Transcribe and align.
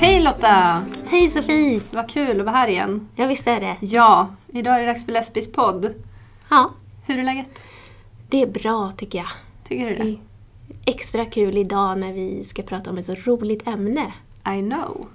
Hej 0.00 0.20
Lotta! 0.22 0.82
Hej 1.06 1.28
Sofie! 1.28 1.80
Vad 1.90 2.10
kul 2.10 2.40
att 2.40 2.46
vara 2.46 2.56
här 2.56 2.68
igen. 2.68 3.08
Ja 3.16 3.26
visst 3.26 3.46
är 3.46 3.60
det. 3.60 3.76
Ja, 3.80 4.28
idag 4.52 4.76
är 4.76 4.80
det 4.80 4.86
dags 4.86 5.04
för 5.04 5.12
Lesbisk 5.12 5.52
podd. 5.52 5.94
Ja, 6.50 6.70
Hur 7.06 7.18
är 7.18 7.22
läget? 7.24 7.46
det 8.28 8.42
är 8.42 8.46
bra 8.46 8.92
tycker 8.96 9.18
jag. 9.18 9.28
Tycker 9.64 9.90
du 9.90 9.94
det? 9.94 10.16
Extra 10.90 11.24
kul 11.24 11.58
idag 11.58 11.98
när 11.98 12.12
vi 12.12 12.44
ska 12.44 12.62
prata 12.62 12.90
om 12.90 12.98
ett 12.98 13.06
så 13.06 13.14
roligt 13.14 13.68
ämne. 13.68 14.12
I 14.46 14.62
know. 14.62 15.06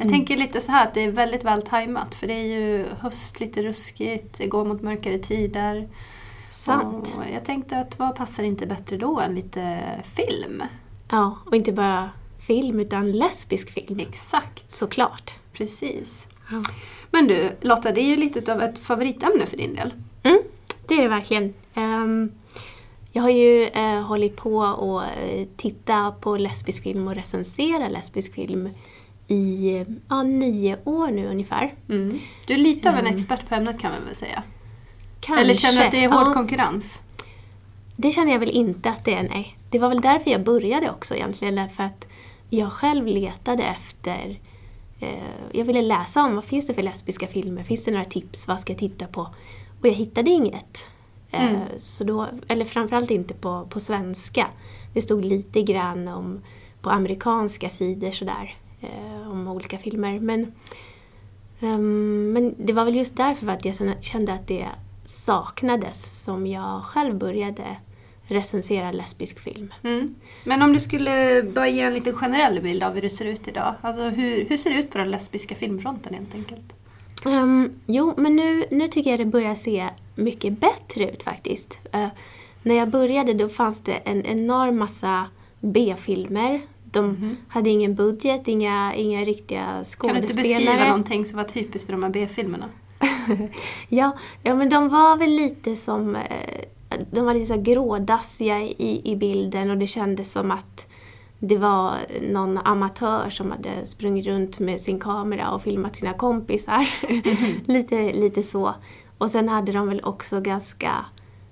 Jag 0.00 0.06
Mm. 0.06 0.18
tänker 0.18 0.36
lite 0.36 0.60
så 0.60 0.72
här 0.72 0.86
att 0.86 0.94
det 0.94 1.00
är 1.04 1.10
väldigt 1.10 1.44
väl 1.44 1.62
tajmat 1.62 2.14
för 2.14 2.26
det 2.26 2.32
är 2.34 2.44
ju 2.46 2.84
höst, 3.00 3.40
lite 3.40 3.62
ruskigt, 3.62 4.38
det 4.38 4.46
går 4.46 4.64
mot 4.64 4.82
mörkare 4.82 5.18
tider. 5.18 5.88
Sant. 6.50 7.14
Och 7.18 7.24
jag 7.34 7.44
tänkte 7.44 7.76
att 7.78 7.98
vad 7.98 8.16
passar 8.16 8.42
inte 8.42 8.66
bättre 8.66 8.96
då 8.96 9.20
än 9.20 9.34
lite 9.34 9.78
film? 10.04 10.62
Ja, 11.10 11.38
och 11.46 11.54
inte 11.56 11.72
bara 11.72 12.10
film 12.38 12.80
utan 12.80 13.12
lesbisk 13.12 13.70
film. 13.70 14.00
Exakt, 14.00 14.70
Såklart. 14.72 15.34
precis. 15.52 16.28
Ja. 16.50 16.62
Men 17.10 17.26
du 17.26 17.50
Lotta, 17.60 17.92
det 17.92 18.00
är 18.00 18.06
ju 18.06 18.16
lite 18.16 18.52
av 18.52 18.62
ett 18.62 18.78
favoritämne 18.78 19.46
för 19.46 19.56
din 19.56 19.74
del. 19.74 19.92
Mm, 20.22 20.38
det 20.86 20.94
är 20.94 21.02
det 21.02 21.08
verkligen. 21.08 21.54
Ehm, 21.74 22.32
jag 23.12 23.22
har 23.22 23.30
ju 23.30 23.70
uh, 23.76 24.00
hållit 24.02 24.36
på 24.36 24.56
och 24.58 25.00
uh, 25.02 25.46
titta 25.56 26.12
på 26.20 26.36
lesbisk 26.36 26.82
film 26.82 27.08
och 27.08 27.14
recensera 27.14 27.88
lesbisk 27.88 28.34
film 28.34 28.68
i 29.30 29.84
ja, 30.08 30.22
nio 30.22 30.76
år 30.84 31.10
nu 31.10 31.26
ungefär. 31.28 31.74
Du 32.46 32.54
är 32.54 32.58
lite 32.58 32.88
av 32.88 32.94
en 32.94 33.00
Mm. 33.00 33.14
expert 33.14 33.48
på 33.48 33.54
ämnet 33.54 33.80
kan 33.80 33.90
man 33.92 34.04
väl 34.06 34.14
säga. 34.14 34.42
Kanske. 35.20 35.44
Eller 35.44 35.54
känner 35.54 35.78
du 35.80 35.84
att 35.84 35.90
det 35.90 36.04
är 36.04 36.08
hård 36.10 36.26
Ja. 36.28 36.32
konkurrens? 36.32 37.02
Det 37.96 38.10
känner 38.10 38.32
jag 38.32 38.38
väl 38.38 38.50
inte 38.50 38.90
att 38.90 39.04
det 39.04 39.14
är, 39.14 39.22
nej. 39.28 39.56
Det 39.70 39.78
var 39.78 39.88
väl 39.88 40.00
därför 40.00 40.30
jag 40.30 40.44
började 40.44 40.90
också 40.90 41.14
egentligen, 41.14 41.54
därför 41.54 41.82
att 41.82 42.06
jag 42.50 42.72
själv 42.72 43.06
letade 43.06 43.62
efter 43.64 44.38
eh, 45.00 45.08
jag 45.52 45.64
ville 45.64 45.82
läsa 45.82 46.22
om 46.24 46.34
vad 46.34 46.44
finns 46.44 46.66
det 46.66 46.74
för 46.74 46.82
lesbiska 46.82 47.26
filmer, 47.26 47.62
finns 47.62 47.84
det 47.84 47.90
några 47.90 48.04
tips, 48.04 48.48
vad 48.48 48.60
ska 48.60 48.72
jag 48.72 48.78
titta 48.80 49.06
på? 49.06 49.20
Och 49.80 49.86
jag 49.86 49.92
hittade 49.92 50.30
inget. 50.30 50.88
Eh, 51.30 51.44
Mm. 51.44 51.60
så 51.76 52.04
då, 52.04 52.26
eller 52.48 52.64
framförallt 52.64 53.10
inte 53.10 53.34
på, 53.34 53.66
på 53.70 53.80
svenska. 53.80 54.46
Det 54.94 55.02
stod 55.02 55.24
lite 55.24 55.62
grann 55.62 56.08
om 56.08 56.40
på 56.80 56.90
amerikanska 56.90 57.68
sidor 57.68 58.10
sådär, 58.10 58.54
eh, 58.80 59.30
om 59.30 59.48
olika 59.48 59.78
filmer. 59.78 60.20
Men, 60.20 60.52
ehm, 61.60 62.32
men 62.32 62.54
det 62.58 62.72
var 62.72 62.84
väl 62.84 62.96
just 62.96 63.16
därför 63.16 63.48
att 63.48 63.64
jag 63.64 63.76
kände 64.00 64.32
att 64.32 64.48
det 64.48 64.68
saknades 65.04 66.22
som 66.24 66.46
jag 66.46 66.84
själv 66.84 67.18
började 67.18 67.76
recensera 68.30 68.92
lesbisk 68.92 69.40
film. 69.40 69.74
Mm. 69.82 70.14
Men 70.44 70.62
om 70.62 70.72
du 70.72 70.78
skulle 70.78 71.42
bara 71.42 71.68
ge 71.68 71.80
en 71.80 71.94
liten 71.94 72.14
generell 72.14 72.60
bild 72.60 72.82
av 72.82 72.94
hur 72.94 73.02
det 73.02 73.10
ser 73.10 73.24
ut 73.24 73.48
idag. 73.48 73.74
Alltså 73.80 74.02
hur, 74.02 74.44
hur 74.44 74.56
ser 74.56 74.70
det 74.70 74.76
ut 74.76 74.90
på 74.90 74.98
den 74.98 75.10
lesbiska 75.10 75.54
filmfronten 75.54 76.14
helt 76.14 76.34
enkelt? 76.34 76.74
Ehm, 77.26 77.72
jo, 77.86 78.14
men 78.16 78.36
nu, 78.36 78.64
nu 78.70 78.88
tycker 78.88 79.10
jag 79.10 79.20
det 79.20 79.24
börjar 79.24 79.54
se 79.54 79.88
mycket 80.14 80.60
bättre 80.60 81.10
ut 81.10 81.22
faktiskt. 81.22 81.78
Eh, 81.92 82.08
när 82.62 82.74
jag 82.74 82.88
började 82.88 83.34
då 83.34 83.48
fanns 83.48 83.80
det 83.80 83.92
en 83.92 84.26
enorm 84.26 84.78
massa 84.78 85.26
B-filmer. 85.60 86.60
De 86.92 87.36
hade 87.48 87.70
ingen 87.70 87.94
budget, 87.94 88.48
inga, 88.48 88.94
inga 88.94 89.24
riktiga 89.24 89.64
Kan 89.66 89.78
du 89.78 89.84
skådespelare. 89.84 90.20
inte 90.20 90.36
beskriva 90.36 90.84
någonting 90.88 91.24
som 91.24 91.36
var 91.36 91.44
typiskt 91.44 91.86
för 91.86 91.92
de 91.92 92.02
här 92.02 92.10
B-filmerna? 92.10 92.64
Ja, 93.88 94.16
ja, 94.42 94.54
men 94.54 94.68
de 94.68 94.88
var 94.88 95.16
väl 95.16 95.30
lite 95.30 95.76
som... 95.76 96.16
eh, 96.16 97.02
De 97.10 97.24
var 97.24 97.34
lite 97.34 97.46
så 97.46 97.56
grådassiga 97.56 98.60
i, 98.62 99.00
i 99.04 99.16
bilden 99.16 99.70
och 99.70 99.78
det 99.78 99.86
kändes 99.86 100.32
som 100.32 100.50
att 100.50 100.86
det 101.38 101.56
var 101.56 101.94
någon 102.30 102.58
amatör 102.58 103.30
som 103.30 103.50
hade 103.50 103.86
sprungit 103.86 104.26
runt 104.26 104.58
med 104.58 104.80
sin 104.80 105.00
kamera 105.00 105.50
och 105.50 105.62
filmat 105.62 105.96
sina 105.96 106.12
kompisar. 106.12 106.88
lite, 107.70 108.12
lite 108.12 108.42
så. 108.42 108.74
Och 109.18 109.30
sen 109.30 109.48
hade 109.48 109.72
de 109.72 109.88
väl 109.88 110.00
också 110.04 110.40
ganska 110.40 111.04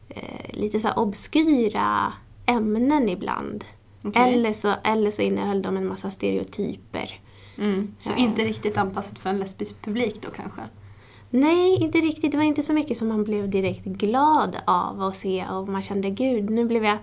eh, 0.08 0.50
lite 0.58 0.80
så 0.80 0.92
obskyra 0.92 2.12
ämnen 2.46 3.08
ibland. 3.08 3.64
Okej. 4.02 4.34
Eller, 4.34 4.52
så, 4.52 4.74
eller 4.84 5.10
så 5.10 5.22
innehöll 5.22 5.62
de 5.62 5.76
en 5.76 5.86
massa 5.88 6.10
stereotyper. 6.10 7.20
Mm. 7.58 7.94
Så 7.98 8.12
Ja. 8.12 8.16
inte 8.16 8.42
riktigt 8.42 8.76
anpassat 8.76 9.18
för 9.18 9.30
en 9.30 9.38
lesbisk 9.38 9.82
publik 9.82 10.22
då 10.22 10.30
kanske? 10.30 10.60
Nej, 11.30 11.76
inte 11.82 11.98
riktigt. 11.98 12.30
Det 12.30 12.36
var 12.36 12.44
inte 12.44 12.62
så 12.62 12.72
mycket 12.72 12.96
som 12.96 13.08
man 13.08 13.24
blev 13.24 13.50
direkt 13.50 13.84
glad 13.84 14.56
av 14.66 15.02
att 15.02 15.16
se 15.16 15.46
och 15.50 15.68
man 15.68 15.82
kände 15.82 16.10
gud, 16.10 16.50
nu 16.50 16.64
blev 16.64 16.84
jag 16.84 16.98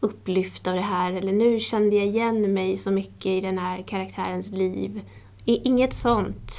upplyft 0.00 0.66
av 0.66 0.74
det 0.74 0.80
här 0.80 1.12
eller 1.12 1.32
nu 1.32 1.60
kände 1.60 1.96
jag 1.96 2.06
igen 2.06 2.54
mig 2.54 2.78
så 2.78 2.90
mycket 2.90 3.26
i 3.26 3.40
den 3.40 3.58
här 3.58 3.82
karaktärens 3.82 4.50
liv. 4.50 5.00
Inget 5.44 5.94
sånt. 5.94 6.52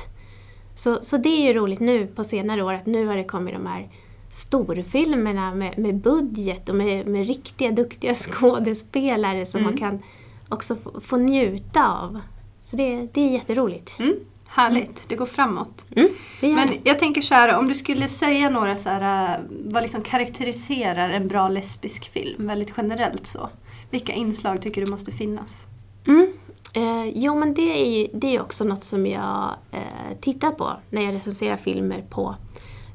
Så, 0.76 1.00
så 1.02 1.18
det 1.18 1.30
är 1.30 1.48
ju 1.48 1.54
roligt 1.54 1.80
nu 1.80 2.08
på 2.08 2.24
senare 2.24 2.64
år 2.64 2.74
att 2.74 2.86
nu 2.86 3.06
har 3.06 3.18
det 3.18 3.24
kommit 3.24 3.54
de 3.54 3.66
här 3.66 3.90
storfilmerna 4.32 5.56
med, 5.56 5.78
med 5.78 5.96
budget 5.96 6.70
och 6.70 6.76
med, 6.76 7.08
med 7.08 7.28
riktiga 7.28 7.72
duktiga 7.72 8.16
skådespelare 8.16 9.46
som 9.46 9.60
Mm. 9.60 9.72
man 9.72 9.78
kan 9.78 10.04
också 10.50 10.76
få, 10.76 11.02
få 11.02 11.18
njuta 11.18 11.90
av. 11.90 12.20
Så 12.62 12.76
det, 12.76 13.08
det 13.14 13.22
är 13.22 13.30
jätteroligt. 13.30 14.00
Mm. 14.00 14.16
Härligt, 14.48 15.10
det 15.10 15.16
går 15.16 15.26
framåt. 15.26 15.86
Mm, 15.96 16.10
det 16.42 16.54
Men 16.56 16.70
jag 16.84 17.00
tänker 17.00 17.22
så 17.22 17.34
här, 17.34 17.58
om 17.58 17.68
du 17.68 17.76
skulle 17.76 18.08
säga 18.08 18.50
några 18.50 18.76
så 18.76 18.90
här, 18.90 19.34
äh, 19.34 19.42
vad 19.50 19.84
liksom 19.84 20.02
karaktäriserar 20.02 21.10
en 21.10 21.28
bra 21.28 21.50
lesbisk 21.50 22.12
film, 22.12 22.48
väldigt 22.48 22.74
generellt 22.78 23.26
så. 23.28 23.50
Vilka 23.90 24.14
inslag 24.14 24.62
tycker 24.62 24.86
du 24.86 24.92
måste 24.92 25.12
finnas? 25.12 25.64
Mm. 26.08 26.34
Eh, 26.74 27.06
jo, 27.16 27.36
men 27.36 27.54
det 27.54 27.82
är 27.82 27.92
ju 28.00 28.08
det 28.14 28.36
är 28.36 28.42
också 28.42 28.64
något 28.64 28.84
som 28.84 29.08
jag 29.08 29.56
eh, 29.72 30.18
tittar 30.22 30.52
på 30.52 30.74
när 30.90 31.02
jag 31.02 31.14
recenserar 31.14 31.58
filmer 31.58 32.06
på 32.10 32.36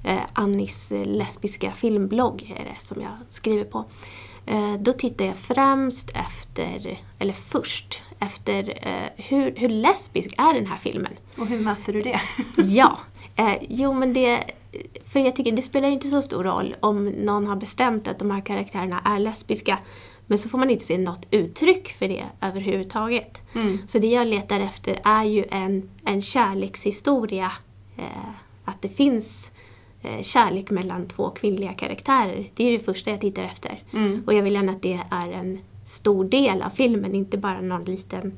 eh, 0.04 0.20
Annis 0.32 0.92
eh, 0.92 1.06
lesbiska 1.06 1.72
filmblogg 1.72 2.54
är 2.58 2.64
det 2.64 2.80
som 2.80 3.02
jag 3.02 3.12
skriver 3.28 3.64
på. 3.64 3.84
Eh, 4.46 4.74
då 4.74 4.92
tittar 4.92 5.24
jag 5.24 5.36
främst 5.36 6.10
efter, 6.10 6.98
eller 7.18 7.32
först, 7.32 8.02
efter 8.18 8.78
eh, 8.88 9.24
hur, 9.24 9.54
hur 9.56 9.68
lesbisk 9.68 10.34
är 10.38 10.54
den 10.54 10.66
här 10.66 10.78
filmen? 10.78 11.12
Och 11.38 11.46
hur 11.46 11.60
mäter 11.60 11.92
du 11.92 12.02
det? 12.02 12.20
Ja, 12.56 12.98
eh, 13.36 13.56
jo 13.68 13.94
men 13.94 14.12
det... 14.12 14.44
För 15.04 15.20
jag 15.20 15.36
tycker 15.36 15.52
det 15.52 15.62
spelar 15.62 15.88
ju 15.88 15.94
inte 15.94 16.08
så 16.08 16.22
stor 16.22 16.44
roll 16.44 16.76
om 16.80 17.04
någon 17.04 17.46
har 17.46 17.56
bestämt 17.56 18.08
att 18.08 18.18
de 18.18 18.30
här 18.30 18.40
karaktärerna 18.40 19.00
är 19.04 19.18
lesbiska. 19.18 19.78
Men 20.26 20.38
så 20.38 20.48
får 20.48 20.58
man 20.58 20.70
inte 20.70 20.84
se 20.84 20.98
något 20.98 21.26
uttryck 21.30 21.88
för 21.98 22.08
det 22.08 22.24
överhuvudtaget. 22.40 23.42
Mm. 23.54 23.78
Så 23.86 23.98
det 23.98 24.06
jag 24.06 24.26
letar 24.26 24.60
efter 24.60 25.00
är 25.04 25.24
ju 25.24 25.44
en, 25.50 25.90
en 26.04 26.22
kärlekshistoria. 26.22 27.52
Eh, 27.96 28.30
att 28.64 28.82
det 28.82 28.88
finns 28.88 29.50
kärlek 30.22 30.70
mellan 30.70 31.08
två 31.08 31.30
kvinnliga 31.30 31.72
karaktärer. 31.72 32.50
Det 32.54 32.64
är 32.64 32.72
det 32.72 32.84
första 32.84 33.10
jag 33.10 33.20
tittar 33.20 33.42
efter. 33.42 33.82
Mm. 33.92 34.22
Och 34.26 34.34
jag 34.34 34.42
vill 34.42 34.52
gärna 34.54 34.72
att 34.72 34.82
det 34.82 35.00
är 35.10 35.32
en 35.32 35.58
stor 35.86 36.24
del 36.24 36.62
av 36.62 36.70
filmen, 36.70 37.14
inte 37.14 37.38
bara 37.38 37.60
någon 37.60 37.84
liten 37.84 38.32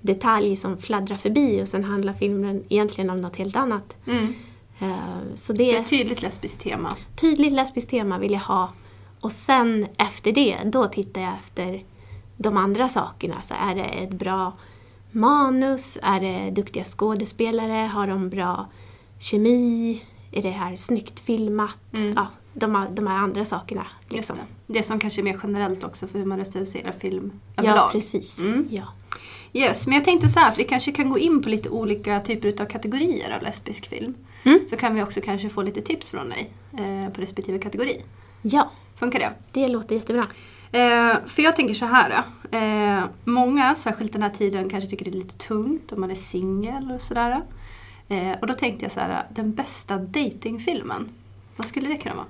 detalj 0.00 0.56
som 0.56 0.78
fladdrar 0.78 1.16
förbi 1.16 1.62
och 1.62 1.68
sen 1.68 1.84
handlar 1.84 2.12
filmen 2.12 2.64
egentligen 2.68 3.10
om 3.10 3.20
något 3.20 3.36
helt 3.36 3.56
annat. 3.56 3.96
Mm. 4.06 4.34
Eh, 4.78 4.96
Så 5.34 5.46
Så 5.46 5.52
det 5.52 5.76
är 5.76 5.80
ett 5.80 5.90
tydligt 5.90 6.22
lesbiskt 6.22 6.62
tema. 6.62 6.88
tydligt 7.16 7.52
lesbiskt 7.52 7.90
tema 7.90 8.18
vill 8.18 8.32
jag 8.32 8.40
ha. 8.40 8.72
Och 9.20 9.32
sen 9.32 9.86
efter 9.96 10.32
det, 10.32 10.58
då 10.64 10.86
tittar 10.86 11.20
jag 11.20 11.32
efter 11.44 11.84
de 12.36 12.56
andra 12.56 12.88
sakerna. 12.88 13.42
Så 13.42 13.54
är 13.54 13.74
det 13.74 13.84
ett 13.84 14.10
bra 14.12 14.52
manus? 15.12 15.98
Är 16.02 16.20
det 16.20 16.50
duktiga 16.50 16.84
skådespelare? 16.84 17.86
Har 17.86 18.06
de 18.06 18.28
bra 18.30 18.66
kemi? 19.18 20.02
Är 20.32 20.42
det 20.42 20.50
här 20.50 20.76
snyggt 20.76 21.20
filmat? 21.20 21.78
Mm. 21.96 22.12
Ja, 22.16 22.26
de, 22.54 22.86
de 22.94 23.06
här 23.06 23.16
andra 23.16 23.44
sakerna. 23.44 23.86
Just 24.02 24.14
Liksom. 24.14 24.36
det. 24.66 24.72
det 24.78 24.82
som 24.82 24.98
kanske 25.00 25.20
är 25.20 25.22
mer 25.22 25.40
generellt 25.42 25.84
också 25.84 26.06
för 26.06 26.18
hur 26.18 26.26
man 26.26 26.38
recenserar 26.38 26.92
film 26.92 27.32
Ja, 27.56 27.62
överlag. 27.62 27.92
precis. 27.92 28.38
Mm. 28.38 28.68
Ja. 28.70 28.84
Yes, 29.52 29.86
men 29.86 29.94
jag 29.96 30.04
tänkte 30.04 30.28
så 30.28 30.40
här 30.40 30.48
att 30.48 30.58
vi 30.58 30.64
kanske 30.64 30.92
kan 30.92 31.10
gå 31.10 31.18
in 31.18 31.42
på 31.42 31.48
lite 31.48 31.68
olika 31.68 32.20
typer 32.20 32.62
av 32.62 32.66
kategorier 32.66 33.36
av 33.36 33.42
lesbisk 33.42 33.88
film. 33.88 34.14
Mm. 34.44 34.60
Så 34.70 34.76
kan 34.76 34.94
vi 34.94 35.02
också 35.02 35.20
kanske 35.20 35.48
få 35.48 35.62
lite 35.62 35.80
tips 35.80 36.10
från 36.10 36.28
dig 36.28 36.50
eh, 36.78 37.12
på 37.14 37.20
respektive 37.20 37.58
kategori. 37.58 37.96
ja, 38.42 38.70
Funkar 38.96 39.18
det? 39.18 39.32
det 39.52 39.68
låter 39.68 39.94
jättebra. 39.94 40.22
Eh, 40.72 41.16
för 41.26 41.42
jag 41.42 41.56
tänker 41.56 41.74
så 41.74 41.86
här. 41.86 42.22
Eh, 42.50 43.04
många, 43.24 43.74
särskilt 43.74 44.12
den 44.12 44.22
här 44.22 44.30
tiden, 44.30 44.68
kanske 44.68 44.90
tycker 44.90 45.04
det 45.04 45.10
är 45.10 45.18
lite 45.18 45.36
tungt 45.38 45.92
om 45.92 46.00
man 46.00 46.10
är 46.10 46.14
singel 46.14 46.90
och 46.94 47.00
sådär. 47.00 47.42
Eh, 48.10 48.38
och 48.40 48.46
då 48.46 48.54
tänkte 48.54 48.84
jag 48.84 48.92
så 48.92 49.00
här, 49.00 49.26
den 49.34 49.54
bästa 49.54 49.98
datingfilmen. 49.98 51.08
Vad 51.56 51.66
skulle 51.66 51.88
det 51.88 51.96
kunna 51.96 52.14
vara? 52.14 52.26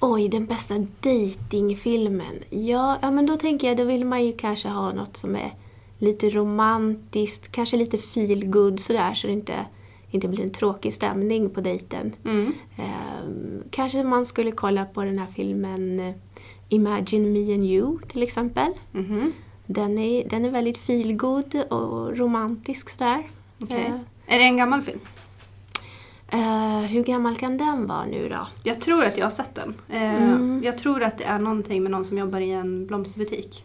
Oj, 0.00 0.28
den 0.28 0.46
bästa 0.46 0.74
datingfilmen. 1.00 2.38
Ja, 2.50 2.98
ja, 3.02 3.10
men 3.10 3.26
då 3.26 3.36
tänker 3.36 3.68
jag, 3.68 3.76
då 3.76 3.84
vill 3.84 4.04
man 4.04 4.24
ju 4.24 4.32
kanske 4.32 4.68
ha 4.68 4.92
något 4.92 5.16
som 5.16 5.36
är 5.36 5.52
lite 5.98 6.30
romantiskt, 6.30 7.52
kanske 7.52 7.76
lite 7.76 7.98
feel 7.98 8.46
good 8.46 8.80
sådär 8.80 9.14
så 9.14 9.26
det 9.26 9.32
inte 9.32 9.66
inte 10.10 10.28
blir 10.28 10.44
en 10.44 10.52
tråkig 10.52 10.92
stämning 10.92 11.50
på 11.50 11.60
dejten. 11.60 12.12
Mm. 12.24 12.54
Ehm, 12.76 13.62
kanske 13.70 14.04
man 14.04 14.26
skulle 14.26 14.52
kolla 14.52 14.84
på 14.84 15.02
den 15.02 15.18
här 15.18 15.26
filmen 15.26 16.00
eh, 16.00 16.14
Imagine 16.68 17.32
Me 17.32 17.54
and 17.54 17.64
You 17.64 17.98
till 18.08 18.22
exempel. 18.22 18.72
Mhm. 18.92 19.32
Den 19.66 19.98
är, 19.98 20.28
den 20.28 20.44
är 20.44 20.50
väldigt 20.50 20.78
feelgood 20.78 21.54
och 21.54 22.18
romantisk 22.18 22.88
sådär. 22.88 23.26
Okej. 23.62 23.84
Eh, 23.84 23.96
Är 24.26 24.38
det 24.38 24.44
en 24.44 24.56
gammal 24.56 24.82
film? 24.82 25.00
eh, 26.32 26.80
hur 26.80 27.02
gammal 27.02 27.36
kan 27.36 27.56
den 27.58 27.86
vara 27.86 28.04
nu 28.04 28.28
då? 28.28 28.48
Jag 28.62 28.80
tror 28.80 29.04
att 29.04 29.18
jag 29.18 29.24
har 29.24 29.30
sett 29.30 29.54
den. 29.54 29.74
Eh, 29.92 30.14
Mm. 30.22 30.60
Jag 30.64 30.78
tror 30.78 31.02
att 31.02 31.18
det 31.18 31.24
är 31.24 31.38
någonting 31.38 31.82
med 31.82 31.90
någon 31.92 32.04
som 32.04 32.18
jobbar 32.18 32.40
i 32.40 32.50
en 32.50 32.86
blomsterbutik. 32.86 33.64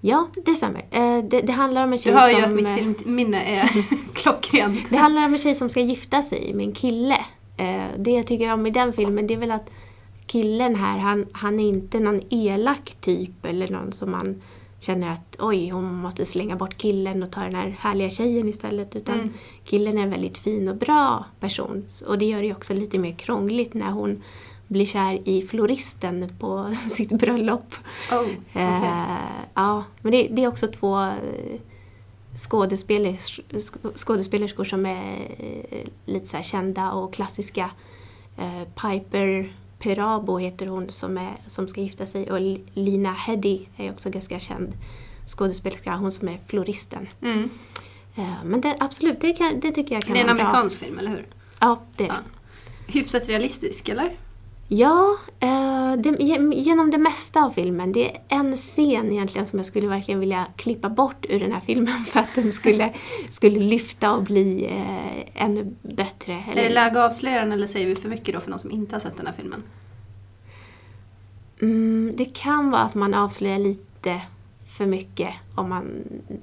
Ja, 0.00 0.28
det 0.44 0.54
stämmer. 0.54 0.84
Eh, 0.90 1.24
det, 1.24 1.40
det 1.40 1.52
handlar 1.52 1.84
om 1.84 1.92
en 1.92 1.96
Du 1.96 2.02
tjej 2.02 2.12
hör 2.12 2.28
ju 2.28 2.34
som... 2.34 2.44
att 2.44 2.50
mitt 2.54 2.70
filmminne 2.70 3.44
är 3.44 3.68
klockrent. 4.14 4.90
Det 4.90 4.96
handlar 4.96 5.24
om 5.26 5.32
en 5.32 5.38
tjej 5.38 5.54
som 5.54 5.70
ska 5.70 5.80
gifta 5.80 6.22
sig 6.22 6.52
med 6.54 6.66
en 6.66 6.72
kille. 6.72 7.16
Det 7.96 8.10
jag 8.10 8.26
tycker 8.26 8.52
om 8.52 8.66
i 8.66 8.70
den 8.70 8.92
filmen 8.92 9.26
det 9.26 9.34
är 9.34 9.38
väl 9.38 9.50
att 9.50 9.70
killen 10.26 10.74
här, 10.76 10.98
han, 10.98 11.26
han 11.32 11.60
är 11.60 11.68
inte 11.68 11.98
någon 11.98 12.20
elak 12.30 12.96
typ 13.00 13.44
eller 13.46 13.68
någon 13.68 13.92
som 13.92 14.10
man 14.10 14.42
känner 14.84 15.12
att 15.12 15.36
oj, 15.38 15.68
hon 15.68 15.94
måste 15.94 16.24
slänga 16.24 16.56
bort 16.56 16.76
killen 16.76 17.22
och 17.22 17.30
ta 17.32 17.40
den 17.40 17.54
här 17.54 17.76
härliga 17.78 18.10
tjejen 18.10 18.48
istället. 18.48 18.96
Utan 18.96 19.14
Mm. 19.14 19.30
killen 19.64 19.98
är 19.98 20.02
en 20.02 20.10
väldigt 20.10 20.38
fin 20.38 20.68
och 20.68 20.76
bra 20.76 21.24
person. 21.40 21.84
Och 22.06 22.18
det 22.18 22.24
gör 22.24 22.42
det 22.42 22.52
också 22.54 22.74
lite 22.74 22.98
mer 22.98 23.12
krångligt 23.12 23.74
när 23.74 23.90
hon 23.90 24.22
blir 24.68 24.86
kär 24.86 25.28
i 25.28 25.42
floristen 25.42 26.28
på 26.40 26.74
sitt 26.90 27.12
bröllop. 27.12 27.74
Oh, 28.12 28.20
okej. 28.20 28.38
Eh, 28.54 29.16
ja, 29.54 29.84
men 30.02 30.12
det, 30.12 30.28
det 30.30 30.44
är 30.44 30.48
också 30.48 30.66
två 30.66 31.00
eh, 31.00 31.60
skådespelers, 32.36 33.40
sk- 33.50 33.92
skådespelerskor 33.98 34.64
som 34.64 34.86
är 34.86 35.36
eh, 35.70 35.86
lite 36.06 36.26
så 36.26 36.42
kända 36.42 36.92
och 36.92 37.14
klassiska. 37.14 37.70
Eh, 38.38 38.62
Piper 38.74 39.52
Perabo 39.84 40.38
heter 40.38 40.66
hon 40.66 40.90
som, 40.90 41.18
är, 41.18 41.36
som 41.46 41.68
ska 41.68 41.80
gifta 41.80 42.06
sig 42.06 42.30
och 42.32 42.40
Lina 42.74 43.12
Headey 43.12 43.66
är 43.76 43.90
också 43.92 44.10
ganska 44.10 44.38
känd 44.38 44.72
skådespelerska, 45.26 45.96
hon 45.96 46.12
som 46.12 46.28
är 46.28 46.38
floristen. 46.46 47.08
Mm. 47.22 47.50
Eh, 48.16 48.44
men 48.44 48.60
det, 48.60 48.76
absolut, 48.80 49.20
det, 49.20 49.32
kan, 49.32 49.60
det 49.60 49.70
tycker 49.72 49.94
jag 49.94 50.04
kan 50.04 50.12
Det 50.12 50.18
är 50.18 50.22
en 50.22 50.26
vara 50.26 50.36
bra. 50.36 50.44
amerikansk 50.46 50.78
film, 50.78 50.98
eller 50.98 51.10
hur? 51.10 51.26
Ja, 51.60 51.82
det 51.96 52.04
är 52.04 52.08
det. 52.08 52.14
Ja. 52.14 52.92
Hyfsat 52.92 53.28
realistisk, 53.28 53.88
eller? 53.88 54.16
Ja, 54.68 55.16
eh, 55.40 55.92
det, 55.98 56.08
ge- 56.22 56.54
genom 56.54 56.90
det 56.90 56.98
mesta 56.98 57.44
av 57.44 57.50
filmen. 57.50 57.92
Det 57.92 58.10
är 58.10 58.20
en 58.28 58.56
scen 58.56 59.12
egentligen 59.12 59.46
som 59.46 59.58
jag 59.58 59.66
skulle 59.66 59.88
verkligen 59.88 60.20
vilja 60.20 60.46
klippa 60.56 60.88
bort 60.88 61.26
ur 61.28 61.40
den 61.40 61.52
här 61.52 61.60
filmen 61.60 61.98
för 62.06 62.20
att 62.20 62.34
den 62.34 62.52
skulle, 62.52 62.92
skulle 63.30 63.58
lyfta 63.60 64.12
och 64.14 64.22
bli 64.22 64.64
eh, 64.66 65.42
ännu 65.44 65.74
bättre. 65.82 66.44
Är 66.54 66.62
det 66.62 66.68
läge 66.68 66.90
att 67.04 67.10
avslöja 67.10 67.40
den 67.40 67.52
eller 67.52 67.66
säger 67.66 67.86
vi 67.86 67.96
för 67.96 68.08
mycket 68.08 68.34
då 68.34 68.40
för 68.40 68.50
någon 68.50 68.58
som 68.58 68.70
inte 68.70 68.94
har 68.94 69.00
sett 69.00 69.16
den 69.16 69.26
här 69.26 69.34
filmen? 69.34 69.62
mm, 71.62 72.12
det 72.16 72.24
kan 72.24 72.70
vara 72.70 72.82
att 72.82 72.94
man 72.94 73.14
avslöjar 73.14 73.58
lite 73.58 74.20
för 74.70 74.86
mycket 74.86 75.34
om 75.54 75.68
man 75.68 76.02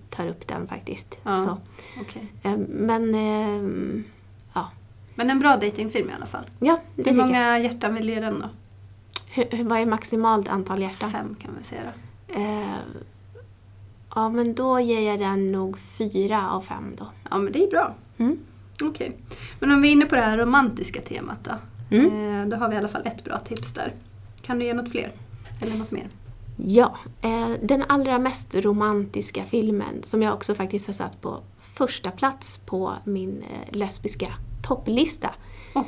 tar 0.09 0.27
upp 0.27 0.47
den 0.47 0.68
faktiskt. 0.68 1.18
Ja. 1.23 1.31
Så, 1.45 1.57
Okej. 2.01 2.27
eh, 2.44 2.57
men 2.69 3.15
eh, 3.15 4.03
Men 5.21 5.29
en 5.29 5.39
bra 5.39 5.57
datingfilm 5.57 6.09
i 6.09 6.13
alla 6.13 6.25
fall. 6.25 6.45
ja, 6.59 6.79
det 6.95 7.01
Hur 7.01 7.03
tycker 7.03 7.18
jag. 7.18 7.27
många 7.27 7.59
hjärtan 7.59 7.94
vill 7.94 8.07
du 8.07 8.13
ge 8.13 8.19
den 8.19 8.39
då? 8.39 8.50
Hur, 9.29 9.63
vad 9.63 9.79
är 9.79 9.85
maximalt 9.85 10.47
antal 10.47 10.81
hjärtan? 10.81 11.09
Fem 11.09 11.35
kan 11.39 11.51
vi 11.57 11.63
säga 11.63 11.81
då. 11.81 12.39
Eh, 12.39 12.77
ja, 14.15 14.29
men 14.29 14.53
då 14.56 14.79
ger 14.79 15.01
jag 15.01 15.19
den 15.19 15.51
nog 15.51 15.79
fyra 15.79 16.50
av 16.50 16.62
fem 16.62 16.95
då. 16.97 17.07
Ja 17.29 17.38
men 17.38 17.53
det 17.53 17.63
är 17.63 17.69
bra. 17.69 17.95
Mm. 18.18 18.38
Okej. 18.83 19.18
Men 19.59 19.71
om 19.71 19.81
vi 19.81 19.88
är 19.88 19.91
inne 19.91 20.06
på 20.06 20.15
det 20.15 20.21
här 20.21 20.38
romantiska 20.38 21.01
temat 21.01 21.39
då. 21.44 21.56
Mm. 21.97 22.41
Eh, 22.41 22.47
då 22.47 22.57
har 22.57 22.69
vi 22.69 22.75
i 22.75 22.77
alla 22.77 22.88
fall 22.88 23.01
ett 23.06 23.23
bra 23.23 23.38
tips 23.39 23.73
där. 23.73 23.94
Kan 24.41 24.59
du 24.59 24.65
ge 24.65 24.73
något 24.73 24.91
fler? 24.91 25.12
Eller 25.62 25.75
något 25.75 25.91
mer? 25.91 26.09
Ja, 26.57 26.97
eh, 27.21 27.50
den 27.63 27.83
allra 27.88 28.19
mest 28.19 28.56
romantiska 28.56 29.45
filmen 29.45 30.03
som 30.03 30.21
jag 30.21 30.33
också 30.33 30.56
faktiskt 30.56 30.88
har 30.88 30.94
satt 30.94 31.21
på 31.21 31.39
första 31.62 32.12
plats 32.12 32.57
på 32.57 32.94
min 33.06 33.44
eh, 33.44 33.77
lesbiska 33.77 34.33
topplista. 34.62 35.30
Oh, 35.74 35.84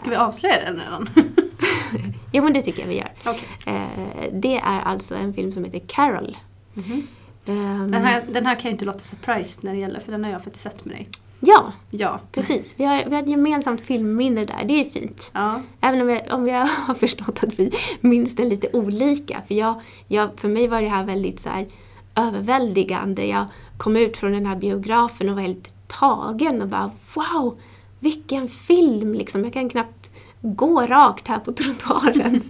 Ska 0.00 0.10
vi 0.10 0.16
avslöja 0.16 0.64
den 0.64 0.76
redan? 0.80 1.08
ja, 2.32 2.42
men 2.42 2.52
det 2.52 2.62
tycker 2.62 2.80
jag 2.82 2.88
vi 2.88 2.96
gör. 2.96 3.12
Okej. 3.26 3.48
Eh, 3.66 4.32
det 4.32 4.56
är 4.58 4.80
alltså 4.80 5.14
en 5.14 5.34
film 5.34 5.52
som 5.52 5.64
heter 5.64 5.78
Carol. 5.86 6.36
Mhm. 6.74 7.06
Ehm, 7.46 7.90
Den, 7.90 8.04
här, 8.04 8.22
den 8.28 8.46
här 8.46 8.54
kan 8.54 8.62
jag 8.64 8.72
inte 8.74 8.84
låta 8.84 8.98
surprised 8.98 9.64
när 9.64 9.72
det 9.72 9.78
gäller 9.78 10.00
för 10.00 10.12
den 10.12 10.24
har 10.24 10.30
jag 10.30 10.44
faktiskt 10.44 10.62
sett 10.64 10.84
med 10.84 10.94
dig. 10.96 11.08
Ja, 11.40 11.72
Ja. 11.90 12.20
precis. 12.32 12.74
Vi 12.76 12.84
har, 12.84 13.04
vi 13.06 13.14
har 13.14 13.22
ett 13.22 13.28
gemensamt 13.28 13.80
filmminne 13.80 14.44
där. 14.44 14.64
Det 14.64 14.80
är 14.80 14.84
fint. 14.84 15.30
Ja. 15.34 15.60
Även 15.80 16.00
om, 16.02 16.10
jag, 16.10 16.22
om 16.30 16.48
jag 16.48 16.66
har 16.86 16.94
förstått 16.94 17.42
att 17.42 17.58
vi 17.58 17.70
minns 18.00 18.36
det 18.36 18.44
lite 18.44 18.68
olika. 18.72 19.42
För, 19.46 19.54
jag, 19.54 19.80
jag, 20.08 20.30
för 20.36 20.48
mig 20.48 20.68
var 20.68 20.82
det 20.82 20.88
här 20.88 21.04
väldigt 21.04 21.40
så 21.40 21.48
här 21.48 21.66
överväldigande. 22.14 23.26
Jag 23.26 23.44
kom 23.78 23.96
ut 23.96 24.16
från 24.16 24.32
den 24.32 24.46
här 24.46 24.56
biografen 24.56 25.28
och 25.28 25.34
var 25.34 25.42
helt 25.42 25.74
tagen 25.86 26.62
och 26.62 26.68
bara 26.68 26.90
wow, 27.14 27.58
vilken 28.00 28.48
film! 28.48 29.14
Liksom. 29.14 29.44
Jag 29.44 29.52
kan 29.52 29.68
knappt 29.68 30.10
gå 30.40 30.82
rakt 30.82 31.28
här 31.28 31.38
på 31.38 31.52
trottoaren. 31.52 32.42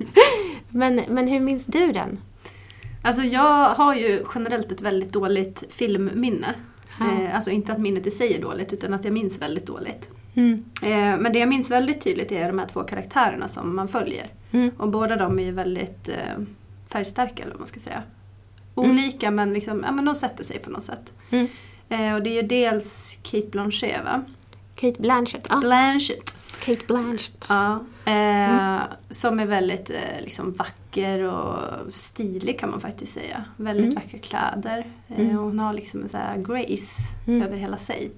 men, 0.68 1.02
men 1.08 1.28
hur 1.28 1.40
minns 1.40 1.66
du 1.66 1.92
den? 1.92 2.18
Alltså 3.02 3.22
jag 3.22 3.68
har 3.68 3.94
ju 3.94 4.24
generellt 4.34 4.72
ett 4.72 4.80
väldigt 4.80 5.12
dåligt 5.12 5.64
filmminne. 5.68 6.54
Eh, 7.00 7.34
alltså 7.34 7.50
inte 7.50 7.72
att 7.72 7.80
minnet 7.80 8.06
i 8.06 8.10
sig 8.10 8.34
är 8.34 8.42
dåligt 8.42 8.72
utan 8.72 8.94
att 8.94 9.04
jag 9.04 9.12
minns 9.12 9.42
väldigt 9.42 9.66
dåligt. 9.66 10.10
Mm. 10.34 10.64
Eh, 10.82 11.20
men 11.20 11.32
det 11.32 11.38
jag 11.38 11.48
minns 11.48 11.70
väldigt 11.70 12.00
tydligt 12.00 12.32
är 12.32 12.48
de 12.48 12.58
här 12.58 12.66
två 12.66 12.82
karaktärerna 12.82 13.48
som 13.48 13.76
man 13.76 13.88
följer. 13.88 14.26
Mm. 14.50 14.70
Och 14.78 14.88
båda 14.88 15.16
de 15.16 15.38
är 15.38 15.42
ju 15.42 15.52
väldigt 15.52 16.08
eh, 16.08 16.42
färgstarka 16.92 17.42
eller 17.42 17.52
vad 17.52 17.60
man 17.60 17.66
ska 17.66 17.80
säga. 17.80 18.02
Mm. 18.76 18.90
Olika 18.90 19.30
men, 19.30 19.52
liksom, 19.52 19.82
ja, 19.86 19.92
men 19.92 20.04
de 20.04 20.14
sätter 20.14 20.44
sig 20.44 20.58
på 20.58 20.70
något 20.70 20.84
sätt. 20.84 21.12
Mm. 21.30 21.46
Och 22.14 22.22
det 22.22 22.30
är 22.30 22.42
ju 22.42 22.48
dels 22.48 23.18
Kate 23.22 23.46
Blanchet 23.46 24.04
va? 24.04 24.24
Kate 24.76 25.00
Blanchett. 25.02 25.46
Ja, 25.50 25.56
Blanchett. 25.56 26.34
Kate 26.64 26.80
Blanchett. 26.86 27.46
Ja, 27.48 27.72
eh, 28.04 28.12
Mm. 28.50 28.80
Som 29.10 29.40
är 29.40 29.46
väldigt 29.46 29.90
eh, 29.90 30.20
liksom 30.22 30.52
vacker 30.52 31.22
och 31.22 31.58
stilig 31.94 32.58
kan 32.60 32.70
man 32.70 32.80
faktiskt 32.80 33.12
säga. 33.14 33.44
Väldigt 33.56 33.84
Mm. 33.92 33.94
vackra 33.94 34.18
kläder. 34.18 34.86
Eh, 35.08 35.20
Mm. 35.20 35.38
och 35.38 35.44
hon 35.44 35.58
har 35.58 35.72
liksom 35.72 36.02
en 36.02 36.08
här 36.12 36.36
grace 36.36 37.02
Mm. 37.26 37.42
över 37.42 37.56
hela 37.56 37.76
sig. 37.76 38.10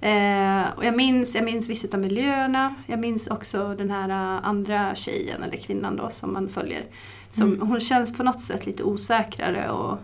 Eh, 0.00 0.62
och 0.76 0.84
jag 0.84 0.96
minns, 0.96 1.34
jag 1.34 1.44
minns 1.44 1.68
vissa 1.68 1.88
av 1.92 2.00
miljöerna. 2.00 2.74
Jag 2.86 2.98
minns 2.98 3.26
också 3.28 3.74
den 3.78 3.90
här 3.90 4.08
eh, 4.08 4.46
andra 4.48 4.94
tjejen 4.94 5.42
eller 5.42 5.56
kvinnan 5.56 5.96
då 5.96 6.10
som 6.10 6.32
man 6.32 6.48
följer. 6.48 6.84
Som, 7.30 7.52
Mm. 7.52 7.68
Hon 7.68 7.80
känns 7.80 8.16
på 8.16 8.22
något 8.22 8.40
sätt 8.40 8.66
lite 8.66 8.82
osäkrare 8.82 9.70
och 9.70 9.98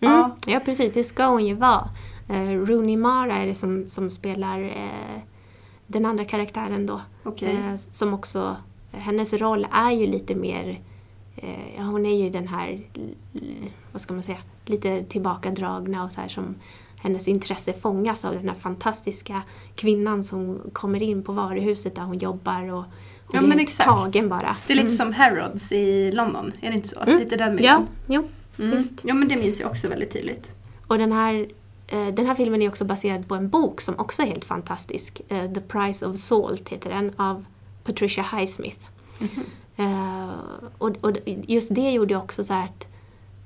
Mm. 0.00 0.14
ja, 0.14 0.36
Ja. 0.46 0.60
precis, 0.60 0.92
det 0.94 1.04
ska 1.04 1.26
hon 1.26 1.46
ju 1.46 1.54
vara. 1.54 1.88
Uh, 2.30 2.60
Rooney 2.66 2.96
Mara 2.96 3.36
är 3.36 3.46
det 3.46 3.54
som, 3.54 3.88
som 3.88 4.10
spelar 4.10 4.60
eh, 4.62 5.20
den 5.86 6.06
andra 6.06 6.24
karaktären 6.24 6.86
då. 6.86 7.00
okej. 7.24 7.56
Eh, 7.56 7.76
som 7.76 8.14
också, 8.14 8.56
hennes 8.92 9.32
roll 9.32 9.66
är 9.72 9.90
ju 9.92 10.06
lite 10.06 10.34
mer, 10.34 10.80
eh, 11.36 11.74
ja, 11.76 11.82
hon 11.82 12.06
är 12.06 12.24
ju 12.24 12.30
den 12.30 12.48
här, 12.48 12.80
vad 13.92 14.00
ska 14.02 14.14
man 14.14 14.22
säga, 14.22 14.38
lite 14.66 15.02
tillbakadragna 15.04 16.04
och 16.04 16.12
så 16.12 16.20
här 16.20 16.28
som 16.28 16.54
hennes 17.02 17.28
intresse 17.28 17.72
fångas 17.72 18.24
av 18.24 18.34
den 18.34 18.48
här 18.48 18.56
fantastiska 18.56 19.42
kvinnan 19.74 20.24
som 20.24 20.60
kommer 20.72 21.02
in 21.02 21.22
på 21.22 21.32
varuhuset 21.32 21.94
där 21.96 22.02
hon 22.02 22.18
jobbar 22.18 22.62
och 22.72 22.84
hon 23.26 23.32
Ja, 23.32 23.38
blir 23.40 23.48
men 23.48 23.60
exakt. 23.60 23.88
tagen 23.90 24.28
bara. 24.28 24.56
Det 24.66 24.72
är 24.72 24.76
lite 24.76 24.80
Mm. 24.86 24.88
som 24.96 25.12
Harrods 25.12 25.72
i 25.72 26.12
London, 26.12 26.52
är 26.60 26.68
det 26.70 26.74
inte 26.76 26.88
så? 26.88 27.00
Mm. 27.00 27.18
Lite 27.18 27.36
den 27.36 27.48
Ja, 27.48 27.54
miljön. 27.54 27.86
jo. 28.06 28.28
Mm. 28.64 28.82
Ja 29.02 29.14
men 29.14 29.28
det 29.28 29.36
minns 29.36 29.60
jag 29.60 29.70
också 29.70 29.88
väldigt 29.88 30.10
tydligt. 30.10 30.54
Och 30.86 30.98
den 30.98 31.12
här, 31.12 31.34
eh, 31.34 31.46
den 31.86 32.26
här 32.26 32.34
filmen 32.34 32.62
är 32.62 32.68
också 32.68 32.84
baserad 32.84 33.28
på 33.28 33.34
en 33.34 33.48
bok 33.48 33.80
som 33.80 33.98
också 33.98 34.22
är 34.22 34.26
helt 34.26 34.44
fantastisk. 34.44 35.20
Eh, 35.28 35.52
The 35.52 35.60
Price 35.60 36.06
of 36.06 36.16
Salt 36.16 36.68
heter 36.68 36.90
den, 36.90 37.10
av 37.16 37.44
Patricia 37.84 38.24
Highsmith. 38.32 38.80
Eh, 39.76 40.30
och, 40.78 40.90
och 41.00 41.12
just 41.46 41.74
det 41.74 41.90
gjorde 41.90 42.16
också 42.16 42.44
så 42.44 42.54
att 42.54 42.86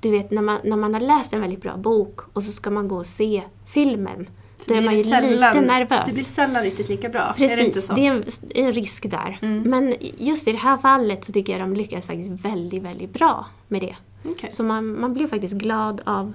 du 0.01 0.11
vet 0.11 0.31
när 0.31 0.41
man, 0.41 0.59
när 0.63 0.77
man 0.77 0.93
har 0.93 1.01
läst 1.01 1.33
en 1.33 1.41
väldigt 1.41 1.61
bra 1.61 1.77
bok 1.77 2.19
och 2.33 2.43
så 2.43 2.51
ska 2.51 2.69
man 2.69 2.87
gå 2.87 2.97
och 2.97 3.05
se 3.05 3.43
filmen. 3.65 4.29
Så 4.57 4.71
Då 4.71 4.77
är 4.77 4.81
man 4.81 4.97
ju 4.97 5.03
sällan- 5.03 5.53
lite 5.53 5.61
nervös. 5.61 6.05
Det 6.07 6.13
blir 6.13 6.23
sällan 6.23 6.63
riktigt 6.63 6.89
lika 6.89 7.09
bra. 7.09 7.21
är 7.21 7.27
det 7.27 7.33
Precis, 7.37 7.59
inte 7.59 7.81
så? 7.81 7.93
det 7.93 8.07
är 8.07 8.11
en, 8.11 8.23
en 8.55 8.73
risk 8.73 9.09
där. 9.11 9.37
Mm. 9.41 9.61
Men 9.69 9.93
just 10.17 10.47
i 10.47 10.51
det 10.51 10.57
här 10.57 10.77
fallet 10.77 11.25
så 11.25 11.31
tycker 11.31 11.53
jag 11.53 11.61
de 11.61 11.73
lyckas 11.73 12.07
faktiskt 12.07 12.31
väldigt, 12.31 12.83
väldigt 12.83 13.13
bra 13.13 13.45
med 13.67 13.81
det. 13.81 13.95
Okej. 14.25 14.49
Så 14.51 14.63
man, 14.63 14.99
man 14.99 15.13
blir 15.13 15.27
faktiskt 15.27 15.53
glad 15.53 16.01
av 16.05 16.33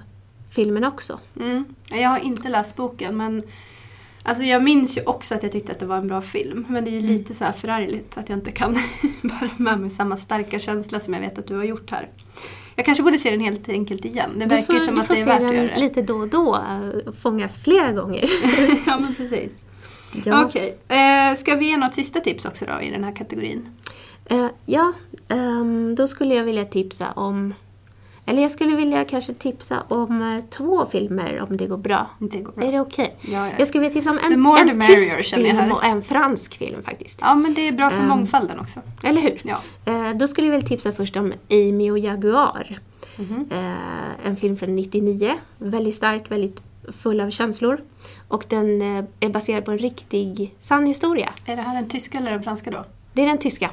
filmen 0.55 0.83
också. 0.83 1.19
Mm. 1.39 1.65
Jag 1.91 2.09
har 2.09 2.17
inte 2.19 2.49
läst 2.49 2.75
boken 2.75 3.17
men 3.17 3.43
Alltså 4.27 4.43
jag 4.43 4.63
minns 4.63 4.97
ju 4.97 5.01
också 5.05 5.35
att 5.35 5.43
jag 5.43 5.51
tyckte 5.51 5.71
att 5.71 5.79
det 5.79 5.85
var 5.85 5.97
en 5.97 6.07
bra 6.07 6.21
film. 6.21 6.65
Men 6.69 6.85
det 6.85 6.89
är 6.89 6.91
ju 6.91 6.99
Mm. 6.99 7.11
lite 7.11 7.33
så 7.33 7.43
här 7.45 7.51
förargligt 7.51 8.17
att 8.17 8.29
jag 8.29 8.37
inte 8.37 8.51
kan 8.51 8.73
bära 9.21 9.49
med 9.57 9.79
mig 9.79 9.89
samma 9.89 10.17
starka 10.17 10.59
känsla 10.59 10.99
som 10.99 11.13
jag 11.13 11.21
vet 11.21 11.37
att 11.39 11.47
du 11.47 11.55
har 11.55 11.63
gjort 11.63 11.91
här. 11.91 12.09
Jag 12.75 12.85
kanske 12.85 13.03
borde 13.03 13.17
se 13.17 13.31
den 13.31 13.39
helt 13.39 13.69
enkelt 13.69 14.05
igen. 14.05 14.31
Det 14.37 14.45
verkar 14.45 14.73
ju 14.73 14.79
som 14.79 14.99
att 14.99 15.07
det 15.07 15.21
är 15.21 15.25
värt 15.25 15.43
att 15.43 15.55
göra 15.55 15.67
det. 15.67 15.79
lite 15.79 16.01
då 16.01 16.15
och 16.17 16.27
då, 16.27 16.55
eh, 16.55 17.13
fångas 17.21 17.57
flera 17.63 17.91
gånger. 17.91 18.25
ja 18.85 18.97
men 18.99 19.15
precis. 19.15 19.65
Ja. 20.23 20.45
Okej, 20.45 20.77
eh, 20.87 21.35
ska 21.35 21.55
vi 21.55 21.65
ge 21.65 21.77
något 21.77 21.93
sista 21.93 22.19
tips 22.19 22.45
också 22.45 22.65
då 22.65 22.81
i 22.81 22.91
den 22.91 23.03
här 23.03 23.15
kategorin? 23.15 23.69
Eh, 24.25 24.47
ja, 24.65 24.93
ehm, 25.27 25.95
då 25.95 26.07
skulle 26.07 26.35
jag 26.35 26.43
vilja 26.43 26.65
tipsa 26.65 27.11
om... 27.11 27.53
Eller 28.25 28.41
jag 28.41 28.51
skulle 28.51 28.75
vilja 28.75 29.05
kanske 29.05 29.33
tipsa 29.33 29.83
om 29.87 30.21
eh, 30.21 30.43
två 30.57 30.85
filmer 30.85 31.45
om 31.49 31.57
det 31.57 31.65
går 31.67 31.77
bra. 31.77 32.09
Det 32.19 32.39
går 32.39 32.51
bra. 32.53 32.63
Är 32.65 32.71
det 32.71 32.79
okej? 32.79 33.15
Ja, 33.21 33.47
ja. 33.47 33.53
Jag 33.57 33.67
skulle 33.67 33.81
vilja 33.81 33.93
tipsa 33.93 34.11
om 34.11 34.19
en, 34.57 34.69
en 34.69 34.79
tysk 34.81 35.35
film 35.35 35.71
och 35.71 35.85
en 35.85 36.03
fransk 36.03 36.57
film 36.57 36.83
faktiskt. 36.83 37.19
Ja, 37.21 37.35
men 37.35 37.53
det 37.53 37.67
är 37.67 37.71
bra 37.71 37.89
för 37.89 37.99
Ehm. 38.01 38.07
mångfalden 38.09 38.59
också. 38.59 38.79
Eller 39.03 39.21
hur? 39.21 39.41
Ja. 39.43 39.57
Eh, 39.85 40.09
då 40.17 40.27
skulle 40.27 40.47
jag 40.47 40.51
vilja 40.51 40.67
tipsa 40.67 40.91
först 40.91 41.15
om 41.17 41.33
Amy 41.51 41.91
och 41.91 41.99
Jaguar. 41.99 42.79
Mhm. 43.17 43.45
Eh, 43.51 44.27
en 44.27 44.35
film 44.35 44.57
från 44.57 44.75
99. 44.75 45.33
Väldigt 45.57 45.95
stark, 45.95 46.31
väldigt 46.31 46.63
full 47.01 47.21
av 47.21 47.29
känslor. 47.29 47.81
Och 48.27 48.45
den 48.47 48.81
eh, 48.81 49.03
är 49.19 49.29
baserad 49.29 49.65
på 49.65 49.71
en 49.71 49.77
riktig 49.77 50.55
sann 50.61 50.85
historia. 50.85 51.33
Är 51.45 51.55
det 51.55 51.61
här 51.61 51.75
den 51.75 51.89
tyska 51.89 52.17
eller 52.17 52.31
den 52.31 52.43
franska 52.43 52.71
då? 52.71 52.85
Det 53.13 53.21
är 53.21 53.25
den 53.25 53.37
tyska. 53.37 53.71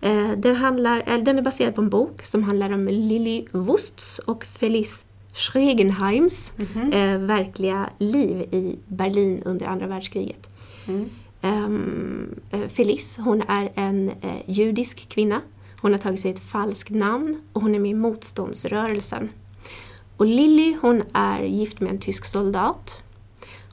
Eh, 0.00 0.30
den, 0.36 0.56
handlar, 0.56 1.02
eh, 1.06 1.18
den 1.18 1.38
är 1.38 1.42
baserad 1.42 1.74
på 1.74 1.80
en 1.80 1.88
bok 1.90 2.22
som 2.22 2.42
handlar 2.42 2.72
om 2.72 2.88
Lily 2.88 3.44
Wusts 3.52 4.18
och 4.18 4.44
Felice 4.44 5.04
Schregenheims 5.32 6.52
Mhm. 6.56 6.92
eh, 6.92 7.18
verkliga 7.18 7.90
liv 7.98 8.40
i 8.40 8.78
Berlin 8.86 9.42
under 9.44 9.66
andra 9.66 9.86
världskriget. 9.86 10.50
Mm. 10.88 11.10
Um, 11.42 12.40
Felice, 12.68 13.16
hon 13.18 13.42
är 13.48 13.72
en 13.74 14.08
eh, 14.20 14.42
judisk 14.46 15.08
kvinna. 15.08 15.40
Hon 15.80 15.92
har 15.92 15.98
tagit 15.98 16.20
sig 16.20 16.30
ett 16.30 16.40
falskt 16.50 16.90
namn 16.90 17.40
och 17.52 17.62
hon 17.62 17.74
är 17.74 17.78
med 17.78 17.90
i 17.90 17.94
motståndsrörelsen. 17.94 19.28
Och 20.16 20.26
Lily, 20.26 20.76
hon 20.80 21.02
är 21.12 21.42
gift 21.42 21.80
med 21.80 21.90
en 21.90 21.98
tysk 21.98 22.24
soldat. 22.24 23.02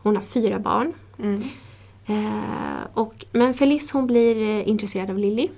Hon 0.04 0.16
har 0.16 0.24
fyra 0.24 0.60
barn. 0.60 0.94
Mm. 1.20 1.42
Eh, 2.06 2.84
och, 2.94 3.26
men 3.32 3.54
Felice 3.54 3.92
hon 3.92 4.08
blir 4.08 4.64
intresserad 4.64 5.10
av 5.10 5.18
Lily. 5.18 5.50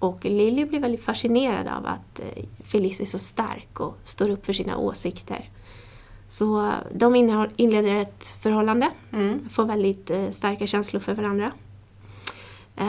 Och 0.00 0.24
Lily 0.24 0.64
blir 0.64 0.80
väldigt 0.80 1.04
fascinerad 1.04 1.68
av 1.68 1.86
att 1.86 2.20
eh, 2.20 2.44
Felice 2.64 3.00
är 3.00 3.04
så 3.04 3.18
stark 3.18 3.80
och 3.80 3.96
står 4.04 4.30
upp 4.30 4.46
för 4.46 4.52
sina 4.52 4.76
åsikter. 4.76 5.50
Så 6.28 6.72
de 6.92 7.14
inleder 7.56 7.94
ett 7.94 8.28
förhållande, 8.40 8.90
Mm. 9.12 9.48
får 9.48 9.64
väldigt 9.64 10.10
eh, 10.10 10.30
starka 10.30 10.66
känslor 10.66 11.00
för 11.00 11.14
varandra. 11.14 11.52
Eh, 12.76 12.86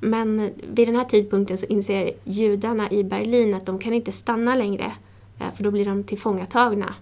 men 0.00 0.52
vid 0.72 0.88
den 0.88 0.96
här 0.96 1.04
tidpunkten 1.04 1.58
så 1.58 1.66
inser 1.66 2.12
judarna 2.24 2.90
i 2.90 3.04
Berlin 3.04 3.54
att 3.54 3.66
de 3.66 3.78
kan 3.78 3.92
inte 3.92 4.12
stanna 4.12 4.54
längre 4.54 4.92
för 5.56 5.64
då 5.64 5.70
blir 5.70 5.84
de 5.84 6.04
tillfångatagna. 6.04 6.94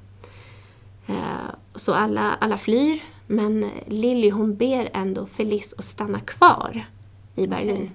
Så 1.75 1.95
alla, 1.95 2.35
alla 2.40 2.57
flyr 2.57 3.00
men 3.26 3.71
Lily 3.87 4.31
hon 4.31 4.57
ber 4.57 4.90
ändå 4.93 5.26
Felice 5.26 5.75
att 5.78 5.85
stanna 5.85 6.21
kvar 6.21 6.85
i 7.37 7.47
Berlin. 7.47 7.90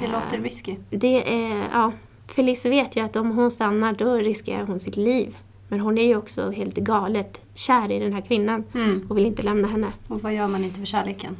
Det 0.00 0.06
Eh, 0.06 0.12
låter 0.12 0.38
risky. 0.38 0.76
det 0.90 1.44
är, 1.46 1.68
ja, 1.72 1.92
Felice 2.26 2.66
vet 2.66 2.96
ju 2.96 3.00
att 3.04 3.16
om 3.16 3.30
hon 3.30 3.50
stannar 3.50 3.92
då 3.92 4.14
riskerar 4.14 4.66
hon 4.66 4.80
sitt 4.80 4.96
liv. 4.96 5.36
Men 5.68 5.80
hon 5.80 5.98
är 5.98 6.04
ju 6.06 6.16
också 6.16 6.50
helt 6.50 6.74
galet 6.76 7.40
kär 7.54 7.92
i 7.92 7.98
den 7.98 8.12
här 8.12 8.20
kvinnan 8.20 8.64
Mm. 8.74 9.06
och 9.10 9.16
vill 9.16 9.26
inte 9.26 9.42
lämna 9.42 9.68
henne. 9.68 9.92
Och 10.08 10.20
vad 10.20 10.34
gör 10.34 10.48
man 10.48 10.64
inte 10.64 10.78
för 10.78 10.86
kärleken? 10.86 11.36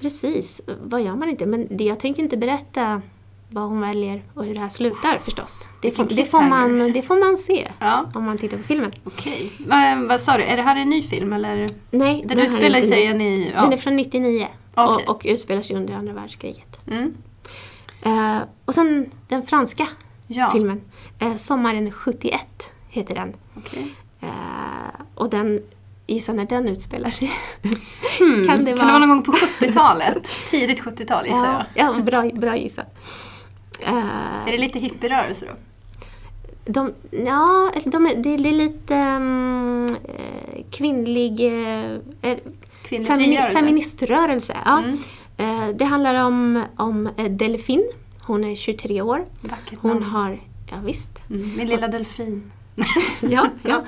Precis, 0.00 0.60
vad 0.82 1.02
gör 1.02 1.16
man 1.16 1.28
inte? 1.28 1.46
Men 1.46 1.66
det, 1.70 1.84
jag 1.84 2.00
tänker 2.00 2.22
inte 2.22 2.36
berätta 2.36 3.02
vad 3.50 3.64
hon 3.68 3.80
väljer 3.80 4.22
och 4.34 4.44
hur 4.44 4.54
det 4.54 4.60
här 4.60 4.68
slutar 4.68 5.18
förstås. 5.24 5.66
Det 5.82 5.90
får, 5.90 6.04
det 6.04 6.24
får, 6.24 6.42
man, 6.42 6.92
det 6.92 7.02
får 7.02 7.16
man 7.28 7.36
se 7.36 7.70
Ja, 7.78 8.06
om 8.14 8.24
man 8.24 8.38
tittar 8.38 8.56
på 8.56 8.62
filmen. 8.62 8.92
okej. 9.04 9.52
Vad, 9.66 10.08
vad 10.08 10.20
sa 10.20 10.36
du, 10.36 10.42
är 10.42 10.56
det 10.56 10.62
här 10.62 10.76
en 10.76 10.90
ny 10.90 11.02
film 11.02 11.32
eller? 11.32 11.66
Nej, 11.90 12.24
Den 12.26 12.38
här 12.38 12.46
utspelar 12.46 12.80
sig 12.80 13.14
ny. 13.14 13.24
i... 13.24 13.52
Ja. 13.54 13.62
Den 13.62 13.72
är 13.72 13.76
från 13.76 13.96
99 13.96 14.48
Okej. 14.74 15.04
och, 15.08 15.16
och 15.16 15.22
utspelar 15.24 15.62
sig 15.62 15.76
under 15.76 15.94
andra 15.94 16.12
världskriget. 16.12 16.80
Mm. 16.90 17.14
Eh, 18.02 18.38
och 18.64 18.74
sen 18.74 19.10
den 19.28 19.42
franska 19.42 19.86
Ja, 20.26 20.50
filmen, 20.52 20.80
eh, 21.18 21.36
Sommaren 21.36 21.92
71 21.92 22.40
heter 22.88 23.14
den. 23.14 23.32
okej. 23.56 23.94
Eh, 24.20 24.28
och 25.14 25.30
den, 25.30 25.60
gissa 26.06 26.32
när 26.32 26.44
den 26.44 26.68
utspelar 26.68 27.10
sig. 27.10 27.30
Hmm. 28.18 28.34
Kan 28.34 28.40
det 28.42 28.46
kan 28.46 28.64
det 28.64 28.72
vara- 28.74 28.86
vara 28.86 28.98
någon 28.98 29.08
gång 29.08 29.22
på 29.22 29.32
70-talet? 29.32 30.24
Tidigt 30.50 30.80
70-tal 30.80 31.26
gissar 31.26 31.46
ja, 31.46 31.64
jag. 31.74 31.94
ja, 31.98 32.02
bra, 32.02 32.30
bra 32.34 32.56
gissat. 32.56 32.86
Eh, 33.80 34.46
Är 34.46 34.52
det 34.52 34.58
lite 34.58 34.78
hippierörelse 34.78 35.46
då? 35.46 35.52
De, 36.72 36.92
ja, 37.10 37.70
de 37.84 38.10
det 38.16 38.34
är 38.34 38.38
lite 38.38 38.96
eh, 38.96 40.62
kvinnlig 40.70 41.40
eh, 41.40 42.36
Kvinnlig 42.82 43.06
frigörelse? 43.16 43.58
feministrörelse. 43.58 44.56
Ja. 44.64 44.78
Mm. 44.78 44.98
Eh, 45.36 45.68
det 45.74 45.84
handlar 45.84 46.24
om, 46.24 46.64
om 46.76 47.06
eh, 47.16 47.30
Delfin. 47.30 47.90
Hon 48.20 48.44
är 48.44 48.54
23 48.54 49.02
år. 49.02 49.24
Vackert 49.40 49.78
Hon 49.82 49.90
namn. 49.90 50.02
har, 50.04 50.40
ja 50.70 50.76
visst. 50.84 51.30
Mm. 51.30 51.56
Min 51.56 51.66
lilla 51.66 51.88
delfin. 51.88 52.52
Ja, 53.30 53.48
ja. 53.62 53.84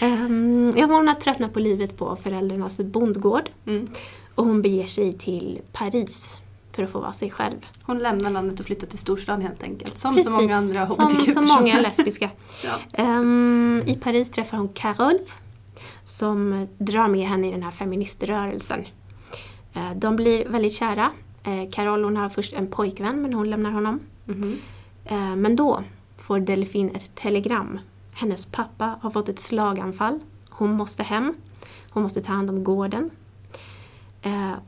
Ehm, 0.00 0.72
ja, 0.76 0.86
hon 0.86 1.08
har 1.08 1.14
tröttnat 1.14 1.52
på 1.52 1.58
livet 1.60 1.96
på 1.96 2.16
föräldrarnas 2.16 2.80
bondgård. 2.80 3.50
Mm. 3.66 3.88
Och 4.34 4.44
hon 4.46 4.62
beger 4.62 4.86
sig 4.86 5.12
till 5.12 5.60
Paris 5.72 6.38
för 6.72 6.82
att 6.82 6.90
få 6.90 7.00
vara 7.00 7.12
sig 7.12 7.30
själv. 7.30 7.56
Hon 7.82 7.98
lämnar 7.98 8.30
landet 8.30 8.60
och 8.60 8.66
flyttar 8.66 8.86
till 8.86 8.98
storstan 8.98 9.42
helt 9.42 9.62
enkelt. 9.62 9.98
Som 9.98 10.14
Precis, 10.14 10.32
så 10.34 10.40
många 10.40 10.56
andra 10.56 10.86
som, 10.86 11.04
hbtq-personer. 11.04 11.32
som 11.32 11.46
många 11.46 11.80
lesbiska. 11.88 12.30
ja. 12.64 12.72
Ehm, 12.92 13.82
I 13.86 13.94
Paris 13.94 14.30
träffar 14.30 14.58
hon 14.58 14.68
Carole 14.68 15.18
som 16.04 16.68
drar 16.78 17.08
med 17.08 17.28
henne 17.28 17.48
i 17.48 17.50
den 17.50 17.62
här 17.62 17.70
feministrörelsen. 17.70 18.84
Eh, 19.74 19.90
de 19.94 20.16
blir 20.16 20.48
väldigt 20.48 20.72
kära. 20.72 21.10
Eh, 21.42 21.70
Carole 21.70 22.04
hon 22.04 22.16
har 22.16 22.28
först 22.28 22.52
en 22.52 22.66
pojkvän 22.66 23.22
men 23.22 23.32
hon 23.32 23.50
lämnar 23.50 23.70
honom. 23.70 24.00
Mhm. 24.24 24.58
Eh, 25.04 25.36
men 25.36 25.56
då 25.56 25.82
får 26.18 26.40
Delfin 26.40 26.90
ett 26.94 27.14
telegram. 27.14 27.78
Hennes 28.12 28.46
pappa 28.46 28.98
har 29.02 29.10
fått 29.10 29.28
ett 29.28 29.38
slaganfall. 29.38 30.20
Hon 30.50 30.72
måste 30.72 31.02
hem. 31.02 31.34
Hon 31.90 32.02
måste 32.02 32.20
ta 32.20 32.32
hand 32.32 32.50
om 32.50 32.64
gården. 32.64 33.10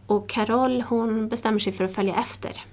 Och 0.07 0.29
Carole 0.29 0.85
hon 0.89 1.29
bestämmer 1.29 1.59
sig 1.59 1.73
för 1.73 1.85
att 1.85 1.95
följa 1.95 2.15
efter. 2.15 2.65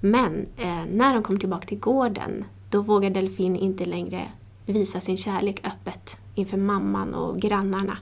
Men 0.00 0.46
när 0.90 1.14
de 1.14 1.22
kommer 1.22 1.40
tillbaka 1.40 1.66
till 1.66 1.78
gården 1.78 2.44
då 2.70 2.80
vågar 2.80 3.10
Delfin 3.10 3.56
inte 3.56 3.84
längre 3.84 4.28
visa 4.66 5.00
sin 5.00 5.16
kärlek 5.16 5.66
öppet 5.66 6.18
inför 6.34 6.56
mamman 6.56 7.14
och 7.14 7.40
grannarna. 7.40 7.98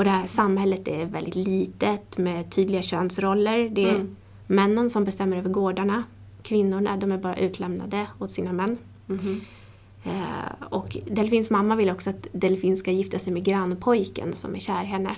Och 0.00 0.04
det 0.04 0.10
här 0.10 0.26
samhället 0.26 0.88
är 0.88 1.04
väldigt 1.04 1.34
litet 1.34 2.18
med 2.18 2.50
tydliga 2.50 2.82
könsroller. 2.82 3.68
Det 3.68 3.84
är 3.88 3.94
Mm. 3.94 4.16
männen 4.46 4.90
som 4.90 5.04
bestämmer 5.04 5.36
över 5.36 5.50
gårdarna. 5.50 6.04
Kvinnorna 6.42 6.96
de 6.96 7.12
är 7.12 7.18
bara 7.18 7.36
utlämnade 7.36 8.06
åt 8.18 8.32
sina 8.32 8.52
män. 8.52 8.78
Mhm. 9.06 9.40
Eh, 10.04 10.64
och 10.70 10.96
Delfins 11.06 11.50
mamma 11.50 11.76
vill 11.76 11.90
också 11.90 12.10
att 12.10 12.26
Delfin 12.32 12.76
ska 12.76 12.90
gifta 12.90 13.18
sig 13.18 13.32
med 13.32 13.44
grannpojken 13.44 14.32
som 14.32 14.54
är 14.54 14.58
kär 14.58 14.82
i 14.82 14.86
henne. 14.86 15.16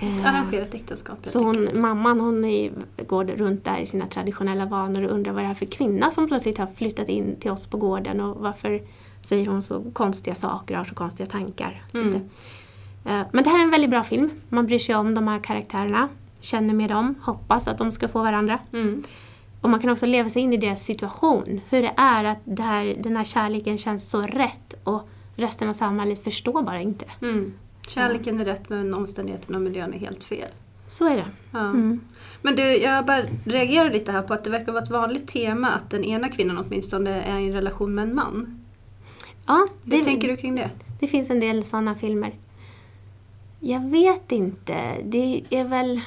Eh, 0.00 0.26
Arrangerat 0.26 0.74
äktenskap 0.74 1.18
så 1.22 1.42
hon, 1.42 1.68
mamman 1.74 2.20
hon 2.20 2.44
är, 2.44 2.72
går 3.06 3.24
runt 3.24 3.64
där 3.64 3.78
i 3.80 3.86
sina 3.86 4.06
traditionella 4.06 4.66
vanor 4.66 5.02
och 5.02 5.10
undrar 5.10 5.32
vad 5.32 5.42
det 5.44 5.48
är 5.48 5.54
för 5.54 5.66
kvinna 5.66 6.10
som 6.10 6.28
plötsligt 6.28 6.58
har 6.58 6.66
flyttat 6.66 7.08
in 7.08 7.36
till 7.40 7.50
oss 7.50 7.66
på 7.66 7.76
gården 7.76 8.20
och 8.20 8.36
varför 8.42 8.82
säger 9.22 9.46
hon 9.46 9.62
så 9.62 9.84
konstiga 9.92 10.34
saker 10.34 10.74
och 10.74 10.78
har 10.78 10.84
så 10.84 10.94
konstiga 10.94 11.26
tankar. 11.26 11.84
Mm. 11.94 12.20
Eh, 13.04 13.22
Men 13.32 13.44
det 13.44 13.50
här 13.50 13.58
är 13.58 13.62
en 13.64 13.70
väldigt 13.70 13.90
bra 13.90 14.02
film. 14.04 14.30
Man 14.48 14.66
bryr 14.66 14.78
sig 14.78 14.94
om 14.94 15.14
de 15.14 15.28
här 15.28 15.38
karaktärerna, 15.38 16.08
känner 16.40 16.74
med 16.74 16.90
dem, 16.90 17.14
hoppas 17.22 17.68
att 17.68 17.78
de 17.78 17.92
ska 17.92 18.08
få 18.08 18.18
varandra. 18.22 18.58
Mm. 18.72 19.02
Och 19.60 19.70
man 19.70 19.80
kan 19.80 19.90
också 19.90 20.06
leva 20.06 20.28
sig 20.30 20.42
in 20.42 20.52
i 20.52 20.56
deras 20.56 20.82
situation. 20.84 21.60
Hur 21.70 21.82
det 21.82 21.92
är 21.96 22.24
att 22.24 22.38
det 22.44 22.62
här, 22.62 22.96
den 23.00 23.16
här 23.16 23.24
kärleken 23.24 23.78
känns 23.78 24.10
så 24.10 24.22
rätt 24.22 24.74
och 24.84 25.08
resten 25.36 25.68
av 25.68 25.72
samhället 25.72 26.24
förstår 26.24 26.62
bara 26.62 26.80
inte. 26.80 27.04
Mm. 27.22 27.52
Kärleken 27.88 28.40
är 28.40 28.44
rätt 28.44 28.68
men 28.68 28.94
omständigheterna 28.94 29.58
och 29.58 29.64
miljön 29.64 29.94
är 29.94 29.98
helt 29.98 30.24
fel. 30.24 30.48
Så 30.88 31.08
är 31.08 31.16
det. 31.16 31.26
Ja. 31.52 31.58
Mm. 31.60 32.00
Men 32.42 32.56
du, 32.56 32.62
jag 32.62 33.06
bara 33.06 33.22
reagerar 33.44 33.90
lite 33.90 34.12
här 34.12 34.22
på 34.22 34.34
att 34.34 34.44
det 34.44 34.50
verkar 34.50 34.72
vara 34.72 34.82
ett 34.82 34.90
vanligt 34.90 35.28
tema 35.28 35.68
att 35.70 35.90
den 35.90 36.04
ena 36.04 36.28
kvinnan 36.28 36.58
åtminstone 36.58 37.22
är 37.22 37.38
i 37.38 37.46
en 37.46 37.52
relation 37.52 37.94
med 37.94 38.02
en 38.08 38.14
man. 38.14 38.60
Ja, 39.46 39.66
Hur 39.84 39.90
det, 39.90 40.04
tänker 40.04 40.28
du 40.28 40.36
kring 40.36 40.54
det? 40.54 40.70
det 41.00 41.06
finns 41.08 41.30
en 41.30 41.40
del 41.40 41.64
sådana 41.64 41.94
filmer. 41.94 42.32
Jag 43.60 43.90
vet 43.90 44.32
inte. 44.32 44.96
Det 45.04 45.42
är 45.50 45.64
väl... 45.64 46.00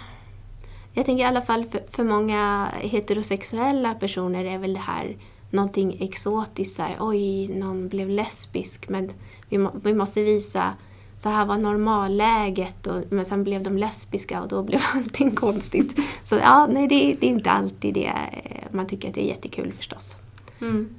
Jag 0.93 1.05
tänker 1.05 1.23
i 1.23 1.27
alla 1.27 1.41
fall 1.41 1.65
för, 1.65 1.81
för 1.89 2.03
många 2.03 2.69
heterosexuella 2.81 3.93
personer 3.93 4.45
är 4.45 4.57
väl 4.57 4.73
det 4.73 4.79
här 4.79 5.17
någonting 5.49 5.97
exotiskt. 6.03 6.75
Så 6.75 6.81
här, 6.81 6.97
Oj, 6.99 7.47
någon 7.47 7.89
blev 7.89 8.09
lesbisk 8.09 8.89
men 8.89 9.11
vi, 9.49 9.57
må, 9.57 9.71
vi 9.83 9.93
måste 9.93 10.23
visa 10.23 10.73
så 11.17 11.29
här 11.29 11.45
var 11.45 11.57
normalläget 11.57 12.87
och, 12.87 13.01
men 13.09 13.25
sen 13.25 13.43
blev 13.43 13.63
de 13.63 13.77
lesbiska 13.77 14.41
och 14.41 14.47
då 14.47 14.63
blev 14.63 14.79
allting 14.93 15.31
konstigt. 15.31 15.99
Så 16.23 16.35
ja, 16.35 16.67
nej 16.67 16.87
det, 16.87 17.15
det 17.19 17.25
är 17.25 17.29
inte 17.29 17.51
alltid 17.51 17.93
det 17.93 18.05
eh, 18.05 18.67
man 18.71 18.87
tycker 18.87 19.09
att 19.09 19.15
det 19.15 19.21
är 19.21 19.27
jättekul 19.27 19.73
förstås. 19.73 20.17
Mm. 20.61 20.95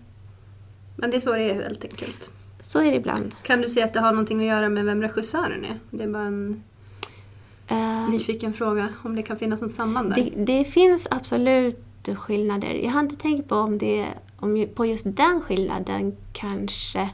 Men 0.97 1.11
det 1.11 1.17
är 1.17 1.21
så 1.21 1.33
det 1.33 1.51
är 1.51 1.55
helt 1.55 1.85
enkelt. 1.85 2.31
Så 2.67 2.81
är 2.81 2.91
det 2.91 2.97
ibland. 2.97 3.35
Kan 3.43 3.61
du 3.61 3.69
se 3.69 3.83
att 3.83 3.93
det 3.93 4.01
har 4.01 4.11
någonting 4.13 4.41
att 4.41 4.47
göra 4.47 4.69
med 4.69 4.85
vem 4.85 5.03
regissören 5.03 5.65
är? 5.65 5.81
Det 5.91 6.05
är 6.05 6.09
bara 6.09 6.23
en... 6.23 6.63
Eh, 7.69 8.09
Nyfiken 8.11 8.53
fråga 8.53 8.89
om 9.03 9.17
det 9.17 9.23
kan 9.23 9.37
finnas 9.37 9.61
något 9.61 9.73
samband 9.73 10.11
där. 10.15 10.17
det, 10.37 10.45
det 10.45 10.65
finns 10.65 11.09
absolut 11.11 12.09
skillnader. 12.17 12.75
Jag 12.75 12.91
har 12.91 13.01
inte 13.01 13.17
tänkt 13.17 13.49
på 13.49 13.57
om 13.57 13.79
det 13.79 14.07
om 14.37 14.67
på 14.75 14.87
just 14.87 15.05
den 15.07 15.41
skillnaden 15.41 16.17
kanske. 16.33 17.11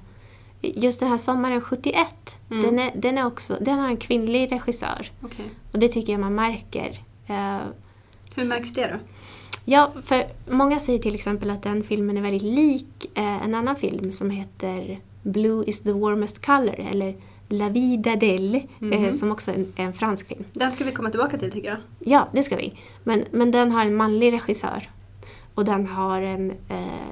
Just 0.61 1.01
den 1.01 1.09
här 1.09 1.19
Sommaren 1.19 1.61
71, 1.61 2.07
Mm. 2.51 2.63
den, 2.63 2.79
är, 2.79 2.91
den, 2.95 3.19
är 3.19 3.27
också, 3.27 3.57
den 3.61 3.79
har 3.79 3.89
en 3.89 3.97
kvinnlig 3.97 4.53
regissör. 4.53 5.11
Okej. 5.23 5.45
Och 5.73 5.79
det 5.79 5.89
tycker 5.89 6.13
jag 6.13 6.21
man 6.21 6.35
märker. 6.35 7.03
Eh, 7.27 7.59
Hur 8.37 8.45
märks 8.45 8.73
det 8.73 8.87
då? 8.87 8.97
Ja, 9.65 9.93
för 10.05 10.25
många 10.51 10.81
säger 10.81 10.99
till 10.99 11.15
exempel 11.15 11.51
att 11.51 11.63
den 11.63 11.83
filmen 11.83 12.17
är 12.17 12.21
väldigt 12.23 12.43
lik 12.43 13.11
eh, 13.15 13.45
en 13.45 13.55
annan 13.55 13.77
film 13.77 14.13
som 14.13 14.31
heter 14.31 15.01
Blue 15.33 15.65
is 15.67 15.83
the 15.83 15.93
warmest 15.93 16.47
color 16.47 16.81
eller 16.91 17.17
La 17.53 17.69
vida 17.69 18.17
del, 18.17 18.55
eh, 18.55 18.63
Mhm. 18.79 19.13
som 19.13 19.33
också 19.33 19.51
är 19.51 19.55
en, 19.55 19.73
en 19.77 19.93
fransk 19.93 20.29
film. 20.29 20.45
Den 20.53 20.71
ska 20.71 20.85
vi 20.85 20.93
komma 20.93 21.11
tillbaka 21.11 21.39
till 21.39 21.53
tycker 21.53 21.69
jag. 21.69 21.77
Ja, 21.99 22.29
det 22.33 22.43
ska 22.43 22.57
vi. 22.57 22.75
Men, 23.05 23.25
men 23.31 23.51
den 23.51 23.73
har 23.73 23.83
en 23.87 23.97
manlig 23.97 24.33
regissör. 24.33 24.89
Och 25.55 25.65
den 25.65 25.87
har 25.87 26.21
en 26.21 26.51
eh, 26.51 27.09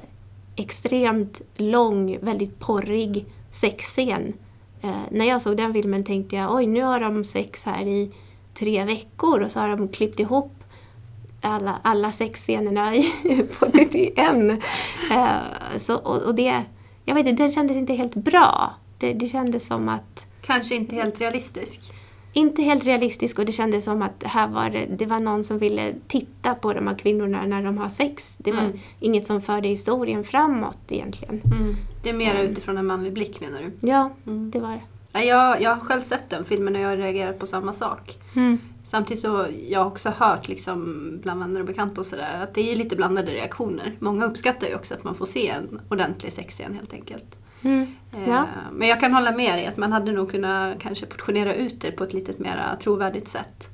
extremt 0.55 1.41
lång, 1.57 2.17
väldigt 2.21 2.59
porrig 2.59 3.25
sexscen. 3.51 4.33
Eh, 4.81 4.91
när 5.11 5.25
jag 5.25 5.41
såg 5.41 5.57
den 5.57 5.73
filmen 5.73 6.03
tänkte 6.03 6.35
jag 6.35 6.55
oj, 6.55 6.67
nu 6.67 6.81
har 6.83 6.99
de 6.99 7.23
sex 7.23 7.65
här 7.65 7.85
i 7.87 8.11
tre 8.53 8.83
veckor 8.85 9.41
och 9.41 9.51
så 9.51 9.59
har 9.59 9.69
de 9.69 9.87
klippt 9.87 10.19
ihop 10.19 10.51
alla, 11.41 11.79
alla 11.83 12.11
sexscenerna 12.11 12.93
på 13.59 13.65
till 13.65 14.13
en. 14.15 14.51
Eh, 15.11 15.77
så, 15.77 15.95
och, 15.95 16.21
och 16.21 16.35
det, 16.35 16.63
jag 17.09 17.15
vet 17.15 17.27
inte, 17.27 17.43
den 17.43 17.51
kändes 17.51 17.77
inte 17.77 17.93
helt 17.93 18.15
bra. 18.15 18.75
Det, 18.97 19.13
det 19.13 19.27
kändes 19.27 19.65
som 19.67 19.89
att 19.89 20.27
Kanske 20.41 20.75
inte 20.75 20.95
helt 20.95 21.21
realistisk. 21.21 21.93
inte 22.33 22.61
helt 22.61 22.83
realistisk 22.85 23.39
och 23.39 23.45
det 23.45 23.51
kändes 23.51 23.83
som 23.85 24.01
att 24.01 24.23
här 24.23 24.47
var 24.47 24.69
det, 24.69 24.85
det 24.85 25.05
var 25.05 25.19
någon 25.19 25.43
som 25.43 25.57
ville 25.59 25.93
titta 26.07 26.55
på 26.55 26.73
de 26.73 26.87
här 26.87 26.95
kvinnorna 26.97 27.45
när 27.45 27.63
de 27.63 27.77
har 27.77 27.89
sex. 27.89 28.35
Det 28.37 28.51
var 28.51 28.59
Mm. 28.63 28.79
inget 28.99 29.25
som 29.25 29.41
förde 29.41 29.67
historien 29.67 30.23
framåt 30.23 30.77
egentligen. 30.89 31.41
Det 32.03 32.09
är 32.09 32.13
mer 32.13 32.35
Mm. 32.35 32.51
utifrån 32.51 32.77
en 32.77 32.85
manlig 32.87 33.13
blick 33.13 33.41
menar 33.41 33.59
du? 33.61 33.87
Ja, 33.87 34.11
Mm. 34.27 34.51
det 34.51 34.59
var 34.59 34.71
det. 34.71 34.81
Jag, 35.13 35.61
jag 35.61 35.75
har 35.75 35.79
själv 35.81 36.01
sett 36.01 36.29
den 36.29 36.43
filmen 36.43 36.75
och 36.75 36.81
jag 36.81 36.89
har 36.89 36.97
reagerat 36.97 37.39
på 37.39 37.45
samma 37.45 37.73
sak. 37.73 38.17
Samtidigt 38.83 39.21
så 39.21 39.45
jag 39.69 39.79
har 39.79 39.85
också 39.85 40.09
hört 40.09 40.47
liksom 40.47 41.09
bland 41.21 41.39
vänner 41.39 41.59
och 41.59 41.65
bekanta 41.65 42.01
och 42.01 42.05
sådär 42.05 42.39
att 42.43 42.53
det 42.53 42.71
är 42.71 42.75
lite 42.75 42.95
blandade 42.95 43.31
reaktioner. 43.31 43.95
Många 43.99 44.25
uppskattar 44.25 44.67
ju 44.67 44.75
också 44.75 44.93
att 44.93 45.03
man 45.03 45.15
får 45.15 45.25
se 45.25 45.47
en 45.49 45.81
ordentlig 45.89 46.33
sexscen 46.33 46.73
helt 46.75 46.93
enkelt. 46.93 47.37
Mm. 47.61 47.87
Eh, 48.13 48.29
Ja. 48.29 48.45
Men 48.73 48.87
jag 48.87 48.99
kan 48.99 49.13
hålla 49.13 49.31
med 49.31 49.53
dig 49.57 49.65
att 49.65 49.77
man 49.77 49.91
hade 49.91 50.11
nog 50.11 50.31
kunnat 50.31 50.79
kanske 50.79 51.05
portionera 51.05 51.55
ut 51.55 51.81
det 51.81 51.91
på 51.91 52.03
ett 52.03 52.13
lite 52.13 52.41
mer 52.41 52.75
trovärdigt 52.81 53.27
sätt. 53.27 53.67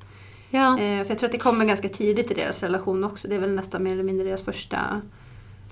Ja. 0.50 0.80
Eh, 0.80 1.04
För 1.04 1.12
jag 1.12 1.18
tror 1.20 1.26
att 1.28 1.32
det 1.32 1.38
kommer 1.38 1.66
ganska 1.66 1.90
tidigt 1.90 2.32
i 2.32 2.34
deras 2.34 2.64
relation 2.64 3.04
också. 3.04 3.28
Det 3.28 3.36
är 3.36 3.40
väl 3.40 3.52
nästan 3.56 3.84
mer 3.84 3.92
eller 3.92 4.04
mindre 4.04 4.28
deras 4.28 4.44
första 4.46 5.02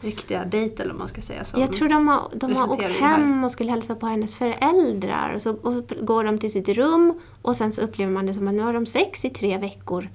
riktiga 0.04 0.46
dejt 0.46 0.84
eller 0.84 0.94
man 0.94 1.08
ska 1.08 1.22
säga. 1.22 1.44
Som, 1.44 1.62
Jag 1.62 1.74
tror 1.74 1.90
de 1.90 2.08
har, 2.08 2.22
de 2.34 2.56
har 2.56 2.72
åkt 2.72 2.90
hem 2.90 3.44
och 3.44 3.52
skulle 3.52 3.72
hälsa 3.72 3.96
på 3.96 4.06
hennes 4.06 4.38
föräldrar. 4.38 5.34
Och 5.36 5.42
så 5.42 5.52
och 5.52 5.92
går 6.02 6.24
de 6.24 6.40
till 6.40 6.52
sitt 6.52 6.70
rum 6.70 7.22
och 7.42 7.56
sen 7.56 7.72
så 7.72 7.82
upplever 7.82 8.12
man 8.12 8.26
det 8.26 8.34
som 8.34 8.48
att 8.48 8.54
nu 8.54 8.62
har 8.62 8.74
de 8.74 8.86
sex 8.86 9.26
i 9.26 9.30
tre 9.30 9.58
veckor. 9.58 10.10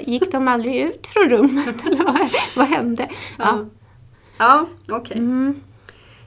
Gick 0.00 0.32
de 0.32 0.48
aldrig 0.48 0.76
ut 0.76 1.06
från 1.06 1.28
rummet 1.28 1.86
eller 1.86 2.04
vad, 2.04 2.30
vad 2.56 2.66
hände? 2.66 3.08
Ja, 3.38 3.66
ja 4.38 4.66
okej. 4.88 5.18
Mm. 5.18 5.60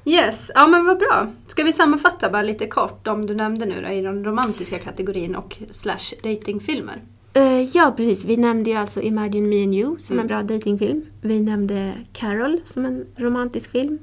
Yes, 0.08 0.52
ja 0.56 0.68
men 0.68 0.86
vad 0.86 1.00
bra. 1.00 1.28
Ska 1.48 1.64
vi 1.64 1.74
sammanfatta 1.74 2.30
bara 2.30 2.42
lite 2.42 2.68
kort 2.68 3.08
om 3.08 3.26
du 3.26 3.36
nämnde 3.36 3.66
nu 3.66 3.82
då, 3.82 3.90
i 3.90 4.02
den 4.02 4.26
romantiska 4.26 4.80
kategorin 4.80 5.36
och 5.36 5.58
slash 5.70 6.16
datingfilmer. 6.24 7.02
Eh, 7.36 7.62
ja, 7.78 7.94
precis. 7.98 8.26
Vi 8.26 8.38
nämnde 8.38 8.70
ju 8.70 8.76
alltså 8.76 9.02
Imagine 9.02 9.50
Me 9.50 9.64
and 9.64 9.76
You 9.76 10.00
som 10.00 10.14
Mm. 10.20 10.22
en 10.24 10.28
bra 10.28 10.56
datingfilm. 10.56 11.02
Vi 11.22 11.42
nämnde 11.42 11.94
Carol 12.14 12.60
som 12.66 12.86
en 12.86 13.06
romantisk 13.16 13.72
film. 13.72 14.00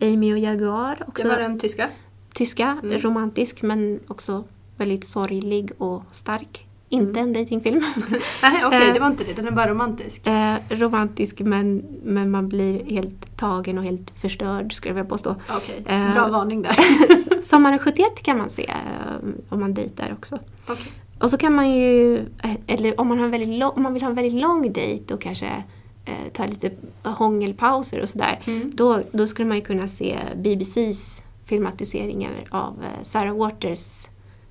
Amy 0.00 0.32
och 0.32 0.38
Jaguar, 0.38 1.04
också 1.08 1.22
Det 1.22 1.28
var 1.28 1.38
den 1.38 1.58
tyska. 1.58 1.88
tyska, 2.34 2.78
Mm. 2.82 2.98
romantisk 2.98 3.62
men 3.62 4.00
också 4.08 4.44
väldigt 4.76 5.04
sorglig 5.06 5.70
och 5.78 6.02
stark. 6.12 6.64
Inte 6.90 7.20
en 7.20 7.32
datingfilm. 7.32 7.80
Nej 8.42 8.64
okej, 8.64 8.88
Eh. 8.88 8.94
det 8.94 9.00
var 9.00 9.06
inte 9.06 9.24
det. 9.24 9.32
Den 9.32 9.46
är 9.46 9.50
bara 9.50 9.70
romantisk. 9.70 10.26
eh, 10.26 10.54
romantisk 10.70 11.40
men, 11.40 11.82
men 12.04 12.30
man 12.30 12.48
blir 12.48 12.84
helt 12.84 13.36
tagen 13.36 13.78
och 13.78 13.84
helt 13.84 14.10
förstörd 14.10 14.72
skulle 14.72 14.90
jag 14.90 14.94
vilja 14.94 15.08
påstå. 15.10 15.36
Okej, 15.56 15.84
eh. 15.86 16.12
bra 16.14 16.28
varning 16.28 16.62
där. 16.62 16.76
Sommaren 17.42 17.78
71 17.78 18.22
kan 18.22 18.38
man 18.38 18.50
se 18.50 18.64
eh, 18.70 19.28
om 19.48 19.60
man 19.60 19.74
dejtar 19.74 20.12
också. 20.12 20.38
Okej. 20.68 20.92
Och 21.20 21.30
så 21.30 21.36
kan 21.38 21.54
man 21.54 21.70
ju, 21.70 22.18
eh, 22.18 22.54
eller 22.66 23.00
om 23.00 23.08
man, 23.08 23.18
har 23.18 23.24
en 23.24 23.30
väldigt 23.30 23.58
lång, 23.58 23.72
om 23.76 23.82
man 23.82 23.92
vill 23.92 24.02
ha 24.02 24.08
en 24.08 24.14
väldigt 24.14 24.42
lång 24.42 24.72
dejt 24.72 25.14
och 25.14 25.20
kanske 25.20 25.64
eh, 26.04 26.32
ta 26.32 26.44
lite 26.44 26.70
hångelpauser 27.02 28.00
och 28.02 28.08
sådär. 28.08 28.40
Mm. 28.46 28.70
Då, 28.74 29.02
då 29.12 29.26
skulle 29.26 29.48
man 29.48 29.56
ju 29.56 29.62
kunna 29.64 29.88
se 29.88 30.18
BBCs 30.36 31.22
filmatiseringar 31.44 32.44
av 32.50 32.82
eh, 32.82 33.02
Sarah 33.02 33.36
Waters 33.36 34.08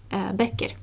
eh, 0.09 0.33
böcker. 0.35 0.75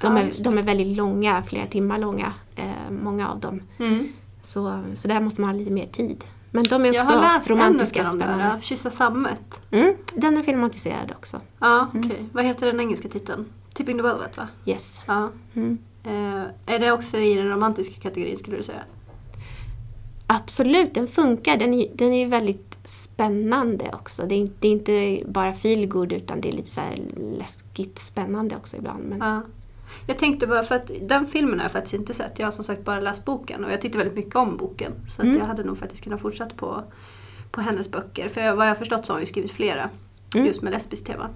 De, 0.00 0.16
Ja, 0.16 0.22
är, 0.22 0.44
de 0.44 0.58
är 0.58 0.62
väldigt 0.62 0.96
långa, 0.96 1.42
flera 1.42 1.66
timmar 1.66 1.98
långa, 1.98 2.32
eh, 2.56 2.90
många 3.02 3.28
av 3.28 3.40
dem. 3.40 3.62
Mm. 3.78 4.08
Så, 4.42 4.82
så 4.94 5.08
där 5.08 5.20
måste 5.20 5.40
man 5.40 5.50
ha 5.50 5.58
lite 5.58 5.70
mer 5.70 5.86
tid. 5.86 6.24
Men 6.50 6.64
de 6.64 6.84
är 6.84 6.92
Jag 6.92 7.02
också 7.02 7.12
har 7.12 7.22
läst 7.22 7.50
en 7.50 7.56
romantiska 7.56 8.00
och 8.00 8.06
de 8.06 8.18
spännande. 8.20 8.44
där, 8.44 8.60
Kyssa 8.60 8.90
sammet. 8.90 9.60
Mm, 9.70 9.94
den 10.14 10.38
är 10.38 10.42
filmatiserad 10.42 11.12
också. 11.16 11.40
Ja, 11.58 11.88
okej. 11.94 12.24
Vad 12.32 12.44
heter 12.44 12.66
den 12.66 12.80
engelska 12.80 13.08
titeln? 13.08 13.44
The 13.86 14.02
Velvet 14.02 14.36
va? 14.36 14.48
Yes. 14.66 15.00
Ja. 15.06 15.30
Mm. 15.56 15.78
Eh, 16.04 16.74
är 16.74 16.78
det 16.78 16.92
också 16.92 17.18
i 17.18 17.34
den 17.34 17.48
romantiska 17.48 18.00
kategorin 18.00 18.36
skulle 18.38 18.56
du 18.56 18.62
säga? 18.62 18.82
Absolut, 20.26 20.94
den 20.94 21.06
funkar. 21.06 21.56
Den 21.56 21.74
är, 21.74 21.86
den 21.94 22.12
är 22.12 22.18
ju 22.18 22.26
väldigt 22.26 22.78
spännande 22.84 23.90
också. 23.92 24.22
Det 24.26 24.34
är, 24.34 24.38
inte- 24.38 24.54
det 24.60 24.68
är 24.68 24.72
inte 24.72 25.28
bara 25.30 25.52
feelgood 25.54 26.12
utan 26.12 26.40
det 26.40 26.48
är 26.48 26.52
lite 26.52 26.70
så 26.70 26.80
läskigt 27.38 27.98
spännande 27.98 28.56
också 28.56 28.76
ibland. 28.76 29.04
Men, 29.04 29.18
Ja. 29.18 29.42
Jag 30.06 30.18
tänkte 30.18 30.46
bara 30.46 30.62
för 30.62 30.74
att 30.74 30.90
den 31.02 31.26
filmen 31.26 31.58
har 31.58 31.64
jag 31.64 31.72
faktiskt 31.72 31.94
inte 31.94 32.14
sett. 32.14 32.38
Jag 32.38 32.46
har 32.46 32.50
som 32.52 32.64
sagt 32.64 32.84
bara 32.84 33.00
läst 33.00 33.24
boken 33.24 33.64
och 33.64 33.72
jag 33.72 33.80
tyckte 33.80 33.98
väldigt 33.98 34.16
mycket 34.16 34.36
om 34.36 34.56
boken. 34.56 34.92
Så 35.08 35.22
att 35.22 35.26
Mm. 35.26 35.38
jag 35.38 35.46
hade 35.46 35.64
nog 35.64 35.78
faktiskt 35.78 36.04
kunnat 36.04 36.20
fortsätta 36.20 36.54
på, 36.54 36.82
på 37.50 37.60
hennes 37.60 37.90
böcker. 37.90 38.28
För 38.28 38.52
vad 38.54 38.66
jag 38.66 38.70
har 38.70 38.74
förstått 38.78 39.06
så 39.06 39.12
har 39.12 39.18
hon 39.18 39.22
ju 39.22 39.26
skrivit 39.26 39.50
flera 39.50 39.90
Mm. 40.34 40.46
just 40.46 40.62
med 40.62 40.72
lesbiskt 40.72 41.06
tema. 41.06 41.28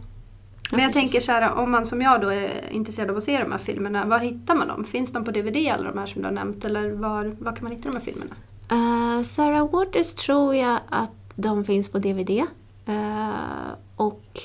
Men 0.72 0.80
jag 0.80 0.92
precis. 0.92 1.10
tänker 1.10 1.20
så 1.26 1.32
här, 1.32 1.54
om 1.54 1.70
man 1.70 1.84
som 1.84 2.00
jag 2.00 2.20
då 2.20 2.28
är 2.28 2.70
intresserad 2.70 3.10
av 3.10 3.16
att 3.16 3.22
se 3.22 3.38
de 3.38 3.50
här 3.50 3.58
filmerna, 3.58 4.04
var 4.04 4.18
hittar 4.18 4.54
man 4.54 4.68
dem? 4.68 4.84
Finns 4.84 5.12
de 5.12 5.24
på 5.24 5.30
DVD 5.30 5.56
alla 5.56 5.90
de 5.90 5.98
här 5.98 6.06
som 6.06 6.22
du 6.22 6.28
har 6.28 6.34
nämnt? 6.34 6.64
Eller 6.64 6.90
var, 6.90 7.36
var 7.38 7.52
kan 7.52 7.64
man 7.64 7.72
hitta 7.72 7.88
de 7.90 7.96
här 7.96 8.04
filmerna? 8.04 8.34
Eh, 8.70 9.24
Sarah 9.24 9.70
Waters 9.70 10.12
tror 10.14 10.54
jag 10.54 10.78
att 10.88 11.10
de 11.34 11.64
finns 11.64 11.88
på 11.88 11.98
DVD. 11.98 12.30
Eh, 12.86 13.72
och 13.96 14.40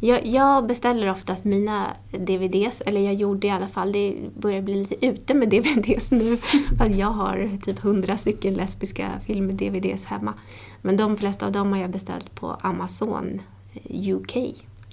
jag, 0.00 0.26
jag 0.26 0.66
beställer 0.66 1.10
oftast 1.10 1.44
mina 1.44 1.86
DVDs, 2.10 2.80
eller 2.80 3.00
jag 3.00 3.14
gjorde 3.14 3.46
i 3.46 3.50
alla 3.50 3.68
fall, 3.68 3.92
det 3.92 4.16
börjar 4.36 4.62
bli 4.62 4.74
lite 4.74 5.06
ute 5.06 5.34
med 5.34 5.48
DVDs 5.50 6.10
nu. 6.10 6.36
För 6.78 6.86
jag 6.86 7.10
har 7.10 7.58
typ 7.62 7.78
hundra 7.78 8.16
stycken 8.16 8.54
lesbiska 8.54 9.10
film-DVDs 9.26 10.04
hemma. 10.04 10.34
Men 10.82 10.96
de 10.96 11.16
flesta 11.16 11.46
av 11.46 11.52
dem 11.52 11.72
har 11.72 11.80
jag 11.80 11.90
beställt 11.90 12.34
på 12.34 12.56
Amazon 12.60 13.40
eh, 13.74 14.14
UK. 14.14 14.36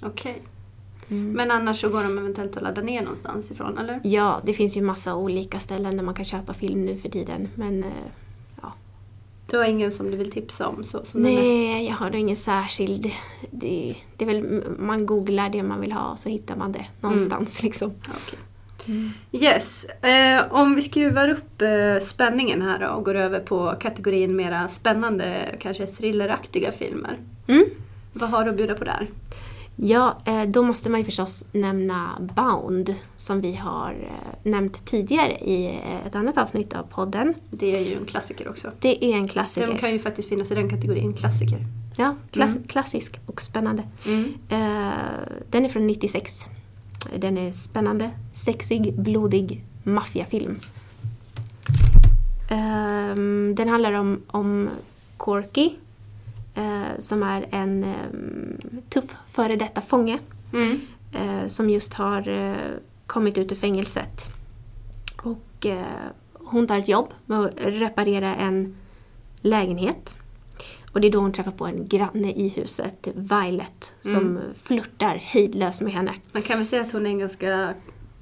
Okej. 0.02 0.42
Mm. 1.08 1.32
Men 1.32 1.50
annars 1.50 1.80
så 1.80 1.88
går 1.88 2.02
de 2.02 2.18
eventuellt 2.18 2.56
att 2.56 2.62
ladda 2.62 2.82
ner 2.82 3.02
någonstans 3.02 3.50
ifrån, 3.50 3.78
eller? 3.78 4.00
Ja, 4.04 4.40
det 4.44 4.54
finns 4.54 4.76
ju 4.76 4.82
massa 4.82 5.14
olika 5.14 5.60
ställen 5.60 5.96
där 5.96 6.04
man 6.04 6.14
kan 6.14 6.24
köpa 6.24 6.54
film 6.54 6.84
nu 6.84 6.96
för 6.96 7.08
tiden. 7.08 7.48
Men 7.54 7.84
eh, 7.84 7.90
Du 9.50 9.58
har 9.58 9.64
ingen 9.64 9.92
som 9.92 10.10
du 10.10 10.16
vill 10.16 10.30
tipsa 10.30 10.68
om? 10.68 10.84
Så, 10.84 11.04
som 11.04 11.26
är 11.26 11.30
mest... 11.30 11.42
nej, 11.42 11.86
jag 11.86 11.94
har 11.94 12.10
nog 12.10 12.20
ingen 12.20 12.36
särskild. 12.36 13.10
Det, 13.50 13.96
det 14.16 14.24
är 14.24 14.26
väl, 14.26 14.64
man 14.78 15.06
googlar 15.06 15.48
det 15.48 15.62
man 15.62 15.80
vill 15.80 15.92
ha 15.92 16.10
och 16.10 16.18
så 16.18 16.28
hittar 16.28 16.56
man 16.56 16.72
det 16.72 16.86
någonstans. 17.00 17.62
Liksom. 17.62 17.92
Ja, 18.04 18.12
okej. 18.26 18.38
Yes, 19.32 19.84
eh, 19.84 20.52
om 20.52 20.74
vi 20.74 20.82
skruvar 20.82 21.28
upp 21.28 21.62
eh, 21.62 21.98
spänningen 22.02 22.62
här 22.62 22.78
då 22.78 22.86
och 22.86 23.04
går 23.04 23.14
över 23.14 23.40
på 23.40 23.74
kategorin 23.80 24.36
mera 24.36 24.68
spännande, 24.68 25.56
kanske 25.60 25.86
thrilleraktiga 25.86 26.72
filmer. 26.72 27.18
Mm. 27.46 27.64
Vad 28.12 28.30
har 28.30 28.44
du 28.44 28.50
att 28.50 28.56
bjuda 28.56 28.74
på 28.74 28.84
där? 28.84 29.08
Ja, 29.76 30.16
eh, 30.24 30.42
då 30.42 30.62
måste 30.62 30.90
man 30.90 31.00
ju 31.00 31.04
förstås 31.04 31.44
nämna 31.52 32.18
Bound 32.20 32.94
som 33.16 33.40
vi 33.40 33.54
har 33.54 33.90
eh, 33.90 34.50
nämnt 34.50 34.84
tidigare 34.86 35.32
i 35.32 35.66
eh, 35.66 36.06
ett 36.06 36.14
annat 36.14 36.38
avsnitt 36.38 36.72
av 36.74 36.82
podden. 36.82 37.34
Det 37.50 37.76
är 37.76 37.80
ju 37.80 37.96
en 37.96 38.04
klassiker 38.04 38.48
också. 38.48 38.70
Det 38.80 39.04
är 39.04 39.16
en 39.16 39.28
klassiker. 39.28 39.66
Den 39.66 39.78
kan 39.78 39.92
ju 39.92 39.98
faktiskt 39.98 40.28
finnas 40.28 40.52
i 40.52 40.54
den 40.54 40.70
kategorin, 40.70 41.12
klassiker. 41.14 41.66
Ja, 41.96 42.16
klass, 42.30 42.54
Mm. 42.56 42.68
klassisk 42.68 43.20
och 43.26 43.42
spännande. 43.42 43.82
Mm. 44.06 44.24
Den 45.50 45.64
är 45.64 45.68
från 45.68 45.86
96. 45.86 46.44
Den 47.16 47.38
är 47.38 47.52
spännande, 47.52 48.10
sexig, 48.32 48.94
blodig 48.94 49.64
maffiafilm. 49.82 50.60
Ehm, 52.50 53.54
den 53.56 53.68
handlar 53.68 53.92
om, 53.92 54.22
om 54.26 54.70
Corky 55.16 55.70
som 56.98 57.22
är 57.22 57.46
en 57.50 57.84
ehm, 57.84 58.58
tuff 58.88 59.16
före 59.32 59.56
detta 59.56 59.80
fånge 59.80 60.18
Mm. 60.52 60.80
eh, 61.12 61.46
som 61.46 61.70
just 61.70 61.94
har 61.94 62.28
eh, 62.28 62.56
kommit 63.06 63.38
ut 63.38 63.52
ur 63.52 63.56
fängelset. 63.56 64.22
och 65.22 65.66
eh, 65.66 65.84
hon 66.34 66.66
tar 66.66 66.78
ett 66.78 66.88
jobb 66.88 67.08
med 67.26 67.40
att 67.40 67.52
reparera 67.56 68.34
en 68.36 68.76
lägenhet. 69.40 70.16
Och 70.92 71.00
det 71.00 71.06
är 71.08 71.12
då 71.12 71.18
hon 71.18 71.32
träffar 71.32 71.50
på 71.50 71.66
en 71.66 71.88
granne 71.88 72.32
i 72.32 72.48
huset, 72.48 73.08
Violet, 73.14 73.94
som 74.00 74.40
flörtar 74.54 75.16
hejdlöst 75.16 75.80
med 75.80 75.92
henne. 75.92 76.14
Man 76.32 76.42
kan 76.42 76.58
väl 76.58 76.66
säga 76.66 76.82
att 76.82 76.92
hon 76.92 77.06
är 77.06 77.10
en 77.10 77.18
ganska 77.18 77.74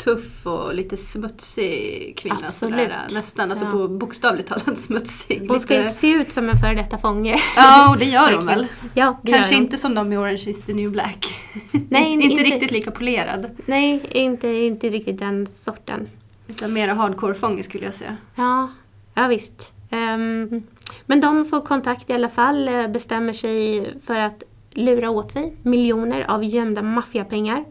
tuff 0.05 0.47
och 0.47 0.75
lite 0.75 0.97
smutsig 0.97 2.15
kvinna. 2.17 2.37
Absolut. 2.47 2.75
Sådär, 2.81 3.07
nästan, 3.15 3.49
alltså 3.51 3.65
Ja. 3.65 3.71
på 3.71 3.89
bokstavligt 3.89 4.49
talat 4.49 4.79
smutsig. 4.79 5.47
Hon 5.49 5.61
ska 5.61 5.77
ju 5.77 5.83
se 5.83 6.11
ut 6.13 6.33
som 6.33 6.49
en 6.49 6.57
före 6.57 6.75
detta 6.75 6.99
fånge. 6.99 7.37
Ja, 7.57 7.91
och 7.91 7.99
det 7.99 8.05
gör 8.05 8.33
hon 8.33 8.47
väl. 8.47 8.67
Ja, 8.95 9.21
Kanske 9.27 9.55
inte 9.55 9.79
som 9.79 9.95
de 9.95 10.13
i 10.13 10.17
Orange 10.17 10.45
is 10.47 10.63
the 10.65 10.75
new 10.75 10.91
black. 10.91 11.35
Nej, 11.89 12.13
inte, 12.13 12.27
inte- 12.27 12.43
riktigt 12.43 12.71
lika 12.71 12.91
polerad. 12.91 13.51
Nej, 13.67 14.07
inte, 14.11 14.49
inte 14.49 14.89
riktigt 14.89 15.19
den 15.19 15.47
sorten. 15.47 16.09
Utan 16.49 16.73
mer 16.73 16.89
hardcore-fånge 16.89 17.63
skulle 17.63 17.85
jag 17.85 17.95
säga. 17.95 18.17
Ja, 18.35 18.69
ja 19.15 19.27
visst. 19.27 19.73
Ehm, 19.91 20.63
men 21.07 21.21
de 21.21 21.45
får 21.45 21.61
kontakt 21.61 22.11
i 22.11 22.13
alla 22.13 22.29
fall, 22.29 22.69
eh, 22.69 22.89
bestämmer 22.89 23.33
sig 23.33 23.89
för 24.07 24.19
att 24.19 24.43
lura 24.71 25.11
åt 25.11 25.33
sig 25.33 25.57
miljoner 25.63 26.31
av 26.31 26.45
gömda 26.45 26.83
maffiapengar 26.83 27.65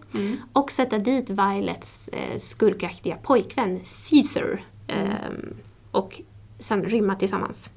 och 0.53 0.71
sätta 0.71 0.97
dit 0.97 1.29
Violets 1.29 2.07
eh, 2.07 2.37
skurkaktiga 2.37 3.15
pojkvän 3.15 3.79
Caesar 3.79 4.65
ehm, 4.87 5.53
och 5.91 6.21
sen 6.59 6.83
rymma 6.83 7.15
tillsammans. 7.15 7.71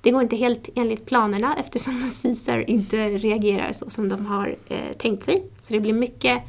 Det 0.00 0.10
går 0.10 0.22
inte 0.22 0.36
helt 0.36 0.68
enligt 0.74 1.06
planerna 1.06 1.56
eftersom 1.56 1.94
Caesar 2.22 2.70
inte 2.70 3.08
reagerar 3.08 3.72
så 3.72 3.90
som 3.90 4.08
de 4.08 4.26
har 4.26 4.56
eh, 4.68 4.96
tänkt 4.98 5.24
sig. 5.24 5.44
Så 5.60 5.72
det 5.72 5.80
blir 5.80 5.92
mycket 5.92 6.42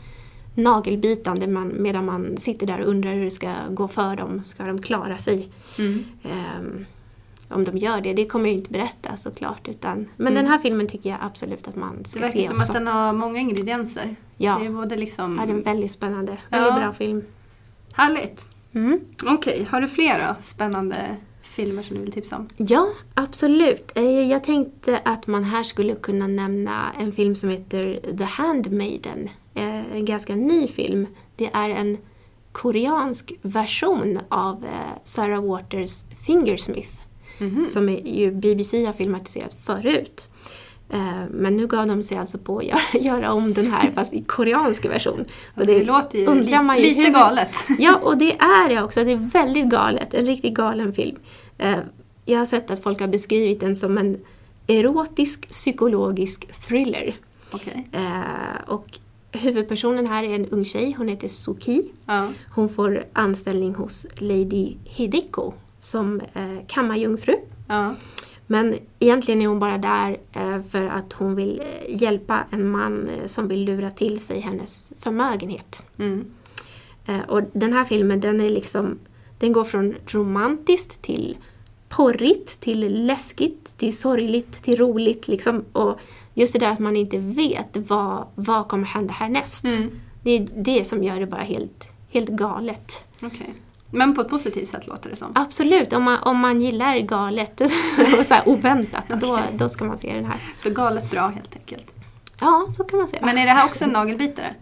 nagelbitande 0.56 1.48
man, 1.48 1.74
medan 1.82 2.06
man 2.06 2.38
sitter 2.38 2.68
där 2.68 2.82
och 2.82 2.88
undrar 2.88 3.14
hur 3.14 3.24
det 3.24 3.32
ska 3.32 3.54
gå 3.70 3.88
för 3.88 4.16
dem. 4.16 4.44
Ska 4.44 4.64
de 4.64 4.82
klara 4.82 5.18
sig? 5.18 5.50
Ehm, 6.24 6.86
om 7.50 7.64
de 7.64 7.78
gör 7.78 8.02
det, 8.02 8.14
det 8.14 8.26
kommer 8.26 8.46
jag 8.50 8.58
inte 8.58 8.70
berätta 8.72 9.18
såklart. 9.18 9.68
Utan, 9.68 10.10
men 10.18 10.34
den 10.34 10.48
här 10.48 10.58
filmen 10.58 10.88
tycker 10.88 11.10
jag 11.10 11.20
absolut 11.22 11.68
att 11.68 11.76
man 11.76 11.98
Det 12.04 12.10
ska 12.10 12.20
verkar 12.20 12.42
se 12.42 12.48
som 12.48 12.58
också. 12.58 12.72
att 12.72 12.78
den 12.78 12.88
har 12.88 13.14
många 13.14 13.40
ingredienser. 13.40 14.16
Ja. 14.38 14.58
Det 14.60 14.66
är 14.66 14.70
både 14.70 14.96
liksom... 14.96 15.38
Ja, 15.40 15.46
det 15.46 15.52
är 15.52 15.56
en 15.56 15.62
väldigt 15.62 15.92
spännande, 15.92 16.38
Ja. 16.50 16.58
väldigt 16.60 16.76
bra 16.76 16.94
film. 16.94 17.24
Härligt. 17.94 18.46
Mm. 18.74 19.00
Okej, 19.26 19.68
har 19.70 19.82
du 19.82 19.88
flera 19.88 20.36
spännande 20.40 21.16
filmer 21.42 21.84
som 21.84 21.96
du 21.96 22.02
vill 22.02 22.12
tipsa 22.12 22.36
om? 22.38 22.48
Ja, 22.58 22.88
absolut. 23.14 23.92
Eh, 23.96 24.04
Jag 24.32 24.44
tänkte 24.44 25.00
att 25.06 25.28
man 25.28 25.44
här 25.44 25.64
skulle 25.64 25.96
kunna 25.96 26.28
nämna 26.28 26.92
en 27.00 27.12
film 27.12 27.36
som 27.36 27.50
heter 27.50 28.00
The 28.18 28.24
Handmaiden. 28.24 29.30
Eh, 29.54 29.96
En 29.96 30.06
ganska 30.06 30.36
ny 30.36 30.68
film. 30.68 31.08
Det 31.36 31.50
är 31.54 31.70
en 31.70 31.98
koreansk 32.52 33.34
version 33.42 34.20
av 34.30 34.66
eh, 34.66 34.72
Sarah 35.04 35.46
Waters 35.46 36.04
Fingersmith. 36.26 37.03
Som 37.68 37.90
är 37.90 38.08
ju 38.08 38.32
BBC 38.32 38.86
har 38.86 38.94
filmatiserat 38.94 39.58
förut. 39.66 40.28
Eh, 40.90 41.24
Men 41.32 41.58
nu 41.58 41.68
gav 41.68 41.88
de 41.88 42.04
sig 42.04 42.18
alltså 42.18 42.38
på 42.38 42.58
att 42.58 42.64
göra, 42.66 42.80
göra 43.02 43.32
om 43.34 43.54
den 43.54 43.72
här 43.72 43.92
fast 43.92 44.14
i 44.14 44.22
koreansk 44.24 44.86
version. 44.86 45.26
Och 45.56 45.66
Det, 45.66 45.84
låter 45.84 46.20
ju 46.20 46.26
li- 46.44 46.52
lite 46.82 47.02
hur- 47.02 47.10
galet. 47.14 47.50
Ja, 47.80 47.96
och 47.96 48.18
det 48.18 48.34
är 48.36 48.70
det 48.70 48.82
också. 48.84 49.04
Det 49.04 49.12
är 49.12 49.30
väldigt 49.34 49.66
galet. 49.66 50.14
En 50.14 50.26
riktigt 50.26 50.54
galen 50.54 50.94
film. 50.94 51.16
Eh, 51.58 51.76
Jag 52.26 52.38
har 52.40 52.46
sett 52.46 52.72
att 52.72 52.84
folk 52.84 53.00
har 53.00 53.08
beskrivit 53.08 53.60
den 53.60 53.76
som 53.76 53.98
en 53.98 54.18
erotisk 54.68 55.50
psykologisk 55.50 56.48
thriller. 56.68 57.16
Okej. 57.54 57.88
Eh, 57.92 58.64
Och 58.68 58.86
huvudpersonen 59.32 60.08
här 60.08 60.24
är 60.24 60.36
en 60.36 60.46
ung 60.50 60.66
tjej. 60.66 60.96
Hon 60.98 61.08
heter 61.08 61.28
Suki. 61.28 61.82
Ja. 62.06 62.28
Hon 62.50 62.70
får 62.70 63.06
anställning 63.14 63.76
hos 63.76 64.06
Lady 64.18 64.74
Hideko 64.86 65.54
som 65.84 66.22
eh, 66.34 66.66
kammarjungfru. 66.68 67.36
Ja. 67.68 67.96
Men 68.48 68.76
egentligen 69.00 69.42
är 69.42 69.48
hon 69.48 69.60
bara 69.60 69.78
där 69.78 70.18
eh, 70.34 70.62
för 70.70 70.84
att 70.84 71.14
hon 71.14 71.36
vill 71.36 71.60
eh, 71.60 72.02
hjälpa 72.02 72.44
en 72.52 72.70
man 72.70 73.10
eh, 73.10 73.26
som 73.26 73.48
vill 73.48 73.64
lura 73.64 73.92
till 73.92 74.20
sig 74.20 74.40
hennes 74.40 74.92
förmögenhet. 75.00 75.84
Mm. 75.98 76.26
Och 77.28 77.42
den 77.54 77.74
här 77.74 77.86
filmen 77.86 78.20
den 78.20 78.42
är 78.42 78.50
liksom, 78.50 79.00
den 79.40 79.54
går 79.54 79.64
från 79.64 79.96
romantiskt 80.08 81.02
till 81.02 81.38
porrigt, 81.90 82.60
till 82.60 83.06
läskigt, 83.06 83.78
till 83.78 83.98
sorgligt, 83.98 84.64
till 84.64 84.78
roligt. 84.78 85.28
Liksom. 85.28 85.66
Och 85.72 86.00
just 86.34 86.54
det 86.54 86.60
där 86.60 86.72
att 86.72 86.80
man 86.80 86.96
inte 86.96 87.18
vet 87.18 87.78
vad, 87.78 88.28
vad 88.36 88.68
kommer 88.68 88.86
hända 88.86 89.14
härnäst. 89.14 89.64
Mm. 89.64 89.90
Det 90.24 90.32
är 90.32 90.48
det 90.56 90.86
som 90.86 91.04
gör 91.04 91.20
det 91.20 91.28
bara 91.28 91.42
helt, 91.42 91.88
helt 92.10 92.30
galet. 92.30 93.06
Okej. 93.22 93.54
Men 93.94 94.16
på 94.16 94.22
ett 94.22 94.30
positivt 94.30 94.68
sätt 94.68 94.88
låter 94.88 95.10
det 95.10 95.16
som. 95.16 95.32
Absolut, 95.36 95.94
om 95.94 96.04
man, 96.04 96.18
om 96.24 96.40
man 96.40 96.62
gillar 96.62 96.98
galet 97.00 97.62
och 98.20 98.26
så 98.26 98.36
oväntat, 98.46 99.06
då, 99.10 99.34
Okej. 99.34 99.46
då 99.54 99.70
ska 99.70 99.86
man 99.86 99.98
se 99.98 100.14
den 100.14 100.26
här. 100.26 100.38
Så 100.58 100.70
galet 100.70 101.12
bra 101.12 101.28
helt 101.28 101.56
enkelt. 101.56 101.94
Ja, 102.40 102.68
så 102.78 102.84
kan 102.84 103.00
man 103.00 103.08
säga. 103.08 103.26
Men 103.26 103.38
är 103.38 103.46
det 103.46 103.52
här 103.52 103.66
också 103.66 103.84
en 103.86 103.90
nagelbitare? 103.90 104.56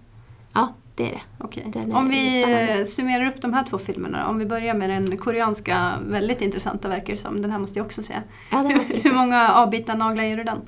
Ja, 0.54 0.74
det 0.96 1.04
är 1.04 1.12
det. 1.12 1.62
Den 1.72 1.92
är 1.92 1.96
Om 1.98 2.10
vi 2.10 2.44
spännande. 2.44 2.74
eh, 2.78 2.84
summerar 2.84 3.26
upp 3.28 3.42
de 3.42 3.54
här 3.54 3.64
två 3.64 3.78
filmerna 3.78 4.28
Om 4.28 4.38
vi 4.38 4.46
börjar 4.46 4.74
med 4.74 4.90
den 4.90 5.18
koreanska, 5.18 5.92
väldigt 6.08 6.42
intressanta 6.42 6.88
verkar 6.88 7.16
som. 7.16 7.42
Den 7.42 7.52
här 7.52 7.60
måste 7.60 7.80
jag 7.80 7.86
också 7.86 8.04
se. 8.04 8.14
Ja, 8.52 8.58
den 8.58 8.78
måste 8.78 8.96
Hur 8.96 9.04
se. 9.04 9.12
många 9.14 9.50
avbitna 9.54 9.94
naglar 9.96 10.24
ger 10.24 10.38
du 10.38 10.44
den? 10.44 10.62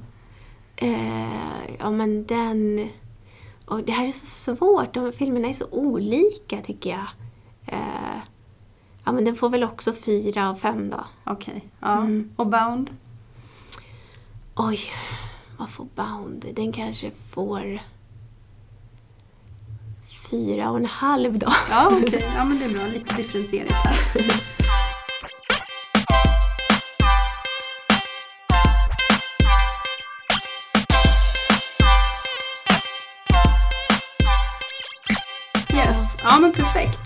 Eh, 0.75 1.75
ja 1.79 1.91
men 1.91 2.25
den... 2.25 2.89
Och 3.65 3.83
det 3.83 3.91
här 3.91 4.05
är 4.05 4.11
så 4.11 4.55
svårt, 4.55 4.93
de 4.93 5.11
filmerna 5.11 5.47
är 5.47 5.53
så 5.53 5.65
olika 5.71 6.57
tycker 6.61 6.89
jag. 6.89 7.05
Eh, 7.65 8.17
ja 9.03 9.11
men 9.11 9.25
den 9.25 9.35
får 9.35 9.49
väl 9.49 9.63
också 9.63 9.93
fyra 9.93 10.49
av 10.49 10.55
fem 10.55 10.89
då. 10.89 11.03
Okej. 11.23 11.67
Ja. 11.79 11.97
Mm. 11.97 12.29
Och 12.35 12.47
Bound? 12.47 12.89
Oj, 14.55 14.79
vad 15.57 15.69
får 15.69 15.87
Bound? 15.95 16.45
Den 16.53 16.71
kanske 16.71 17.11
får 17.29 17.79
fyra 20.31 20.69
och 20.69 20.77
en 20.77 20.85
halv 20.85 21.39
då. 21.39 21.47
Ja, 21.69 21.91
okej. 22.03 22.25
Ja, 22.35 22.45
men 22.45 22.59
det 22.59 22.65
är 22.65 22.73
bra. 22.73 22.87
Lite 22.87 23.15
differentierat 23.15 23.71
här. 23.71 24.62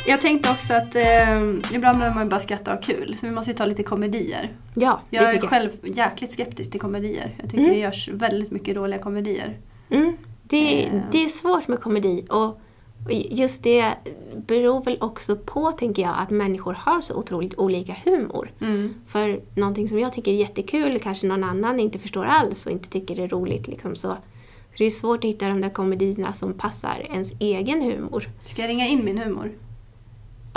Jag 0.07 0.21
tänkte 0.21 0.51
också 0.51 0.73
att 0.73 0.95
eh, 0.95 1.39
ibland 1.75 1.97
behöver 1.97 2.13
man 2.15 2.29
bara 2.29 2.39
skratta 2.39 2.73
och 2.73 2.83
kul, 2.83 3.17
så 3.17 3.25
vi 3.25 3.31
måste 3.31 3.51
ju 3.51 3.57
ta 3.57 3.65
lite 3.65 3.83
komedier. 3.83 4.51
Ja, 4.75 5.01
det 5.09 5.15
Jag 5.17 5.27
är 5.27 5.31
tycker 5.31 5.47
själv 5.47 5.69
jäkligt 5.83 6.31
skeptisk 6.31 6.71
till 6.71 6.79
komedier. 6.81 7.35
Jag 7.41 7.49
tycker 7.49 7.63
Mm. 7.63 7.73
det 7.73 7.79
görs 7.79 8.09
väldigt 8.09 8.51
mycket 8.51 8.75
dåliga 8.75 8.99
komedier. 8.99 9.57
Mm, 9.89 10.17
det, 10.43 10.85
Eh. 10.85 11.01
det 11.11 11.23
är 11.23 11.27
svårt 11.27 11.67
med 11.67 11.79
komedi 11.79 12.25
och 12.29 12.59
just 13.29 13.63
det 13.63 13.85
beror 14.47 14.83
väl 14.83 14.97
också 15.01 15.35
på, 15.35 15.71
tänker 15.71 16.01
jag, 16.01 16.15
att 16.17 16.29
människor 16.29 16.73
har 16.73 17.01
så 17.01 17.15
otroligt 17.15 17.57
olika 17.57 17.95
humor. 18.05 18.51
Mm. 18.61 18.93
För 19.07 19.39
någonting 19.55 19.87
som 19.87 19.99
jag 19.99 20.13
tycker 20.13 20.31
är 20.31 20.35
jättekul 20.35 20.99
kanske 20.99 21.27
någon 21.27 21.43
annan 21.43 21.79
inte 21.79 21.99
förstår 21.99 22.25
alls 22.25 22.65
och 22.65 22.71
inte 22.71 22.89
tycker 22.89 23.19
är 23.19 23.27
roligt. 23.27 23.67
Liksom 23.67 23.95
så. 23.95 24.09
så 24.09 24.17
det 24.77 24.85
är 24.85 24.89
svårt 24.89 25.17
att 25.17 25.29
hitta 25.29 25.47
de 25.47 25.61
där 25.61 25.69
komedierna 25.69 26.33
som 26.33 26.53
passar 26.53 27.07
ens 27.11 27.33
egen 27.39 27.81
humor. 27.81 28.29
Ska 28.45 28.61
jag 28.61 28.69
ringa 28.69 28.87
in 28.87 29.05
min 29.05 29.17
humor? 29.17 29.51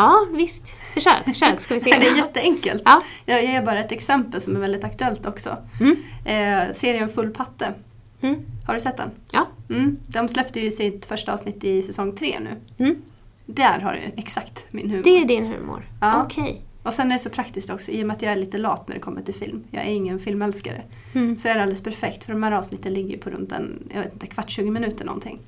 Ja, 0.01 0.27
visst. 0.33 0.73
Försök, 0.95 1.25
försök 1.25 1.61
ska 1.61 1.75
vi 1.75 1.81
se. 1.81 1.91
det 2.01 2.07
är 2.07 2.17
jätteenkelt. 2.17 2.83
Ja. 2.85 3.03
Jag 3.27 3.45
ger 3.45 3.63
bara 3.63 3.79
ett 3.79 3.93
exempel 3.93 4.41
som 4.41 4.57
är 4.57 4.61
väldigt 4.61 4.85
aktuellt 4.85 5.27
också. 5.27 5.57
Mm. 5.81 5.97
Eh, 6.25 6.73
serien 6.73 7.09
Full 7.09 7.31
patte. 7.31 7.75
Mm. 8.21 8.41
Har 8.67 8.75
du 8.75 8.81
sett 8.81 8.97
den? 8.97 9.11
Ja. 9.31 9.47
Mm. 9.71 9.97
De 10.07 10.29
släppte 10.29 10.61
ju 10.61 10.71
sitt 10.71 11.07
första 11.07 11.33
avsnitt 11.33 11.65
i 11.65 11.83
säsong 11.83 12.17
tre 12.17 12.37
nu. 12.41 12.85
Mm. 12.85 13.03
Där 13.47 13.81
har 13.81 13.93
du 13.93 14.21
exakt 14.23 14.65
min 14.71 14.91
humor. 14.91 15.03
Det 15.05 15.11
är 15.11 15.25
din 15.25 15.47
humor? 15.47 15.89
Ja. 16.01 16.23
Okej. 16.25 16.63
Och 16.83 16.93
sen 16.93 17.07
är 17.07 17.13
det 17.13 17.19
så 17.19 17.31
praktiskt 17.31 17.71
också 17.71 17.91
i 17.91 18.03
och 18.03 18.07
med 18.07 18.17
att 18.17 18.23
jag 18.23 18.33
är 18.33 18.37
lite 18.37 18.59
lat 18.59 18.89
när 18.89 18.95
det 18.95 19.01
kommer 19.01 19.23
till 19.23 19.35
film. 19.35 19.65
Jag 19.71 19.83
är 19.83 19.91
ingen 19.91 20.19
filmälskare. 20.19 20.83
Mm. 21.15 21.39
Så 21.39 21.49
är 21.49 21.55
det 21.55 21.63
alldeles 21.63 21.83
perfekt 21.83 22.25
för 22.25 22.33
de 22.33 22.43
här 22.43 22.53
avsnitten 22.53 22.95
ligger 22.95 23.19
på 23.19 23.31
runt 23.31 23.53
en, 23.53 23.89
jag 23.95 24.01
vet 24.01 24.13
inte, 24.13 24.27
kvart, 24.27 24.51
20 24.51 24.71
minuter 24.71 25.05
någonting. 25.05 25.39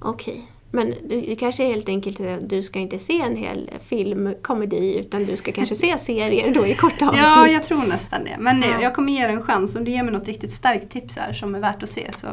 Okej. 0.00 0.50
Men 0.74 0.94
det, 1.08 1.36
kanske 1.36 1.64
är 1.64 1.68
helt 1.68 1.88
enkelt 1.88 2.20
att 2.20 2.48
du 2.50 2.62
ska 2.62 2.78
inte 2.78 2.98
se 2.98 3.20
en 3.20 3.36
hel 3.36 3.70
filmkomedi 3.80 4.98
utan 4.98 5.24
du 5.24 5.36
ska 5.36 5.52
kanske 5.52 5.74
se 5.74 5.98
serier 5.98 6.54
då 6.54 6.66
i 6.66 6.74
korta 6.74 7.04
avsnitt. 7.08 7.24
Ja, 7.24 7.48
jag 7.48 7.62
tror 7.62 7.78
nästan 7.88 8.24
det. 8.24 8.36
Men 8.38 8.60
Ja. 8.60 8.66
jag 8.82 8.94
kommer 8.94 9.12
ge 9.12 9.26
det 9.26 9.32
en 9.32 9.42
chans. 9.42 9.76
Om 9.76 9.84
du 9.84 9.90
ger 9.90 10.02
mig 10.02 10.12
något 10.12 10.28
riktigt 10.28 10.52
starkt 10.52 10.90
tips 10.90 11.18
här 11.18 11.32
som 11.32 11.54
är 11.54 11.60
värt 11.60 11.82
att 11.82 11.88
se 11.88 12.12
så, 12.12 12.28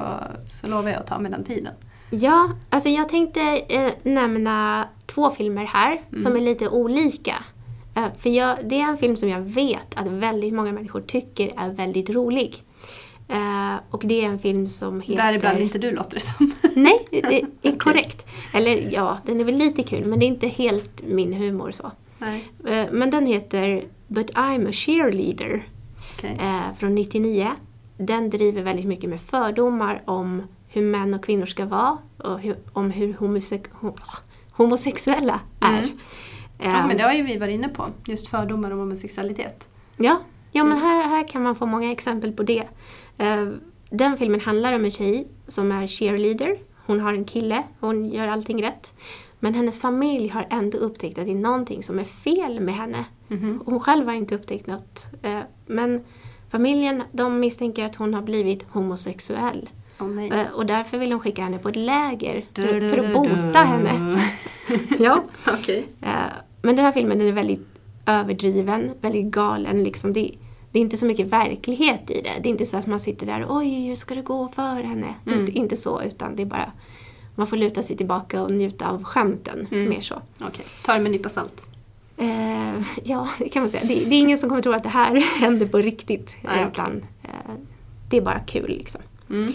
så 0.47 0.67
lovar 0.67 0.89
jag 0.89 0.99
att 0.99 1.07
ta 1.07 1.19
med 1.19 1.31
den 1.31 1.43
tiden. 1.43 1.73
Ja, 2.09 2.51
alltså 2.69 2.89
jag 2.89 3.09
tänkte 3.09 3.41
eh, 3.69 3.91
nämna 4.03 4.87
två 5.05 5.29
filmer 5.29 5.65
här 5.65 6.01
som 6.23 6.35
är 6.35 6.39
lite 6.39 6.69
olika. 6.69 7.35
Eh, 7.95 8.13
för 8.19 8.29
jag, 8.29 8.57
det 8.63 8.81
är 8.81 8.89
en 8.89 8.97
film 8.97 9.15
som 9.15 9.29
jag 9.29 9.41
vet 9.41 9.87
att 9.95 10.07
väldigt 10.07 10.53
många 10.53 10.71
människor 10.71 11.01
tycker 11.01 11.53
är 11.57 11.69
väldigt 11.69 12.09
rolig. 12.09 12.55
Eh, 13.31 13.75
och 13.89 14.01
det 14.05 14.25
är 14.25 14.29
en 14.29 14.39
film 14.39 14.69
som 14.69 15.01
heter... 15.01 15.23
Däribland 15.23 15.59
inte 15.59 15.77
du 15.77 15.91
låter 15.91 16.13
det 16.13 16.19
som. 16.19 16.53
Nej, 16.75 17.07
det 17.11 17.41
är 17.69 17.77
korrekt. 17.79 18.25
Eller 18.53 18.89
ja, 18.93 19.17
den 19.25 19.39
är 19.39 19.43
väl 19.43 19.55
lite 19.55 19.83
kul 19.83 20.05
men 20.05 20.19
det 20.19 20.25
är 20.25 20.27
inte 20.27 20.47
helt 20.47 21.03
min 21.03 21.33
humor 21.33 21.71
så. 21.71 21.91
Nej. 22.17 22.43
Eh, 22.67 22.87
Men 22.91 23.09
den 23.09 23.25
heter 23.25 23.83
But 24.07 24.31
I'm 24.33 24.69
a 24.69 24.71
cheerleader 24.71 25.63
Okej. 26.17 26.37
eh, 26.41 26.75
från 26.79 26.95
99. 26.95 27.47
Den 27.97 28.29
driver 28.29 28.61
väldigt 28.63 28.85
mycket 28.85 29.09
med 29.09 29.21
fördomar 29.21 30.01
om 30.05 30.43
hur 30.67 30.81
män 30.81 31.13
och 31.13 31.23
kvinnor 31.25 31.45
ska 31.45 31.65
vara 31.65 31.97
och 32.17 32.39
hur, 32.39 32.55
om 32.73 32.91
hur 32.91 33.13
homose- 33.13 33.65
ho- 33.81 34.19
homosexuella 34.51 35.39
är. 35.59 35.77
Mm. 35.83 35.89
Ja, 36.59 36.65
Eh, 36.65 36.87
men 36.87 36.97
det 36.97 37.03
har 37.03 37.13
ju 37.13 37.23
vi 37.23 37.37
varit 37.37 37.53
inne 37.53 37.69
på. 37.69 37.85
Just 38.07 38.27
fördomar 38.27 38.71
om 38.71 38.79
homosexualitet. 38.79 39.69
Ja, 39.97 40.17
ja 40.51 40.63
men 40.63 40.77
här, 40.77 41.07
här 41.07 41.27
kan 41.27 41.43
man 41.43 41.55
få 41.55 41.65
många 41.65 41.91
exempel 41.91 42.31
på 42.31 42.43
det. 42.43 42.63
Eh, 43.21 43.47
Den 43.89 44.17
filmen 44.17 44.39
handlar 44.41 44.73
om 44.75 44.85
en 44.85 44.91
tjej 44.91 45.27
som 45.47 45.71
är 45.71 45.87
cheerleader. 45.87 46.57
Hon 46.85 46.99
har 46.99 47.13
en 47.13 47.25
kille, 47.25 47.63
hon 47.79 48.09
gör 48.09 48.27
allting 48.27 48.63
rätt. 48.63 48.93
Men 49.39 49.53
hennes 49.53 49.81
familj 49.81 50.27
har 50.27 50.47
ändå 50.49 50.77
upptäckt 50.77 51.17
att 51.17 51.25
det 51.25 51.31
är 51.31 51.35
någonting 51.35 51.83
som 51.83 51.99
är 51.99 52.03
fel 52.03 52.59
med 52.59 52.73
henne. 52.75 53.05
Mhm. 53.27 53.61
Hon 53.65 53.79
själv 53.79 54.05
har 54.07 54.13
inte 54.13 54.35
upptäckt 54.35 54.67
något. 54.67 55.05
eh, 55.21 55.39
Men 55.65 56.03
familjen 56.51 57.03
de 57.11 57.39
misstänker 57.39 57.85
att 57.85 57.95
hon 57.95 58.13
har 58.13 58.21
blivit 58.21 58.65
homosexuell. 58.69 59.69
Eh, 60.33 60.47
Och 60.55 60.65
därför 60.65 60.97
vill 60.97 61.09
de 61.09 61.19
skicka 61.19 61.41
henne 61.43 61.57
på 61.59 61.69
ett 61.69 61.75
läger 61.75 62.45
Du, 62.53 62.61
för, 62.67 62.79
du, 62.79 62.89
för 62.89 62.97
att 62.97 63.13
bota 63.13 63.51
du. 63.51 63.57
henne. 63.57 64.19
ja. 64.99 65.23
Eh, 66.01 66.09
Men 66.61 66.75
den 66.75 66.85
här 66.85 66.91
filmen 66.91 67.19
den 67.19 67.27
är 67.27 67.31
väldigt 67.31 67.67
överdriven, 68.05 68.91
väldigt 69.01 69.25
galen. 69.25 69.83
Liksom 69.83 70.13
det, 70.13 70.31
det 70.71 70.79
är 70.79 70.81
inte 70.81 70.97
så 70.97 71.05
mycket 71.05 71.27
verklighet 71.27 72.09
i 72.09 72.21
det. 72.21 72.31
Det 72.43 72.49
är 72.49 72.51
inte 72.51 72.65
så 72.65 72.77
att 72.77 72.87
man 72.87 72.99
sitter 72.99 73.25
där 73.25 73.45
och 73.45 73.57
oj, 73.57 73.87
hur 73.87 73.95
ska 73.95 74.15
det 74.15 74.21
gå 74.21 74.47
för 74.47 74.83
henne? 74.83 75.13
Mm. 75.27 75.39
Inte, 75.39 75.51
inte 75.51 75.77
så, 75.77 76.01
utan 76.01 76.35
det 76.35 76.41
är 76.41 76.45
bara 76.45 76.71
man 77.35 77.47
får 77.47 77.57
luta 77.57 77.83
sig 77.83 77.97
tillbaka 77.97 78.41
och 78.43 78.51
njuta 78.51 78.89
av 78.89 79.03
skämten. 79.03 79.67
Mm. 79.71 79.89
Mer 79.89 80.01
så. 80.01 80.21
Okej. 80.41 80.65
Ta 80.85 80.93
det 80.93 80.99
med 80.99 81.05
en 81.05 81.11
nypa 81.11 81.29
salt. 81.29 81.65
Eh, 82.17 82.81
ja, 83.03 83.29
det 83.39 83.49
kan 83.49 83.61
man 83.61 83.69
säga. 83.69 83.83
Det, 83.83 83.93
det 84.09 84.15
är 84.15 84.19
ingen 84.19 84.37
som 84.37 84.49
kommer 84.49 84.61
tro 84.61 84.71
att 84.71 84.83
det 84.83 84.89
här 84.89 85.15
händer 85.39 85.67
på 85.67 85.77
riktigt. 85.77 86.35
Nej, 86.43 86.65
utan 86.71 87.05
eh, 87.23 87.29
det 88.09 88.17
är 88.17 88.21
bara 88.21 88.39
kul 88.39 88.69
liksom. 88.69 89.01
Mm. 89.29 89.51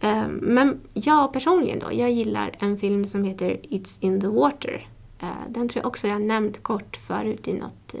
Eh, 0.00 0.28
Men 0.28 0.80
jag 0.94 1.32
personligen 1.32 1.78
då, 1.78 1.86
jag 1.92 2.10
gillar 2.10 2.50
en 2.58 2.78
film 2.78 3.06
som 3.06 3.24
heter 3.24 3.60
It's 3.62 3.98
in 4.00 4.20
the 4.20 4.26
water. 4.26 4.86
Eh, 5.18 5.28
Den 5.48 5.68
tror 5.68 5.82
jag 5.82 5.86
också 5.88 6.08
jag 6.08 6.22
nämnt 6.22 6.62
kort 6.62 6.96
förut 7.06 7.48
i 7.48 7.52
något 7.52 7.94
eh, 7.94 8.00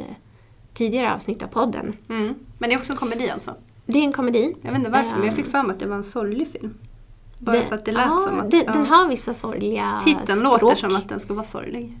tidigare 0.74 1.14
avsnitt 1.14 1.42
av 1.42 1.46
podden. 1.46 1.96
Mm. 2.08 2.34
Men 2.58 2.68
det 2.70 2.74
är 2.74 2.78
också 2.78 2.92
en 2.92 2.98
komedi 2.98 3.30
alltså? 3.30 3.54
Det 3.86 3.98
är 3.98 4.02
en 4.04 4.12
komedi. 4.12 4.54
Jag 4.62 4.70
vet 4.70 4.78
inte 4.78 4.90
varför, 4.90 5.16
men 5.16 5.26
jag 5.26 5.34
fick 5.36 5.46
för 5.46 5.62
mig 5.62 5.74
att 5.74 5.80
det 5.80 5.86
var 5.86 5.96
en 5.96 6.04
sorglig 6.04 6.48
film. 6.48 6.74
Bara 7.38 7.56
Det- 7.56 7.62
för 7.62 7.74
att 7.74 7.84
det 7.84 7.92
lät 7.92 8.06
ja, 8.06 8.18
som 8.18 8.40
att... 8.40 8.50
Den, 8.50 8.62
ja. 8.66 8.72
den 8.72 8.86
har 8.86 9.08
vissa 9.08 9.34
sorgliga 9.34 10.00
Titeln 10.04 10.26
språk. 10.26 10.60
låter 10.62 10.76
som 10.76 10.96
att 10.96 11.08
den 11.08 11.20
ska 11.20 11.34
vara 11.34 11.44
sorglig. 11.44 11.98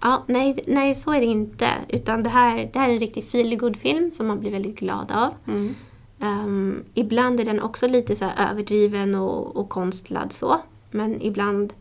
Ja, 0.00 0.24
nej, 0.26 0.64
nej, 0.66 0.94
så 0.94 1.12
är 1.12 1.20
det 1.20 1.26
inte. 1.26 1.68
Utan 1.88 2.22
det 2.22 2.30
här, 2.30 2.70
det 2.72 2.78
här 2.78 2.88
är 2.88 2.92
en 2.92 2.98
riktig 3.00 3.24
feel 3.24 3.76
film 3.76 4.10
som 4.12 4.26
man 4.26 4.40
blir 4.40 4.50
väldigt 4.50 4.78
glad 4.78 5.12
av. 5.12 5.34
Mm. 5.48 5.74
Ehm, 6.20 6.84
ibland 6.94 7.40
är 7.40 7.44
den 7.44 7.60
också 7.62 7.88
lite 7.88 8.16
så 8.16 8.24
överdriven 8.50 9.14
och, 9.14 9.56
och 9.56 9.68
konstlad 9.68 10.32
så. 10.32 10.60
Men 10.90 11.22
ibland 11.22 11.72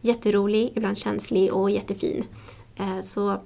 jätterolig, 0.00 0.72
ibland 0.74 0.98
känslig 0.98 1.52
och 1.52 1.70
jättefin. 1.70 2.24
Eh, 2.76 3.00
så 3.02 3.40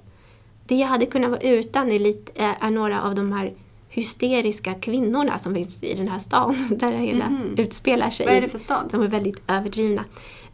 det 0.65 0.75
jag 0.75 0.87
hade 0.87 1.05
kunnat 1.05 1.29
vara 1.29 1.41
utan 1.41 1.91
är, 1.91 1.99
lite, 1.99 2.31
är, 2.35 2.55
är 2.61 2.69
några 2.71 3.01
av 3.01 3.15
de 3.15 3.31
här 3.31 3.53
hysteriska 3.89 4.73
kvinnorna 4.73 5.37
som 5.37 5.53
finns 5.53 5.83
i 5.83 5.93
den 5.93 6.07
här 6.07 6.19
stan 6.19 6.55
där 6.77 6.91
det 6.91 6.97
hela 6.97 7.29
Mhm. 7.29 7.55
utspelar 7.57 8.09
sig. 8.09 8.25
Vad 8.25 8.35
är 8.35 8.41
det 8.41 8.49
för 8.49 8.57
stad? 8.57 8.87
De 8.91 9.01
är 9.01 9.07
väldigt 9.07 9.41
överdrivna. 9.47 10.05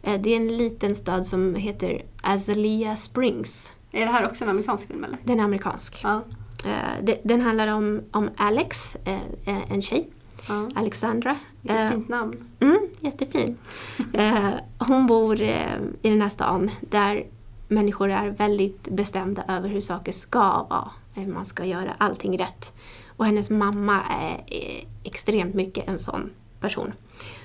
Eh, 0.02 0.20
det 0.20 0.30
är 0.32 0.36
en 0.36 0.56
liten 0.56 0.94
stad 0.94 1.26
som 1.26 1.54
heter 1.54 2.02
Azalea 2.22 2.96
Springs. 2.96 3.72
Är 3.92 4.00
det 4.00 4.12
här 4.12 4.26
också 4.28 4.44
en 4.44 4.50
amerikansk 4.50 4.88
film 4.88 5.04
eller? 5.04 5.18
Den 5.24 5.40
är 5.40 5.44
amerikansk. 5.44 6.00
Ja. 6.02 6.22
Eh, 6.66 7.14
den 7.24 7.40
handlar 7.40 7.68
om, 7.68 8.00
om 8.10 8.30
Alex, 8.36 8.96
eh, 9.04 9.14
eh, 9.44 9.72
en 9.72 9.82
tjej. 9.82 10.08
ja. 10.48 10.68
Alexandra. 10.74 11.36
Vilket 11.60 11.80
Eh, 11.80 11.90
fint 11.90 12.08
namn. 12.08 12.36
Mm, 12.60 12.78
jättefin. 13.00 13.56
Eh, 14.12 14.50
hon 14.78 15.06
bor 15.06 15.40
eh, 15.40 15.76
i 16.02 16.08
den 16.10 16.22
här 16.22 16.28
stan 16.28 16.70
där 16.80 17.24
människor 17.72 18.10
är 18.10 18.28
väldigt 18.30 18.88
bestämda 18.88 19.44
över 19.48 19.68
hur 19.68 19.80
saker 19.80 20.12
ska 20.12 20.62
vara. 20.70 20.90
Eh, 21.14 21.26
Man 21.26 21.44
ska 21.44 21.64
göra 21.64 21.94
allting 21.98 22.38
rätt. 22.38 22.72
Och 23.16 23.26
hennes 23.26 23.50
mamma 23.50 24.00
är, 24.02 24.44
extremt 25.04 25.54
mycket 25.54 25.88
en 25.88 25.98
sån 25.98 26.30
person. 26.60 26.92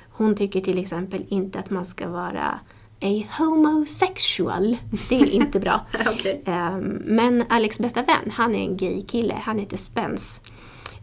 Hon 0.10 0.36
tycker 0.36 0.62
till 0.62 0.80
exempel 0.80 1.26
inte 1.30 1.60
att 1.60 1.70
man 1.70 1.86
ska 1.86 2.10
vara 2.10 2.60
a 3.02 3.24
homosexual. 3.38 4.78
Det 5.10 5.16
är 5.22 5.30
inte 5.30 5.60
bra. 5.60 5.86
Okej. 6.14 6.42
Eh, 6.46 6.78
Men 7.06 7.44
Alex 7.50 7.80
bästa 7.80 8.02
vän, 8.04 8.32
han 8.32 8.56
är 8.56 8.60
en 8.60 8.78
gay 8.78 9.02
kille. 9.02 9.34
Han 9.44 9.60
heter 9.60 9.78
Spence. 9.78 10.42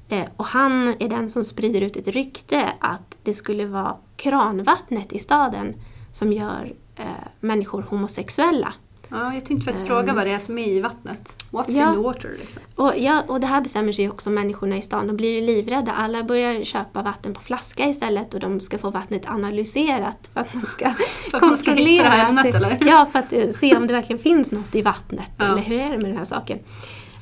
Eh, 0.08 0.26
Och 0.36 0.44
han 0.46 0.88
är 1.00 1.08
den 1.08 1.30
som 1.30 1.44
sprider 1.44 1.80
ut 1.80 1.96
ett 1.96 2.08
rykte 2.08 2.72
att 2.80 3.16
det 3.22 3.32
skulle 3.32 3.66
vara 3.66 3.96
kranvattnet 4.16 5.12
i 5.12 5.18
staden 5.18 5.74
som 6.12 6.32
gör 6.32 6.72
eh, 6.96 7.04
människor 7.40 7.82
homosexuella. 7.82 8.72
Ja, 9.14 9.34
jag 9.34 9.44
tänkte 9.44 9.64
faktiskt 9.64 9.86
fråga 9.86 10.12
vad 10.14 10.26
det 10.26 10.30
är 10.32 10.38
som 10.38 10.58
är 10.58 10.66
i 10.68 10.80
vattnet. 10.80 11.46
What's 11.50 11.64
Ja. 11.68 11.88
in 11.88 11.94
the 11.94 12.00
water 12.00 12.30
liksom? 12.40 12.62
Och, 12.74 12.92
ja, 12.96 13.22
och 13.28 13.40
det 13.40 13.46
här 13.46 13.60
bestämmer 13.60 13.92
sig 13.92 14.10
också 14.10 14.30
människorna 14.30 14.76
i 14.76 14.82
stan. 14.82 15.06
De 15.06 15.16
blir 15.16 15.40
ju 15.40 15.46
livrädda. 15.46 15.92
Alla 15.92 16.22
börjar 16.24 16.64
köpa 16.64 17.02
vatten 17.02 17.34
på 17.34 17.40
flaska 17.40 17.88
istället 17.88 18.34
och 18.34 18.40
de 18.40 18.60
ska 18.60 18.78
få 18.78 18.90
vattnet 18.90 19.26
analyserat 19.26 20.30
för 20.32 20.40
att 20.40 20.54
man 20.54 20.66
ska 20.66 20.90
För 21.30 21.36
att 21.36 21.42
man 21.42 21.56
ska 21.56 21.72
hitta 21.72 22.02
det 22.02 22.08
här 22.08 22.28
ämnet, 22.28 22.54
eller? 22.54 22.78
Ja, 22.80 23.06
för 23.12 23.18
att 23.18 23.32
eh, 23.32 23.48
se 23.50 23.76
om 23.76 23.86
det 23.86 23.92
verkligen 23.92 24.18
finns 24.22 24.52
något 24.52 24.74
i 24.74 24.82
vattnet. 24.82 25.30
Ja. 25.38 25.44
Eller 25.44 25.62
hur 25.62 25.80
är 25.80 25.90
det 25.90 25.96
med 25.98 26.06
den 26.06 26.16
här 26.16 26.24
saken? 26.24 26.58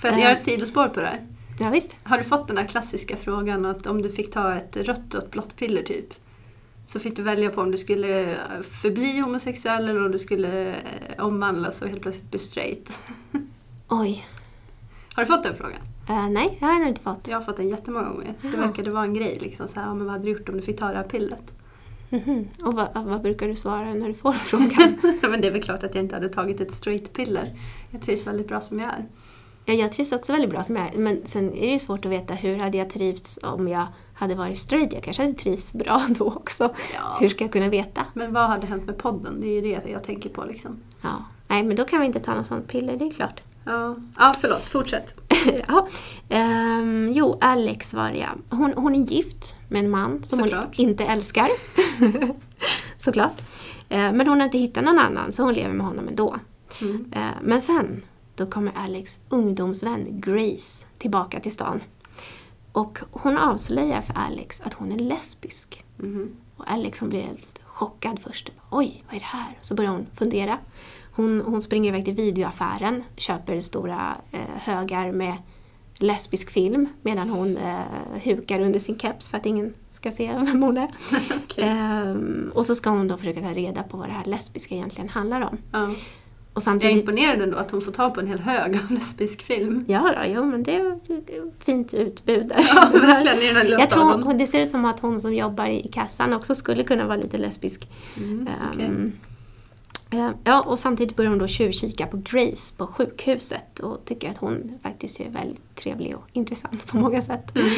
För 0.00 0.08
att 0.08 0.14
Eh. 0.14 0.20
göra 0.20 0.32
ett 0.32 0.42
sidospår 0.42 0.88
på 0.88 1.00
det 1.00 1.06
här. 1.06 1.20
Ja, 1.60 1.70
visst. 1.70 1.96
Har 2.04 2.18
du 2.18 2.24
fått 2.24 2.46
den 2.46 2.56
där 2.56 2.64
klassiska 2.64 3.16
frågan 3.16 3.66
att 3.66 3.86
om 3.86 4.02
du 4.02 4.08
fick 4.08 4.32
ta 4.32 4.54
ett 4.54 4.76
rött 4.76 5.14
och 5.14 5.22
ett 5.22 5.30
blått 5.30 5.56
piller 5.56 5.82
typ 5.82 6.06
så 6.86 7.00
fick 7.00 7.16
du 7.16 7.22
välja 7.22 7.50
på 7.50 7.60
om 7.60 7.70
du 7.70 7.76
skulle 7.78 8.36
förbli 8.62 9.18
homosexuell 9.20 9.88
eller 9.88 10.04
om 10.04 10.12
du 10.12 10.18
skulle 10.18 10.70
eh, 10.70 11.24
omvandlas 11.24 11.82
och 11.82 11.88
helt 11.88 12.02
plötsligt 12.02 12.30
bli 12.30 12.38
straight. 12.38 12.98
Oj. 13.88 14.24
Har 15.14 15.22
du 15.22 15.26
fått 15.26 15.42
den 15.42 15.56
frågan? 15.56 15.80
Eh, 16.08 16.28
nej, 16.28 16.56
det 16.60 16.64
har 16.64 16.72
jag 16.72 16.80
nog 16.80 16.88
inte 16.88 17.00
fått. 17.02 17.28
Jag 17.28 17.36
har 17.36 17.42
fått 17.42 17.56
den 17.56 17.68
jättemånga 17.68 18.08
gånger. 18.08 18.34
Det 18.42 18.56
verkade 18.56 18.90
vara 18.90 19.04
en 19.04 19.14
grej. 19.14 19.38
Liksom, 19.40 19.68
så 19.68 19.80
här, 19.80 19.86
men 19.94 20.04
vad 20.04 20.12
hade 20.12 20.24
du 20.24 20.30
gjort 20.30 20.48
om 20.48 20.56
du 20.56 20.62
fick 20.62 20.78
ta 20.78 20.88
det 20.88 20.96
här 20.96 21.04
pillret? 21.04 21.52
Mhm. 22.10 22.48
Och 22.64 22.74
vad, 22.74 22.88
vad 22.94 23.22
brukar 23.22 23.48
du 23.48 23.56
svara 23.56 23.94
när 23.94 24.08
du 24.08 24.14
får 24.14 24.32
frågan? 24.50 24.94
Men 25.30 25.40
det 25.40 25.46
är 25.48 25.52
väl 25.52 25.62
klart 25.62 25.82
att 25.82 25.94
jag 25.94 26.04
inte 26.04 26.14
hade 26.16 26.28
tagit 26.28 26.60
ett 26.60 26.72
straight 26.72 27.12
piller. 27.12 27.48
Jag 27.90 28.02
trivs 28.02 28.26
väldigt 28.26 28.48
bra 28.48 28.60
som 28.60 28.80
jag 28.80 28.88
är. 28.88 29.06
ja, 29.64 29.74
jag 29.74 29.92
trivs 29.92 30.12
också 30.12 30.32
väldigt 30.32 30.50
bra 30.50 30.62
som 30.62 30.76
jag 30.76 30.94
är. 30.94 30.98
Men 30.98 31.20
sen 31.24 31.52
är 31.52 31.66
det 31.66 31.72
ju 31.72 31.78
svårt 31.78 32.04
att 32.04 32.12
veta 32.12 32.34
hur 32.34 32.56
hade 32.56 32.78
jag 32.78 32.90
trivts 32.90 33.38
om 33.42 33.68
jag 33.68 33.86
hade 34.22 34.34
varit 34.34 34.58
straight. 34.58 34.92
Jag 34.92 35.02
kanske 35.02 35.22
hade 35.22 35.34
trivts 35.34 35.72
bra 35.72 36.02
då 36.18 36.26
också. 36.26 36.74
Ja. 36.94 37.16
Hur 37.20 37.28
ska 37.28 37.44
jag 37.44 37.52
kunna 37.52 37.68
veta? 37.68 38.06
Men 38.14 38.32
vad 38.32 38.48
hade 38.48 38.66
hänt 38.66 38.84
med 38.86 38.98
podden? 38.98 39.40
Det 39.40 39.46
är 39.46 39.50
ju 39.52 39.60
det 39.60 39.90
jag 39.90 40.04
tänker 40.04 40.30
på. 40.30 40.44
Liksom. 40.44 40.76
Ja. 41.00 41.24
Nej, 41.48 41.62
men 41.62 41.76
då 41.76 41.84
kan 41.84 42.00
vi 42.00 42.06
inte 42.06 42.20
ta 42.20 42.34
något 42.34 42.46
sånt 42.46 42.68
piller, 42.68 42.96
det 42.96 43.04
är 43.06 43.10
klart. 43.10 43.40
Ja. 43.64 43.96
ja, 44.18 44.32
förlåt. 44.40 44.62
Fortsätt. 44.62 45.14
ja. 45.68 45.88
Ehm, 46.28 47.12
jo, 47.14 47.38
Alex 47.40 47.94
var 47.94 48.10
det 48.10 48.18
ja. 48.18 48.28
Hon, 48.56 48.72
hon 48.76 48.94
är 48.94 48.98
gift 48.98 49.56
med 49.68 49.84
en 49.84 49.90
man 49.90 50.24
som 50.24 50.38
Såklart. 50.38 50.76
hon 50.76 50.88
inte 50.88 51.04
älskar. 51.04 51.48
Såklart. 52.96 53.40
Eh, 53.88 54.12
men 54.12 54.28
hon 54.28 54.40
har 54.40 54.44
inte 54.44 54.58
hittat 54.58 54.84
någon 54.84 54.98
annan 54.98 55.32
så 55.32 55.42
hon 55.42 55.54
lever 55.54 55.74
med 55.74 55.86
honom 55.86 56.08
ändå. 56.08 56.36
Mm. 56.82 57.12
Eh, 57.12 57.20
Men 57.42 57.60
sen, 57.60 58.02
då 58.34 58.46
kommer 58.46 58.72
Alex 58.76 59.20
ungdomsvän 59.28 60.20
Grace 60.20 60.86
tillbaka 60.98 61.40
till 61.40 61.52
stan. 61.52 61.80
Och 62.72 62.98
hon 63.10 63.38
avslöjar 63.38 64.00
för 64.00 64.14
Alex 64.14 64.60
att 64.60 64.74
hon 64.74 64.92
är 64.92 64.98
lesbisk. 64.98 65.84
Mhm. 65.96 66.36
Och 66.56 66.70
Alex 66.70 67.00
hon 67.00 67.08
blir 67.08 67.22
helt 67.22 67.60
chockad 67.64 68.18
först. 68.18 68.50
Oj, 68.70 69.04
vad 69.06 69.16
är 69.16 69.20
det 69.20 69.26
här? 69.26 69.58
Så 69.60 69.74
börjar 69.74 69.90
hon 69.90 70.06
fundera. 70.14 70.58
Hon, 71.14 71.40
hon 71.40 71.62
springer 71.62 71.88
iväg 71.88 72.04
till 72.04 72.14
videoaffären, 72.14 73.04
köper 73.16 73.60
stora 73.60 74.16
eh, 74.30 74.40
högar 74.56 75.12
med 75.12 75.36
lesbisk 75.94 76.50
film 76.50 76.88
medan 77.02 77.28
hon 77.28 77.56
eh, 77.56 77.80
hukar 78.22 78.60
under 78.60 78.80
sin 78.80 78.98
keps 78.98 79.28
för 79.28 79.38
att 79.38 79.46
ingen 79.46 79.74
ska 79.90 80.12
se 80.12 80.32
vem 80.32 80.62
hon 80.62 80.78
är. 80.78 80.88
Okej. 81.44 81.64
Ehm, 81.64 82.50
och 82.54 82.66
så 82.66 82.74
ska 82.74 82.90
hon 82.90 83.08
då 83.08 83.16
försöka 83.16 83.40
ta 83.40 83.52
reda 83.52 83.82
på 83.82 83.96
vad 83.96 84.08
det 84.08 84.12
här 84.12 84.24
lesbiska 84.24 84.74
egentligen 84.74 85.08
handlar 85.08 85.40
om. 85.40 85.58
Ja. 85.72 85.88
Och 86.54 86.56
Jag 86.56 86.60
är 86.60 86.64
samtidigt... 86.64 86.96
imponerad 86.96 87.42
ändå 87.42 87.58
att 87.58 87.70
hon 87.70 87.80
får 87.80 87.92
ta 87.92 88.10
på 88.10 88.20
en 88.20 88.26
hel 88.26 88.38
hög 88.38 88.76
av 88.76 88.90
lesbisk 88.90 89.42
film. 89.42 89.84
Ja, 89.88 90.14
då, 90.16 90.22
jo, 90.26 90.44
men 90.44 90.62
det 90.62 90.76
är 90.76 90.98
fint 91.64 91.94
utbud 91.94 92.48
där. 92.48 92.64
Ja, 92.74 92.90
verkligen 92.92 93.38
i 93.38 93.46
den 93.46 93.56
här 93.56 93.64
lilla 93.64 93.80
Jag 93.80 93.90
tror 93.90 94.22
hon, 94.22 94.38
det 94.38 94.46
ser 94.46 94.60
ut 94.60 94.70
som 94.70 94.84
att 94.84 95.00
hon 95.00 95.20
som 95.20 95.34
jobbar 95.34 95.66
i 95.66 95.88
kassan 95.88 96.32
också 96.32 96.54
skulle 96.54 96.84
kunna 96.84 97.06
vara 97.06 97.16
lite 97.16 97.38
lesbisk. 97.38 97.88
Mm. 98.16 98.48
Ehm, 98.80 99.12
eh, 100.10 100.30
ja, 100.44 100.60
och 100.60 100.78
samtidigt 100.78 101.16
börjar 101.16 101.30
hon 101.30 101.38
då 101.38 101.46
tjuvkika 101.46 102.06
på 102.06 102.16
Grace 102.16 102.76
på 102.76 102.86
sjukhuset 102.86 103.78
och 103.78 104.04
tycker 104.04 104.30
att 104.30 104.38
hon 104.38 104.78
faktiskt 104.82 105.20
är 105.20 105.28
väldigt 105.28 105.76
trevlig 105.76 106.16
och 106.16 106.28
intressant 106.32 106.86
på 106.86 106.96
många 106.96 107.22
sätt. 107.22 107.58
Mm. 107.58 107.68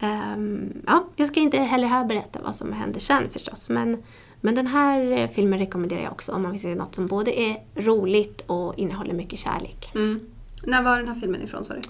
Ehm, 0.00 0.82
ja, 0.86 1.04
jag 1.16 1.28
ska 1.28 1.40
inte 1.40 1.58
heller 1.58 1.86
här 1.86 2.04
berätta 2.04 2.40
vad 2.42 2.54
som 2.54 2.72
händer 2.72 3.00
sen 3.00 3.30
förstås. 3.30 3.70
Men, 3.70 4.02
men 4.40 4.54
den 4.54 4.66
här 4.66 5.12
eh, 5.12 5.28
filmen 5.28 5.58
rekommenderar 5.58 6.02
jag 6.02 6.12
också 6.12 6.32
om 6.32 6.42
man 6.42 6.52
vill 6.52 6.60
se 6.60 6.74
något 6.74 6.94
som 6.94 7.06
både 7.06 7.40
är 7.40 7.56
roligt 7.74 8.40
och 8.46 8.74
innehåller 8.78 9.14
mycket 9.14 9.38
kärlek. 9.38 9.90
Mm. 9.94 10.20
När 10.64 10.82
var 10.82 10.98
den 10.98 11.08
här 11.08 11.14
filmen 11.14 11.42
ifrån 11.42 11.64
sa 11.64 11.74
du? 11.74 11.80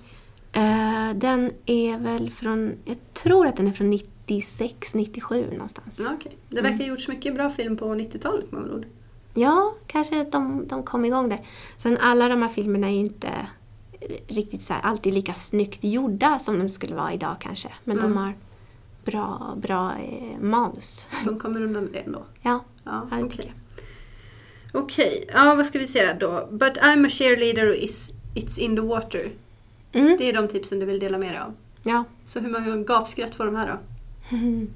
Eh, 0.53 1.11
den 1.15 1.53
är 1.67 1.99
väl 1.99 2.31
från, 2.31 2.73
jag 2.85 2.97
tror 3.15 3.47
att 3.47 3.57
den 3.57 3.69
är 3.69 3.73
från 3.73 3.91
96, 3.91 4.95
97 4.95 5.47
någonstans. 5.53 6.01
Ja, 6.05 6.11
okej. 6.15 6.37
Det 6.49 6.61
verkar 6.61 6.79
ha 6.79 6.85
gjorts 6.85 7.09
mycket 7.09 7.35
bra 7.35 7.51
film 7.51 7.77
på 7.77 7.85
90-talet 7.85 8.53
med 8.53 8.61
andra 8.61 8.75
ord. 8.75 8.87
Ja, 9.35 9.75
kanske 9.87 10.21
att 10.21 10.33
de, 10.33 10.67
de 10.69 10.83
kom 10.83 11.05
igång 11.05 11.29
där. 11.29 11.39
Sen 11.77 11.99
alla 12.01 12.29
de 12.29 12.43
här 12.43 12.49
filmerna 12.49 12.87
är 12.87 12.93
ju 12.93 12.99
inte 13.01 13.29
riktigt 14.29 14.63
så 14.63 14.73
här, 14.75 14.81
alltid 14.83 15.15
lika 15.15 15.33
snyggt 15.35 15.85
gjorda 15.85 16.39
som 16.39 16.59
de 16.59 16.69
skulle 16.69 16.95
vara 16.95 17.13
idag 17.13 17.37
kanske. 17.41 17.69
Men 17.85 17.99
Mm. 17.99 18.11
de 18.11 18.17
har 18.19 18.35
bra, 19.11 19.55
bra 19.57 19.93
eh, 19.99 20.41
manus. 20.41 21.07
De 21.25 21.39
kommer 21.39 21.63
undan 21.63 21.85
med 21.85 21.93
det 21.93 21.99
ändå. 21.99 22.23
Ja, 22.43 22.65
Ja, 22.85 23.09
Ja, 23.11 23.17
det 23.17 23.23
okej. 23.25 23.37
tycker 23.37 23.49
jag. 23.49 23.55
Okej, 24.83 25.25
ja 25.35 25.55
vad 25.55 25.67
ska 25.67 25.79
vi 25.79 25.87
säga 25.89 26.15
då? 26.15 26.49
But 26.51 26.77
I'm 26.79 27.07
a 27.07 27.09
cheerleader 27.09 27.69
och 27.69 27.75
is, 27.75 28.13
it's 28.35 28.59
in 28.61 28.77
the 28.77 28.83
water. 28.83 29.33
mm. 29.93 30.17
Det 30.19 30.29
är 30.29 30.33
de 30.33 30.49
tipsen 30.49 30.79
du 30.81 30.87
vill 30.87 30.99
dela 31.01 31.19
med 31.19 31.29
dig 31.33 31.39
av. 31.39 31.55
ja. 31.83 32.05
Så 32.25 32.41
hur 32.41 32.51
många 32.51 32.77
gapskratt 32.77 33.35
får 33.35 33.45
de 33.47 33.57
här 33.57 33.67
då? 33.69 33.79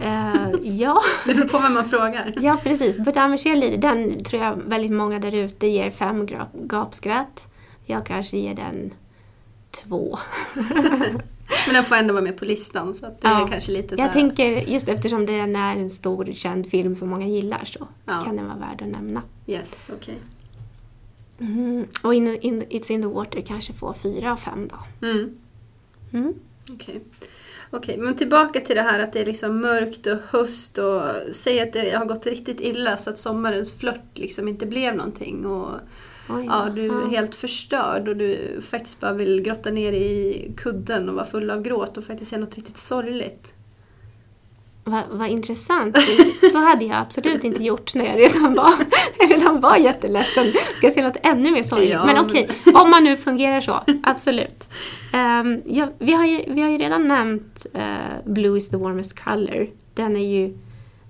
Eh, 0.00 0.50
ja. 0.62 1.00
Det 1.26 1.34
beror 1.34 1.48
på 1.48 1.58
vem 1.58 1.74
man 1.74 1.84
frågar. 1.84 2.32
ja, 2.36 2.56
precis. 2.62 2.98
But 2.98 3.16
I'm 3.16 3.34
a 3.34 3.36
cheerleader, 3.38 3.76
den 3.78 4.24
tror 4.24 4.42
jag 4.42 4.56
väldigt 4.66 4.92
många 4.92 5.18
där 5.18 5.34
ute 5.34 5.66
ger 5.66 5.90
fem 5.90 6.26
gapskratt. 6.52 7.48
Jag 7.84 8.06
kanske 8.06 8.36
ger 8.38 8.54
den 8.54 8.90
två. 9.70 10.18
Men 11.66 11.74
den 11.74 11.84
får 11.84 11.96
ändå 11.96 12.14
vara 12.14 12.24
med 12.24 12.36
på 12.36 12.44
listan 12.44 12.94
så 12.94 13.06
det 13.06 13.14
Ja. 13.20 13.44
är 13.44 13.48
kanske 13.48 13.72
lite 13.72 13.96
så 13.96 14.02
Jag 14.02 14.12
tänker, 14.12 14.50
just 14.70 14.88
eftersom 14.88 15.26
den 15.26 15.56
är 15.56 15.76
en 15.76 15.90
stor 15.90 16.32
känd 16.34 16.70
film 16.70 16.96
som 16.96 17.08
många 17.08 17.26
gillar 17.26 17.64
så 17.64 17.88
Ja. 18.06 18.20
kan 18.20 18.36
den 18.36 18.46
vara 18.46 18.58
värd 18.58 18.82
att 18.82 18.88
nämna. 18.88 19.22
Yes, 19.46 19.90
okej. 19.92 20.14
Mm. 21.40 21.86
Och 22.02 22.14
in, 22.14 22.38
in, 22.40 22.62
It's 22.62 22.92
in 22.92 23.02
the 23.02 23.08
water 23.08 23.40
kanske 23.40 23.72
får 23.72 23.92
fyra 23.94 24.32
av 24.32 24.36
fem 24.36 24.68
då. 24.68 25.06
Mm. 25.08 25.36
Mm. 26.12 26.34
Okej. 26.70 27.00
Okej, 27.70 27.98
men 27.98 28.14
tillbaka 28.16 28.60
till 28.60 28.76
det 28.76 28.82
här 28.82 28.98
att 29.00 29.12
det 29.12 29.20
är 29.20 29.26
liksom 29.26 29.60
mörkt 29.60 30.06
och 30.06 30.18
höst 30.28 30.78
och 30.78 31.02
säg 31.32 31.60
att 31.60 31.72
det 31.72 31.90
har 31.96 32.04
gått 32.04 32.26
riktigt 32.26 32.60
illa 32.60 32.96
så 32.96 33.10
att 33.10 33.18
sommarens 33.18 33.74
flört 33.78 34.18
liksom 34.18 34.48
inte 34.48 34.66
blev 34.66 34.96
någonting 34.96 35.46
och 35.46 35.70
Oj, 36.28 36.46
ja, 36.48 36.68
du 36.74 37.02
är 37.02 37.08
helt 37.08 37.34
förstörd 37.34 38.08
och 38.08 38.16
du 38.16 38.60
faktiskt 38.70 39.00
bara 39.00 39.12
vill 39.12 39.42
grotta 39.42 39.70
ner 39.70 39.92
i 39.92 40.50
kudden 40.56 41.08
och 41.08 41.14
vara 41.14 41.24
full 41.26 41.50
av 41.50 41.62
gråt 41.62 41.96
och 41.96 42.04
faktiskt 42.04 42.30
se 42.30 42.36
något 42.36 42.56
riktigt 42.56 42.78
sorgligt. 42.78 43.52
Vad 44.84 45.02
vad 45.10 45.28
intressant. 45.28 45.96
Så 46.52 46.58
hade 46.58 46.84
jag 46.84 46.96
absolut 46.96 47.44
inte 47.44 47.64
gjort 47.64 47.94
när 47.94 48.04
jag 48.04 48.18
redan 48.18 48.54
var, 48.54 48.72
jag 49.18 49.30
redan 49.30 49.60
var 49.60 49.76
jätteledsen. 49.76 50.52
Ska 50.76 50.86
jag 50.86 50.92
se 50.92 51.02
något 51.02 51.16
ännu 51.22 51.50
mer 51.50 51.62
sorgligt? 51.62 51.90
Ja, 51.90 52.06
men 52.06 52.18
okej, 52.18 52.48
om 52.74 52.90
man 52.90 53.04
nu 53.04 53.16
fungerar 53.16 53.60
så, 53.60 53.84
absolut. 54.02 54.68
Ehm, 55.12 55.62
ja, 55.66 55.88
vi, 55.98 56.12
har 56.12 56.26
ju, 56.26 56.44
vi 56.46 56.62
har 56.62 56.70
ju 56.70 56.78
redan 56.78 57.08
nämnt 57.08 57.66
eh, 57.74 57.82
Blue 58.24 58.58
is 58.58 58.68
the 58.68 58.76
warmest 58.76 59.24
color. 59.24 59.70
Den 59.94 60.16
är 60.16 60.28
ju 60.28 60.44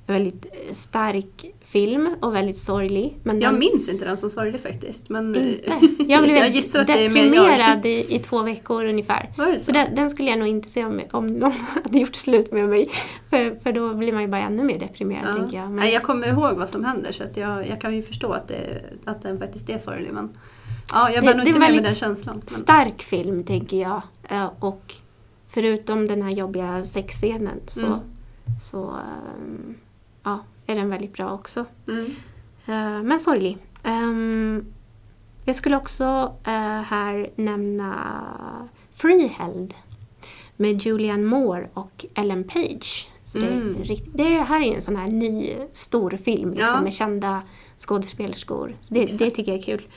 en 0.07 0.15
väldigt 0.15 0.45
eh, 0.45 0.75
stark 0.75 1.54
film 1.75 2.15
och 2.21 2.35
väldigt 2.35 2.59
sorglig. 2.59 3.17
Men 3.23 3.41
Jag 3.41 3.53
den, 3.53 3.59
minns 3.59 3.89
inte 3.89 4.05
den 4.05 4.17
som 4.19 4.31
sorglig 4.31 4.61
faktiskt. 4.61 5.11
Men 5.11 5.35
inte. 5.37 5.73
Jag 6.09 6.23
blev 6.25 6.37
jag 6.37 6.49
gissar 6.51 6.81
att 6.81 6.87
det 6.87 6.93
är 6.93 7.03
jag. 7.03 7.13
deprimerad 7.15 7.87
i, 7.87 8.15
i 8.15 8.19
två 8.19 8.43
veckor 8.43 8.85
ungefär. 8.85 9.31
Var 9.37 9.47
det 9.47 9.59
så? 9.59 9.65
Så 9.65 9.73
den, 9.73 9.95
den 9.95 10.11
skulle 10.11 10.31
jag 10.31 10.39
nog 10.39 10.49
inte 10.49 10.69
se 10.69 10.85
om, 10.85 11.01
om 11.11 11.27
någon 11.27 11.53
hade 11.85 11.99
gjort 11.99 12.15
slut 12.15 12.53
med 12.53 12.69
mig. 12.69 12.89
För, 13.31 13.61
för 13.63 13.73
då 13.73 13.95
blir 13.95 14.13
man 14.13 14.23
ju 14.23 14.29
bara 14.29 14.41
ännu 14.43 14.65
mer 14.65 14.79
deprimerad 14.79 15.29
Ja. 15.35 15.41
tänker 15.41 15.57
jag. 15.59 15.71
Men, 15.71 15.91
jag 15.91 16.03
kommer 16.03 16.27
ihåg 16.29 16.57
vad 16.59 16.69
som 16.69 16.85
händer 16.85 17.13
så 17.13 17.25
att 17.25 17.37
jag, 17.37 17.69
jag 17.69 17.81
kan 17.81 17.95
ju 17.97 18.03
förstå 18.03 18.33
att, 18.33 18.49
det, 18.49 18.83
att 19.05 19.23
den 19.23 19.39
faktiskt 19.39 19.71
är 19.71 19.79
sorglig. 19.79 20.11
Men 20.13 20.29
ja, 20.93 21.11
jag 21.11 21.25
bär 21.25 21.35
nog 21.35 21.47
inte 21.47 21.59
med 21.59 21.71
mig 21.73 21.81
den 21.81 21.95
känslan. 21.95 22.37
Men, 22.37 22.49
stark 22.49 23.03
film 23.03 23.45
tänker 23.45 23.77
jag. 23.81 24.03
Eh, 24.31 24.51
Och 24.61 24.95
förutom 25.49 26.07
den 26.07 26.23
här 26.23 26.31
jobbiga 26.31 26.85
sexscenen 26.85 27.61
så, 27.67 27.87
Mm. 27.87 27.99
så 28.63 28.93
ja, 28.93 29.01
är 30.67 30.75
den 30.75 30.89
väldigt 30.89 31.13
bra 31.13 31.33
också. 31.33 31.65
mm. 31.89 32.05
Eh, 32.67 33.03
Men 33.03 33.21
sorglig. 33.21 33.59
Ehm, 33.83 34.65
Jag 35.47 35.55
skulle 35.57 35.77
också 35.77 36.33
eh, 36.47 36.83
här 36.83 37.31
nämna 37.37 37.95
Freeheld 38.93 39.75
med 40.57 40.83
Julianne 40.83 41.25
Moore 41.25 41.69
och 41.75 42.07
Ellen 42.15 42.45
Page. 42.45 43.09
Så 43.25 43.39
det, 43.39 43.47
Mm. 43.47 43.77
är 43.81 43.85
rikt- 43.85 44.11
det 44.15 44.25
här 44.25 44.61
är 44.61 44.75
en 44.75 44.83
sån 44.83 44.97
här 44.97 45.09
ny 45.09 45.57
stor 45.73 46.11
film 46.11 46.51
liksom, 46.51 46.75
Ja. 46.75 46.81
med 46.83 46.93
kända 46.93 47.43
skådespelerskor. 47.79 48.77
Det, 48.89 49.19
det 49.19 49.31
tycker 49.31 49.53
jag 49.53 49.59
är 49.61 49.65
kul. 49.65 49.89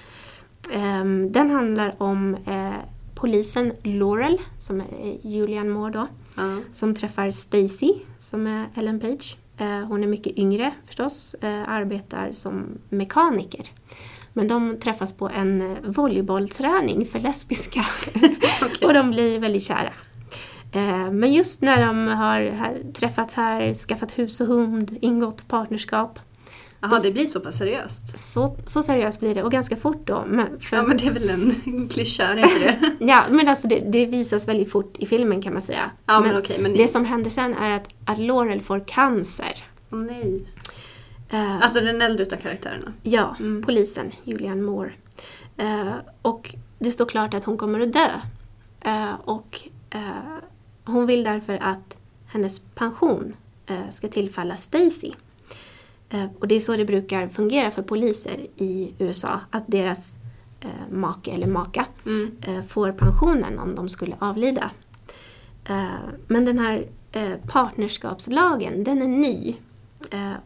Ehm, 0.73 1.31
den 1.31 1.49
handlar 1.49 1.95
om 2.03 2.35
eh, 2.45 2.71
polisen 3.15 3.71
Laurel, 3.83 4.41
som 4.57 4.81
är 4.81 5.27
Julianne 5.27 5.69
Moore 5.69 5.91
då, 5.93 6.07
ja. 6.37 6.57
som 6.71 6.95
träffar 6.95 7.31
Stacy, 7.31 7.93
som 8.19 8.47
är 8.47 8.65
Ellen 8.75 8.99
Page. 8.99 9.37
Eh, 9.57 9.79
hon 9.79 10.03
är 10.03 10.07
mycket 10.07 10.37
yngre 10.37 10.73
förstås, 10.85 11.35
eh, 11.41 11.69
arbetar 11.69 12.31
som 12.31 12.77
mekaniker. 12.89 13.65
Men 14.33 14.47
de 14.47 14.79
träffas 14.79 15.17
på 15.17 15.29
en 15.29 15.61
eh, 15.61 15.77
volleybollträning 15.83 17.05
för 17.05 17.19
lesbiska. 17.19 17.85
och 18.83 18.93
de 18.93 19.11
blir 19.11 19.39
väldigt 19.39 19.63
kära. 19.63 19.93
Men 21.11 21.33
just 21.33 21.61
när 21.61 21.85
de 21.85 22.07
har 22.07 22.53
träffats 22.93 23.33
här, 23.33 23.73
skaffat 23.73 24.19
hus 24.19 24.41
och 24.41 24.47
hund, 24.47 24.97
ingått 25.01 25.47
partnerskap. 25.47 26.19
Jaha, 26.81 26.99
det 26.99 27.11
blir 27.11 27.25
så 27.27 27.39
pass 27.39 27.57
seriöst? 27.57 28.17
Så, 28.17 28.57
så 28.65 28.83
seriöst 28.83 29.19
blir 29.19 29.35
det 29.35 29.43
och 29.43 29.51
ganska 29.51 29.75
fort 29.75 30.07
då. 30.07 30.25
Men 30.27 30.59
för, 30.59 30.77
Ja, 30.77 30.83
men 30.83 30.97
det 30.97 31.05
är 31.07 31.11
väl 31.11 31.29
en 31.29 31.87
klyscha, 31.93 32.23
är 32.23 32.37
inte 32.37 32.59
det? 32.59 32.95
Ja, 33.05 33.23
men 33.29 33.47
alltså 33.47 33.67
det, 33.67 33.79
det 33.79 34.05
visas 34.05 34.47
väldigt 34.47 34.71
fort 34.71 34.97
i 34.97 35.05
filmen 35.05 35.41
kan 35.41 35.53
man 35.53 35.61
säga. 35.61 35.91
Ja, 36.05 36.19
men 36.19 36.37
okej, 36.37 36.57
men- 36.59 36.73
Det 36.73 36.87
som 36.87 37.05
händer 37.05 37.29
sen 37.29 37.53
är 37.53 37.69
att, 37.71 37.89
att 38.05 38.17
Laurel 38.17 38.61
får 38.61 38.79
cancer. 38.87 39.65
Åh 39.91 39.99
nej. 39.99 40.43
Eh, 41.29 41.55
Alltså 41.61 41.79
den 41.81 42.01
äldre 42.01 42.23
utav 42.23 42.37
karaktärerna? 42.37 42.93
ja, 43.03 43.35
mm. 43.39 43.63
polisen, 43.63 44.11
Julianne 44.23 44.61
Moore. 44.61 44.91
Eh, 45.57 45.91
och 46.21 46.55
det 46.79 46.91
står 46.91 47.05
klart 47.05 47.33
att 47.33 47.43
hon 47.43 47.57
kommer 47.57 47.79
att 47.79 47.93
dö. 47.93 48.09
Eh, 48.81 49.13
och 49.23 49.59
hon 50.85 51.05
vill 51.05 51.23
därför 51.23 51.57
att 51.61 51.97
hennes 52.27 52.59
pension 52.59 53.35
ska 53.89 54.07
tillfalla 54.07 54.57
Stacy. 54.57 55.11
Eh, 56.09 56.25
och 56.39 56.47
det 56.47 56.55
är 56.55 56.59
så 56.59 56.77
det 56.77 56.85
brukar 56.85 57.27
fungera 57.27 57.71
för 57.71 57.81
poliser 57.81 58.47
i 58.55 58.93
USA. 58.99 59.39
Att 59.51 59.63
deras 59.67 60.15
eh, 60.59 60.69
make 60.91 61.31
eller 61.31 61.47
maka 61.47 61.85
Mm. 62.05 62.31
eh, 62.41 62.61
får 62.61 62.91
pensionen 62.91 63.59
om 63.59 63.75
de 63.75 63.89
skulle 63.89 64.15
avlida. 64.19 64.71
Men 66.27 66.45
den 66.45 66.59
här 66.59 66.87
partnerskapslagen, 67.47 68.83
den 68.83 69.01
är 69.01 69.07
ny. 69.07 69.55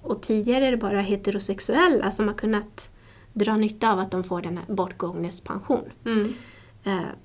Och 0.01 0.21
tidigare 0.21 0.65
är 0.65 0.71
det 0.71 0.77
bara 0.77 1.01
heterosexuella 1.01 2.11
som 2.11 2.27
har 2.27 2.35
kunnat 2.35 2.89
dra 3.33 3.57
nytta 3.57 3.91
av 3.93 3.99
att 3.99 4.11
de 4.11 4.23
får 4.23 4.41
den 4.41 4.57
här 4.57 4.75
bortgångnes 4.75 5.41
pension. 5.41 5.83
Mm. 6.05 6.27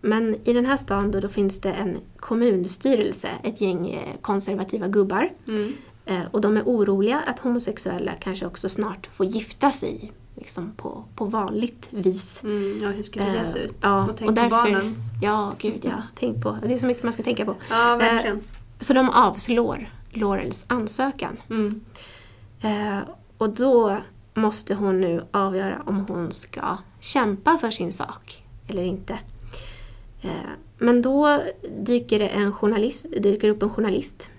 Men 0.01 0.37
i 0.45 0.53
den 0.53 0.67
här 0.67 0.77
stan 0.77 1.11
då, 1.11 1.21
då 1.21 1.29
finns 1.29 1.61
det 1.61 1.73
en 1.73 1.99
kommunstyrelse, 2.17 3.29
ett 3.43 3.61
gäng 3.61 4.03
konservativa 4.21 4.89
gubbar. 4.89 5.33
Mm. 5.49 5.73
Eh, 6.07 6.23
och 6.31 6.41
de 6.41 6.57
är 6.57 6.63
oroliga 6.63 7.21
att 7.27 7.39
homosexuella 7.39 8.13
kanske 8.21 8.47
också 8.47 8.69
snart 8.69 9.07
får 9.07 9.27
gifta 9.27 9.71
sig 9.71 10.13
liksom 10.35 10.73
på, 10.77 11.05
på 11.15 11.25
vanligt 11.25 11.89
vis. 11.91 12.41
Mm. 12.45 12.79
Ja, 12.83 12.89
hur 12.89 13.03
skulle 13.03 13.25
det 13.25 13.39
Eh, 13.39 13.45
se 13.45 13.59
ut? 13.59 13.75
Ja, 13.81 14.05
och 14.09 14.17
tänk 14.17 14.37
på 14.37 14.49
barnen. 14.49 14.97
Ja, 15.23 15.53
gud 15.59 15.81
ja. 15.83 16.03
Tänk 16.15 16.43
på. 16.43 16.59
Det 16.63 16.75
är 16.75 16.79
så 16.79 16.87
mycket 16.87 17.03
man 17.03 17.13
ska 17.13 17.23
tänka 17.23 17.45
på. 17.45 17.55
Ja, 17.71 17.97
verkligen. 17.97 18.41
Så 18.81 18.93
de 18.93 19.11
avslår 19.11 19.91
Laurels 20.11 20.65
ansökan. 20.69 21.37
Mm. 21.51 21.81
Eh, 22.61 22.99
och 23.39 23.51
då 23.51 23.99
måste 24.35 24.75
hon 24.75 25.01
nu 25.01 25.25
avgöra 25.31 25.83
om 25.87 26.05
hon 26.09 26.33
ska 26.33 26.79
kämpa 27.01 27.59
för 27.59 27.71
sin 27.71 27.93
sak 27.93 28.43
eller 28.69 28.83
inte. 28.83 29.19
Eh, 30.23 30.31
men 30.79 31.03
då 31.03 31.43
dyker 31.79 32.19
det 32.19 32.29
en 32.29 32.53
journalist, 32.53 33.07
dyker 33.21 33.49
upp 33.49 33.63
en 33.63 33.71
journalist 33.71 34.31
eh, 34.31 34.36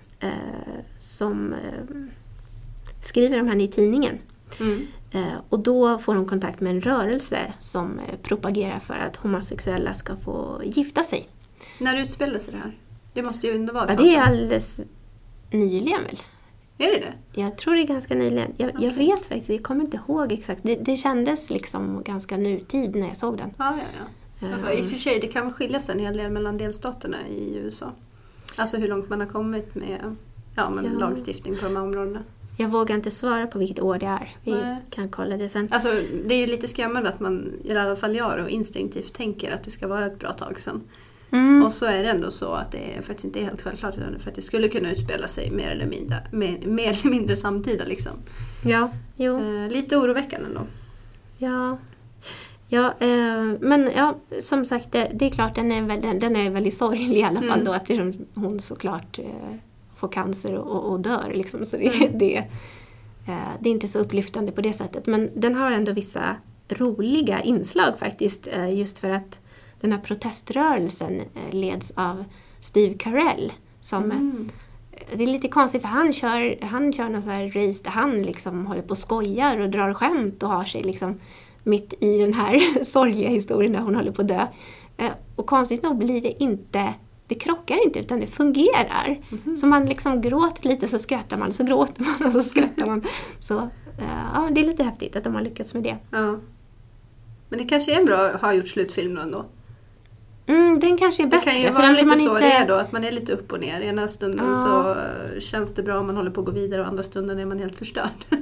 som 0.98 1.52
eh, 1.52 1.96
skriver 3.00 3.40
om 3.40 3.48
henne 3.48 3.64
i 3.64 3.68
tidningen. 3.68 4.18
Mm. 4.60 4.86
Eh, 5.10 5.40
och 5.48 5.58
då 5.58 5.98
får 5.98 6.14
hon 6.14 6.26
kontakt 6.26 6.60
med 6.60 6.70
en 6.70 6.80
rörelse 6.80 7.52
som 7.58 7.98
eh, 7.98 8.16
propagerar 8.22 8.78
för 8.78 8.94
att 8.94 9.16
homosexuella 9.16 9.94
ska 9.94 10.16
få 10.16 10.62
gifta 10.64 11.04
sig. 11.04 11.28
När 11.78 11.96
utspelade 11.96 12.40
sig 12.40 12.54
det 12.54 12.60
här? 12.60 12.78
Det 13.12 13.22
måste 13.22 13.46
ju 13.46 13.54
ändå 13.54 13.72
vara 13.72 13.84
ett 13.84 14.00
Ja, 14.00 14.04
det 14.06 14.14
är 14.14 14.20
alldeles 14.20 14.80
nyligen 15.50 16.02
väl? 16.02 16.18
Är 16.78 16.92
det 16.92 16.98
det? 16.98 17.40
Jag 17.40 17.58
tror 17.58 17.74
det 17.74 17.80
är 17.80 17.86
ganska 17.86 18.14
nyligen. 18.14 18.54
Jag, 18.56 18.70
jag 18.70 18.92
Okej. 18.92 19.06
vet 19.06 19.26
faktiskt, 19.26 19.48
jag 19.48 19.62
kommer 19.62 19.84
inte 19.84 20.00
ihåg 20.08 20.32
exakt. 20.32 20.60
Det, 20.62 20.74
det 20.74 20.96
kändes 20.96 21.50
liksom 21.50 22.02
ganska 22.02 22.36
nutid 22.36 22.96
när 22.96 23.08
jag 23.08 23.16
såg 23.16 23.36
den. 23.36 23.50
Ja, 23.58 23.78
ja, 23.78 24.04
ja. 24.40 24.56
För 24.58 24.78
I 24.78 24.80
och 24.80 24.84
för 24.84 24.96
sig, 24.96 25.18
det 25.20 25.26
kan 25.26 25.52
skilja 25.52 25.80
sig 25.80 25.94
en 25.94 26.00
hel 26.00 26.16
del 26.16 26.30
mellan 26.30 26.58
delstaterna 26.58 27.16
i 27.28 27.56
USA. 27.56 27.92
Alltså 28.58 28.76
hur 28.76 28.88
långt 28.88 29.08
man 29.08 29.20
har 29.20 29.26
kommit 29.26 29.74
med 29.74 30.16
ja, 30.54 30.70
men 30.70 30.84
Ja. 30.84 30.90
lagstiftning 30.98 31.56
på 31.56 31.64
de 31.64 31.76
här 31.76 31.82
områdena. 31.82 32.22
Jag 32.60 32.68
vågar 32.68 32.94
inte 32.94 33.10
svara 33.10 33.46
på 33.46 33.58
vilket 33.58 33.80
år 33.80 33.98
det 33.98 34.06
är. 34.06 34.36
Vi 34.44 34.50
Nej. 34.50 34.76
kan 34.90 35.08
kolla 35.08 35.36
det 35.36 35.48
sen. 35.48 35.68
Alltså 35.70 35.88
det 36.26 36.34
är 36.34 36.38
ju 36.38 36.46
lite 36.46 36.68
skrämmande 36.68 37.08
att 37.08 37.20
man, 37.20 37.52
i 37.64 37.74
alla 37.76 37.96
fall 37.96 38.16
jag 38.16 38.38
då, 38.38 38.48
instinktivt 38.48 39.12
tänker 39.12 39.50
att 39.54 39.62
det 39.64 39.70
ska 39.70 39.86
vara 39.88 40.06
ett 40.06 40.18
bra 40.18 40.32
tag 40.32 40.60
sedan. 40.60 40.80
Mm. 41.30 41.64
Och 41.64 41.72
så 41.72 41.86
är 41.86 42.02
det 42.02 42.10
ändå 42.10 42.30
så 42.30 42.52
att 42.52 42.72
det 42.72 43.06
faktiskt 43.06 43.24
inte 43.24 43.40
är 43.40 43.44
helt 43.44 43.62
självklart 43.62 43.96
utan 43.98 44.12
det 44.12 44.18
faktiskt 44.18 44.46
skulle 44.46 44.68
kunna 44.68 44.90
utspela 44.92 45.28
sig 45.28 45.50
mer 45.50 45.70
eller 45.70 45.86
mindre, 45.86 46.16
mer, 46.32 46.58
mer 46.66 46.88
eller 46.88 47.10
mindre 47.10 47.36
samtida 47.36 47.84
liksom. 47.84 48.12
Ja, 48.64 48.90
jo. 49.16 49.40
Eh, 49.40 49.70
lite 49.70 49.96
oroväckande 49.96 50.46
ändå. 50.48 50.60
Ja, 51.38 51.78
ja 52.68 52.94
eh, 53.00 53.44
men 53.60 53.90
ja, 53.96 54.14
som 54.40 54.64
sagt, 54.64 54.92
det, 54.92 55.10
det 55.14 55.26
är 55.26 55.30
klart 55.30 55.54
den 55.54 55.72
är, 55.72 55.96
den, 56.00 56.18
den 56.18 56.36
är 56.36 56.50
väldigt 56.50 56.74
sorglig 56.74 57.16
i 57.16 57.22
alla 57.22 57.38
fall 57.40 57.48
Mm. 57.50 57.64
då 57.64 57.72
eftersom 57.72 58.12
hon 58.34 58.60
såklart 58.60 59.18
eh, 59.18 59.24
får 59.96 60.08
cancer 60.08 60.54
och, 60.54 60.92
och 60.92 61.00
dör. 61.00 61.32
Liksom, 61.34 61.64
så 61.66 61.76
det, 61.76 61.96
Mm. 62.00 62.18
det, 62.18 62.36
eh, 63.26 63.48
det 63.60 63.68
är 63.68 63.72
inte 63.72 63.88
så 63.88 63.98
upplyftande 63.98 64.52
på 64.52 64.60
det 64.60 64.72
sättet. 64.72 65.06
Men 65.06 65.30
den 65.34 65.54
har 65.54 65.70
ändå 65.72 65.92
vissa 65.92 66.36
roliga 66.68 67.40
inslag 67.40 67.98
faktiskt. 67.98 68.46
Eh, 68.46 68.74
just 68.78 68.98
för 68.98 69.10
att 69.10 69.38
den 69.80 69.92
här 69.92 69.98
proteströrelsen 69.98 71.20
eh, 71.20 71.54
leds 71.54 71.92
av 71.94 72.24
Steve 72.60 72.94
Carell. 72.94 73.52
Som, 73.80 74.04
Mm. 74.04 74.48
det 75.16 75.22
är 75.22 75.26
lite 75.26 75.48
konstigt 75.48 75.82
för 75.82 75.88
han 75.88 76.12
kör, 76.12 76.58
han 76.62 76.92
kör 76.92 77.08
någon 77.08 77.22
så 77.22 77.30
här 77.30 77.44
race 77.46 77.82
där 77.84 77.90
han 77.90 78.22
liksom 78.22 78.66
håller 78.66 78.82
på 78.82 78.90
och 78.90 78.98
skojar 78.98 79.58
och 79.60 79.70
drar 79.70 79.94
skämt 79.94 80.42
och 80.42 80.48
har 80.50 80.64
sig 80.64 80.82
liksom 80.82 81.20
mitt 81.64 81.94
i 82.00 82.18
den 82.18 82.34
här 82.34 82.84
sorgliga 82.84 83.28
historien 83.28 83.72
där 83.72 83.80
hon 83.80 83.94
håller 83.94 84.12
på 84.12 84.22
att 84.22 84.28
dö. 84.28 84.46
Eh, 84.96 85.10
Och 85.36 85.46
konstigt 85.46 85.82
nog 85.82 85.98
blir 85.98 86.22
det 86.22 86.42
inte, 86.42 86.94
det 87.26 87.34
krockar 87.34 87.84
inte 87.84 87.98
utan 88.00 88.20
det 88.20 88.26
fungerar. 88.26 89.18
Så 89.56 89.66
man 89.66 89.86
liksom 89.86 90.20
gråter 90.20 90.68
lite 90.68 90.86
så 90.86 90.98
skrattar 90.98 91.36
man, 91.36 91.52
så 91.52 91.64
gråter 91.64 92.04
man 92.04 92.26
och 92.26 92.32
så 92.32 92.42
skrattar 92.42 92.86
man. 92.86 93.02
Så 93.38 93.58
eh, 93.98 94.28
ja, 94.34 94.48
det 94.52 94.60
är 94.60 94.64
lite 94.64 94.84
häftigt 94.84 95.16
att 95.16 95.24
de 95.24 95.34
har 95.34 95.42
lyckats 95.42 95.74
med 95.74 95.82
det. 95.82 95.96
Ja. 96.10 96.38
Men 97.48 97.58
det 97.58 97.64
kanske 97.64 97.94
är 97.94 97.98
en 98.00 98.06
bra 98.06 98.30
har 98.40 98.52
gjort 98.52 98.68
slutfilm 98.68 99.14
då 99.14 99.20
ändå. 99.20 99.44
Mm, 100.46 100.78
den 100.80 100.96
kanske 100.96 101.22
är 101.22 101.24
Det 101.24 101.30
bättre. 101.36 101.50
kan 101.50 101.60
ju 101.60 101.70
vara 101.70 101.90
lite 101.90 102.04
man 102.06 102.18
så 102.18 102.28
inte- 102.36 102.40
det 102.48 102.52
är 102.52 102.68
då, 102.68 102.74
att 102.74 102.92
man 102.92 103.04
är 103.04 103.12
lite 103.12 103.32
upp 103.32 103.52
och 103.52 103.60
ner. 103.60 103.80
Ena 103.80 104.08
stunden 104.08 104.46
Ja. 104.48 104.54
så 104.54 104.96
känns 105.40 105.74
det 105.74 105.82
bra 105.82 105.98
om 106.00 106.06
man 106.06 106.16
håller 106.16 106.30
på 106.30 106.40
att 106.40 106.46
gå 106.46 106.52
vidare 106.52 106.80
och 106.80 106.86
andra 106.88 107.02
stunden 107.02 107.38
är 107.38 107.46
man 107.46 107.58
helt 107.58 107.76
förstörd. 107.78 108.08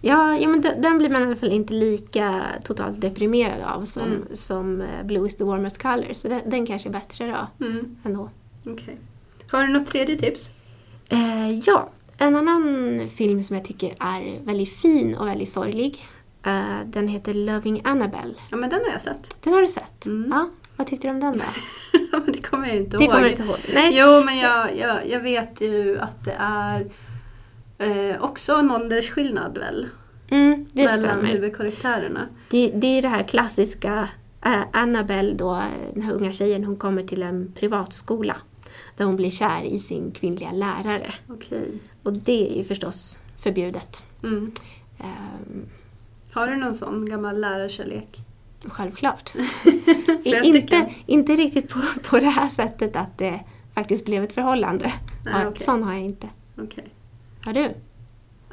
Ja, 0.00 0.36
ja 0.38 0.48
men 0.48 0.60
den, 0.60 0.98
blir 0.98 1.08
man 1.10 1.22
i 1.22 1.24
alla 1.26 1.36
fall 1.36 1.52
inte 1.52 1.72
lika 1.74 2.44
totalt 2.64 3.00
deprimerad 3.00 3.62
av 3.62 3.84
som, 3.84 4.02
Mm. 4.02 4.22
som 4.32 4.80
eh, 4.80 5.02
Blue 5.04 5.26
is 5.26 5.36
the 5.36 5.44
warmest 5.44 5.82
color. 5.82 6.12
Så 6.12 6.28
den, 6.28 6.40
den 6.46 6.66
kanske 6.66 6.88
är 6.88 6.92
bättre 6.92 7.26
då 7.58 7.66
Mm, 7.66 7.96
ändå. 8.04 8.30
okej. 8.66 8.98
Har 9.50 9.62
du 9.66 9.72
något 9.72 9.86
tredje 9.86 10.16
tips? 10.16 10.50
Eh, 11.08 11.50
ja, 11.50 11.90
en 12.18 12.36
annan 12.36 13.00
film 13.16 13.42
som 13.42 13.56
jag 13.56 13.64
tycker 13.64 13.94
är 14.00 14.44
väldigt 14.44 14.76
fin 14.76 15.14
och 15.16 15.26
väldigt 15.28 15.48
sorglig. 15.48 16.04
Eh, 16.46 16.80
den 16.86 17.08
heter 17.08 17.34
Loving 17.34 17.80
Annabelle. 17.84 18.34
Ja 18.50 18.56
men 18.56 18.70
den 18.70 18.80
har 18.84 18.92
jag 18.92 19.00
sett. 19.00 19.44
Den 19.44 19.52
har 19.52 19.60
du 19.60 19.66
sett? 19.68 20.06
Mm. 20.06 20.30
Ja, 20.30 20.50
vad 20.76 20.86
tyckte 20.86 21.06
du 21.08 21.10
om 21.10 21.20
den 21.20 21.32
då? 21.38 21.44
Det 22.32 22.42
kommer 22.42 22.66
jag 22.68 22.76
inte 22.76 22.96
Det 22.96 23.04
ihåg. 23.04 23.12
kommer 23.12 23.24
du 23.24 23.30
inte 23.30 23.42
ihåg? 23.42 23.56
Nej. 23.74 23.90
Jo 23.92 24.24
men 24.24 24.38
jag, 24.38 24.76
jag, 24.76 25.08
jag 25.08 25.20
vet 25.20 25.60
ju 25.60 25.98
att 26.00 26.24
det 26.24 26.36
är 26.38 26.86
eh, 27.78 28.22
också 28.22 28.52
en 28.52 28.70
åldersskillnad 28.70 29.58
väl? 29.58 29.88
Mm, 30.30 30.66
det 30.72 30.84
mellan 30.84 31.24
huvudkaraktärerna. 31.24 32.28
Det, 32.50 32.70
det 32.74 32.86
är 32.86 33.02
det 33.02 33.08
här 33.08 33.22
klassiska 33.22 34.08
eh, 34.44 34.62
Annabelle 34.72 35.34
då, 35.34 35.62
den 35.94 36.02
här 36.02 36.12
unga 36.12 36.32
tjejen, 36.32 36.64
hon 36.64 36.76
kommer 36.76 37.02
till 37.02 37.22
en 37.22 37.52
privatskola. 37.52 38.36
Där 38.96 39.04
hon 39.04 39.16
blir 39.16 39.30
kär 39.30 39.62
i 39.62 39.78
sin 39.78 40.12
kvinnliga 40.12 40.52
lärare. 40.52 41.14
Okej. 41.28 41.68
Och 42.02 42.12
det 42.12 42.52
är 42.52 42.56
ju 42.56 42.64
förstås 42.64 43.18
förbjudet. 43.38 44.04
Mm. 44.22 44.52
Ehm, 44.98 45.66
Har 46.34 46.46
du 46.46 46.56
någon 46.56 46.74
sån 46.74 47.06
gammal 47.06 47.40
lärarkärlek? 47.40 48.24
självklart. 48.66 49.34
Inte, 50.24 50.90
inte 51.06 51.32
riktigt 51.32 51.68
på, 51.68 51.80
på 52.04 52.18
det 52.18 52.28
här 52.28 52.48
sättet 52.48 52.96
att 52.96 53.18
det 53.18 53.40
faktiskt 53.74 54.04
blev 54.04 54.24
ett 54.24 54.32
förhållande. 54.32 54.92
Nej, 55.24 55.46
okej. 55.46 55.64
Sån 55.64 55.82
har 55.82 55.92
jag 55.92 56.02
inte. 56.02 56.28
Okej. 56.58 56.84
Har 57.48 57.54
du? 57.54 57.74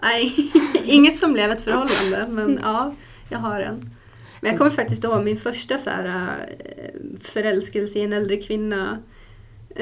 Nej, 0.02 0.52
inget 0.86 1.16
som 1.18 1.34
blev 1.34 1.52
ett 1.52 1.62
förhållande 1.62 2.28
men 2.30 2.60
ja, 2.64 2.96
jag 3.30 3.40
har 3.40 3.62
en. 3.62 3.90
Men 4.42 4.50
jag 4.52 4.58
kommer 4.58 4.72
faktiskt 4.72 5.04
ihåg 5.04 5.24
min 5.24 5.38
första 5.38 5.78
så 5.78 5.90
här, 5.90 6.38
eh, 6.60 7.02
förälskelse 7.22 8.00
i 8.00 8.02
en 8.02 8.14
äldre 8.14 8.38
kvinna, 8.38 9.00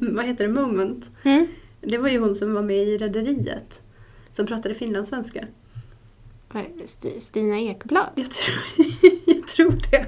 vad 0.00 0.24
heter 0.24 0.46
det, 0.46 0.52
moment. 0.52 1.10
Mm. 1.22 1.46
Det 1.80 1.98
var 1.98 2.08
ju 2.08 2.18
hon 2.18 2.34
som 2.34 2.54
var 2.54 2.62
med 2.62 2.88
i 2.88 2.98
Rederiet. 2.98 3.82
Som 4.32 4.46
pratade 4.46 4.74
finlandssvenska. 4.74 5.44
St- 6.84 7.20
Stina 7.20 7.58
Ekblad? 7.60 8.08
Jag 8.14 8.30
tror, 8.30 8.56
jag 9.26 9.46
tror 9.46 9.74
det. 9.90 10.06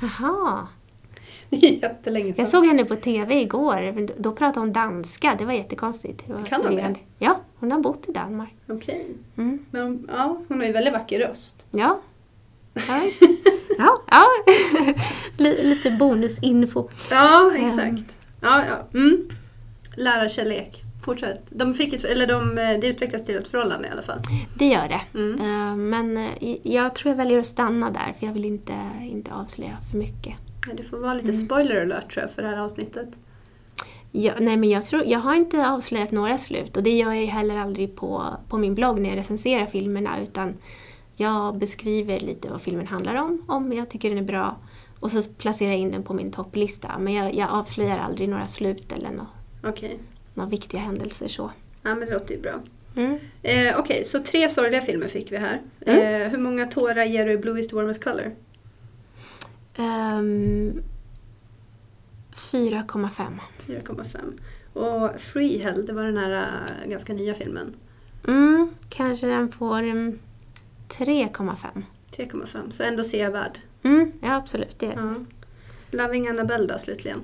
Jaha. 0.00 0.66
Det 1.60 1.66
är 1.66 1.82
jättelänge 1.82 2.26
sedan. 2.26 2.34
Jag 2.38 2.48
såg 2.48 2.66
henne 2.66 2.84
på 2.84 2.96
TV 2.96 3.40
igår. 3.40 4.06
då- 4.22 4.32
pratade 4.32 4.60
hon 4.60 4.72
danska. 4.72 5.34
Det 5.38 5.44
var 5.44 5.52
jättekonstigt. 5.52 6.22
Det 6.26 6.32
var 6.32 6.42
Kan 6.44 6.62
hon 6.66 6.76
det? 6.76 6.94
Ja, 7.18 7.40
hon 7.58 7.72
har 7.72 7.78
bott 7.80 8.08
i 8.08 8.12
Danmark. 8.12 8.54
Okej. 8.68 9.06
Mm. 9.36 9.58
Men 9.70 10.08
ja, 10.12 10.36
hon 10.48 10.58
har 10.60 10.66
ju 10.66 10.72
väldigt 10.72 10.92
vacker 10.92 11.18
röst. 11.18 11.66
Ja. 11.70 12.00
Ja, 12.74 12.82
ja, 13.78 14.02
ja. 14.10 14.24
Li- 15.36 15.62
lite 15.64 15.90
bonusinfo. 15.90 16.88
Ja, 17.10 17.52
exakt. 17.56 18.14
Ja, 18.40 18.62
ja. 18.68 18.98
Mm. 18.98 19.28
Lärarkärlek. 19.96 20.82
Fortsätt. 21.04 21.42
De 21.48 21.74
fick 21.74 21.92
ett, 21.92 22.04
eller 22.04 22.26
de, 22.26 22.58
eh, 22.58 22.78
det 22.80 22.86
utvecklas 22.86 23.24
till 23.24 23.36
ett 23.36 23.48
förhållande 23.48 23.88
i 23.88 23.90
alla 23.90 24.02
fall. 24.02 24.18
Det 24.58 24.66
gör 24.66 24.88
det. 24.88 25.18
Mm. 25.18 25.40
Eh, 25.40 25.76
Men 25.76 26.16
eh, 26.16 26.56
jag 26.62 26.94
tror 26.94 27.10
jag 27.10 27.16
väljer 27.16 27.38
att 27.38 27.46
stanna 27.46 27.90
där 27.90 28.14
för 28.18 28.26
jag 28.26 28.32
vill 28.32 28.44
inte, 28.44 28.72
inte 29.02 29.32
avslöja 29.34 29.76
för 29.90 29.98
mycket. 29.98 30.34
Det 30.76 30.82
får 30.82 30.98
vara 30.98 31.14
lite 31.14 31.26
Mm. 31.26 31.36
spoiler 31.36 31.82
alert 31.82 32.12
tror 32.12 32.22
jag 32.22 32.30
för 32.30 32.42
det 32.42 32.48
här 32.48 32.56
avsnittet. 32.56 33.08
Ja, 34.12 34.32
nej 34.40 34.56
men 34.56 34.70
jag, 34.70 34.84
tror, 34.84 35.04
jag 35.06 35.18
har 35.18 35.34
inte 35.34 35.68
avslöjat 35.68 36.10
några 36.12 36.38
slut 36.38 36.76
och 36.76 36.82
det 36.82 36.90
gör 36.90 37.12
jag 37.12 37.20
ju 37.20 37.26
heller 37.26 37.56
aldrig 37.56 37.96
på, 37.96 38.36
på 38.48 38.58
min 38.58 38.74
blogg 38.74 39.00
när 39.00 39.08
jag 39.10 39.18
recenserar 39.18 39.66
filmerna 39.66 40.22
utan 40.22 40.54
jag 41.16 41.58
beskriver 41.58 42.20
lite 42.20 42.48
vad 42.50 42.62
filmen 42.62 42.86
handlar 42.86 43.14
om, 43.14 43.44
om 43.48 43.72
jag 43.72 43.90
tycker 43.90 44.08
den 44.08 44.18
är 44.18 44.22
bra 44.22 44.56
och 45.00 45.10
så 45.10 45.22
placerar 45.22 45.70
jag 45.70 45.80
in 45.80 45.90
den 45.92 46.02
på 46.02 46.14
min 46.14 46.30
topplista. 46.30 46.98
Men 46.98 47.12
jag, 47.14 47.34
jag 47.34 47.50
avslöjar 47.50 47.98
aldrig 47.98 48.28
några 48.28 48.46
slut 48.46 48.92
eller 48.92 49.10
nå- 49.10 49.26
Okej. 49.64 49.98
några 50.34 50.50
viktiga 50.50 50.80
händelser 50.80 51.28
så. 51.28 51.50
Ja, 51.82 51.94
men 51.94 52.08
det 52.08 52.12
låter 52.12 52.34
ju 52.34 52.40
bra. 52.40 52.52
Mm. 52.96 53.18
Eh, 53.42 53.78
Okej, 53.78 54.04
så 54.04 54.18
tre 54.18 54.48
sorgliga 54.48 54.80
filmer 54.82 55.08
fick 55.08 55.32
vi 55.32 55.36
här. 55.36 55.60
Mm. 55.86 56.22
Eh, 56.22 56.28
hur 56.28 56.38
många 56.38 56.66
tårar 56.66 57.04
ger 57.04 57.26
du 57.26 57.38
Blue 57.38 57.60
is 57.60 57.68
the 57.68 57.76
warmest 57.76 58.04
color? 58.04 58.34
Ehm, 59.76 60.82
4,5. 62.32 63.38
4,5. 63.66 64.38
Och 64.72 65.20
Freehell, 65.20 65.86
det 65.86 65.92
var 65.92 66.02
den 66.02 66.16
här 66.16 66.64
eh, 66.82 66.90
ganska 66.90 67.14
nya 67.14 67.34
filmen. 67.34 67.74
Mm, 68.28 68.70
kanske 68.88 69.26
den 69.26 69.52
får 69.52 69.82
mm, 69.82 70.18
3,5. 70.88 71.82
3,5. 72.16 72.70
Så 72.70 72.82
ändå 72.82 73.02
sevärd. 73.02 73.58
Mm, 73.82 74.12
ja, 74.22 74.36
absolut. 74.36 74.78
Det. 74.78 74.86
Ja. 74.86 75.14
Loving 75.90 76.28
Annabelle 76.28 76.66
då 76.66 76.78
slutligen. 76.78 77.18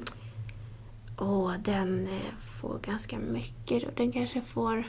Åh, 1.18 1.54
den 1.64 2.06
eh, 2.06 2.34
får 2.60 2.78
ganska 2.78 3.18
mycket. 3.18 3.96
Den 3.96 4.12
kanske 4.12 4.40
får 4.40 4.84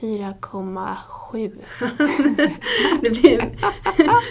4,7. 0.00 1.50
det 3.02 3.10
blir 3.10 3.50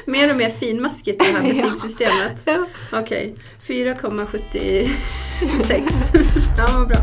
mer 0.11 0.31
och 0.31 0.37
mer 0.37 0.49
finmaskigt 0.49 1.19
det 1.19 1.25
här 1.25 1.43
betygssystemet. 1.53 2.41
Ja. 2.45 2.65
Okej, 2.93 3.35
4,76. 3.61 4.89
ja, 6.57 6.67
vad 6.77 6.87
bra. 6.87 6.97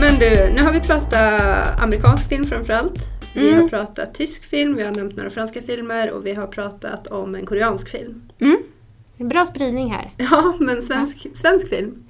Men 0.00 0.18
du, 0.18 0.50
nu 0.54 0.62
har 0.62 0.72
vi 0.72 0.80
pratat 0.80 1.80
amerikansk 1.80 2.28
film 2.28 2.44
framförallt. 2.44 3.15
Vi 3.36 3.48
Mm. 3.50 3.62
har 3.62 3.68
pratat 3.68 4.14
tysk 4.14 4.44
film, 4.44 4.74
vi 4.76 4.82
har 4.82 4.94
nämnt 4.94 5.16
några 5.16 5.30
franska 5.30 5.62
filmer 5.62 6.12
och 6.12 6.26
vi 6.26 6.34
har 6.34 6.46
pratat 6.46 7.06
om 7.06 7.34
en 7.34 7.46
koreansk 7.46 7.88
film. 7.88 8.22
Mm. 8.40 8.56
Bra 9.28 9.46
spridning 9.46 9.92
här. 9.92 10.14
Ja, 10.16 10.54
men 10.60 10.82
svensk, 10.82 11.26
svensk 11.36 11.68
film. 11.68 12.04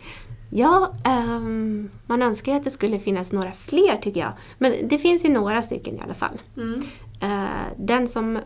Ja, 0.50 0.92
ehm, 1.04 1.90
man 2.06 2.22
önskar 2.22 2.52
ju 2.52 2.58
att 2.58 2.64
det 2.64 2.70
skulle 2.70 2.98
finnas 2.98 3.32
några 3.32 3.52
fler 3.52 3.96
tycker 4.02 4.20
jag. 4.20 4.32
Men 4.58 4.72
det 4.88 4.98
finns 4.98 5.24
ju 5.24 5.28
några 5.28 5.62
stycken 5.62 5.94
i 5.96 6.00
alla 6.04 6.14
fall. 6.14 6.40
Mm. 6.56 6.80
Eh, 7.20 7.46
den 7.78 8.08
som 8.08 8.38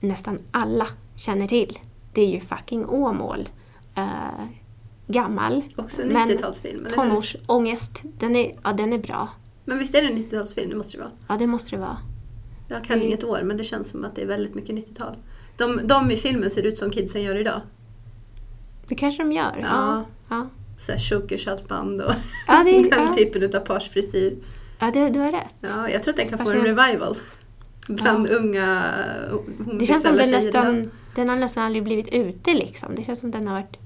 nästan 0.00 0.38
alla 0.50 0.86
känner 1.16 1.46
till, 1.46 1.78
det 2.14 2.22
är 2.22 2.28
ju 2.28 2.40
fucking 2.40 2.86
Åmål. 2.86 3.48
Eh, 3.94 4.44
gammal, 5.06 5.62
Också 5.76 6.02
en 6.02 6.08
Men 6.08 6.28
90-talsfilm, 6.28 6.78
eller 6.86 6.88
hur? 6.88 6.96
tonårsångest. 6.96 8.00
Den 8.18 8.36
är, 8.36 8.52
ja, 8.64 8.72
den 8.72 8.92
är 8.92 8.98
bra. 8.98 9.28
Men 9.64 9.78
visst 9.78 9.94
är 9.94 10.02
det 10.02 10.08
en 10.08 10.16
90-talsfilm? 10.18 10.70
Det 10.70 10.76
måste 10.76 10.96
det 10.96 11.02
vara. 11.02 11.12
Ja, 11.28 11.36
det 11.36 11.46
måste 11.46 11.70
det 11.76 11.80
vara. 11.80 11.98
Jag 12.68 12.84
kan 12.84 12.96
Mm. 12.96 13.06
inget 13.06 13.24
år, 13.24 13.42
men 13.42 13.56
det 13.56 13.64
känns 13.64 13.88
som 13.88 14.04
att 14.04 14.14
det 14.16 14.22
är 14.22 14.26
väldigt 14.26 14.54
mycket 14.54 14.74
90-tal. 14.76 15.16
De, 15.56 15.80
de 15.86 16.10
i 16.10 16.16
filmen 16.16 16.50
ser 16.50 16.62
ut 16.62 16.78
som 16.78 16.90
kidsen 16.90 17.22
gör 17.22 17.34
idag. 17.40 17.60
Det 18.86 18.94
kanske 18.94 19.22
de 19.22 19.32
gör. 19.32 19.58
Ja. 19.62 20.04
Ja. 20.28 20.48
Ja, 20.88 20.96
chokershalsband 20.98 22.00
och 22.00 22.12
ja, 22.46 22.62
det, 22.64 22.72
den 22.90 23.06
ja. 23.06 23.12
typen 23.14 23.56
av 23.56 23.60
parsfrisyr. 23.60 24.36
ja 24.80 24.90
det, 24.94 25.08
du 25.10 25.18
har 25.20 25.32
rätt. 25.32 25.54
Ja, 25.60 25.90
jag 25.90 26.02
tror 26.02 26.12
att 26.12 26.16
den 26.16 26.28
kan 26.28 26.38
få 26.38 26.50
en 26.50 26.60
revival. 26.64 27.16
Bland 27.88 28.30
unga 28.30 28.84
Det 29.78 29.86
känns 29.86 30.02
som 30.02 30.16
den 30.16 30.30
nästan, 30.30 30.90
den 31.14 31.28
har 31.28 31.36
nästan 31.36 31.62
aldrig 31.64 31.82
blivit 31.84 32.08
ute 32.08 32.54
liksom. 32.54 32.94
Det 32.94 33.04
känns 33.04 33.20
som 33.20 33.30
den 33.30 33.48
har 33.48 33.54
varit, 33.54 33.76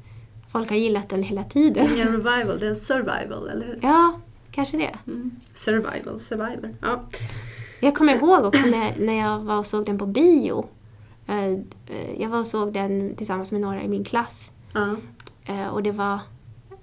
folk 0.48 0.68
har 0.70 0.76
gillat 0.76 1.08
den 1.08 1.22
hela 1.22 1.44
tiden. 1.44 1.86
Det 1.94 2.00
är 2.00 2.06
en 2.06 2.12
revival, 2.12 2.58
det 2.58 2.66
är 2.66 2.70
en 2.70 2.76
survival, 2.76 3.48
eller 3.48 3.66
hur? 3.66 3.78
Ja, 3.82 4.20
kanske 4.50 4.76
det. 4.76 4.96
Mm. 5.06 5.30
Survival, 5.54 6.20
survivor. 6.20 6.74
Ja. 6.82 7.04
Jag 7.80 7.94
kommer 7.94 8.14
ihåg 8.14 8.44
också 8.44 8.66
när, 8.66 8.94
när 8.98 9.18
jag 9.18 9.38
var 9.38 9.58
och 9.58 9.66
såg 9.66 9.84
den 9.86 9.98
på 9.98 10.06
bio. 10.06 10.66
Eh, 11.26 11.44
eh, 11.44 11.60
Jag 12.18 12.28
var 12.28 12.38
och 12.38 12.46
såg 12.46 12.72
den 12.72 13.16
tillsammans 13.16 13.52
med 13.52 13.60
några 13.60 13.82
i 13.82 13.88
min 13.88 14.04
klass. 14.04 14.50
Eh, 15.46 15.66
Och 15.68 15.82
det 15.82 15.92
var 15.92 16.18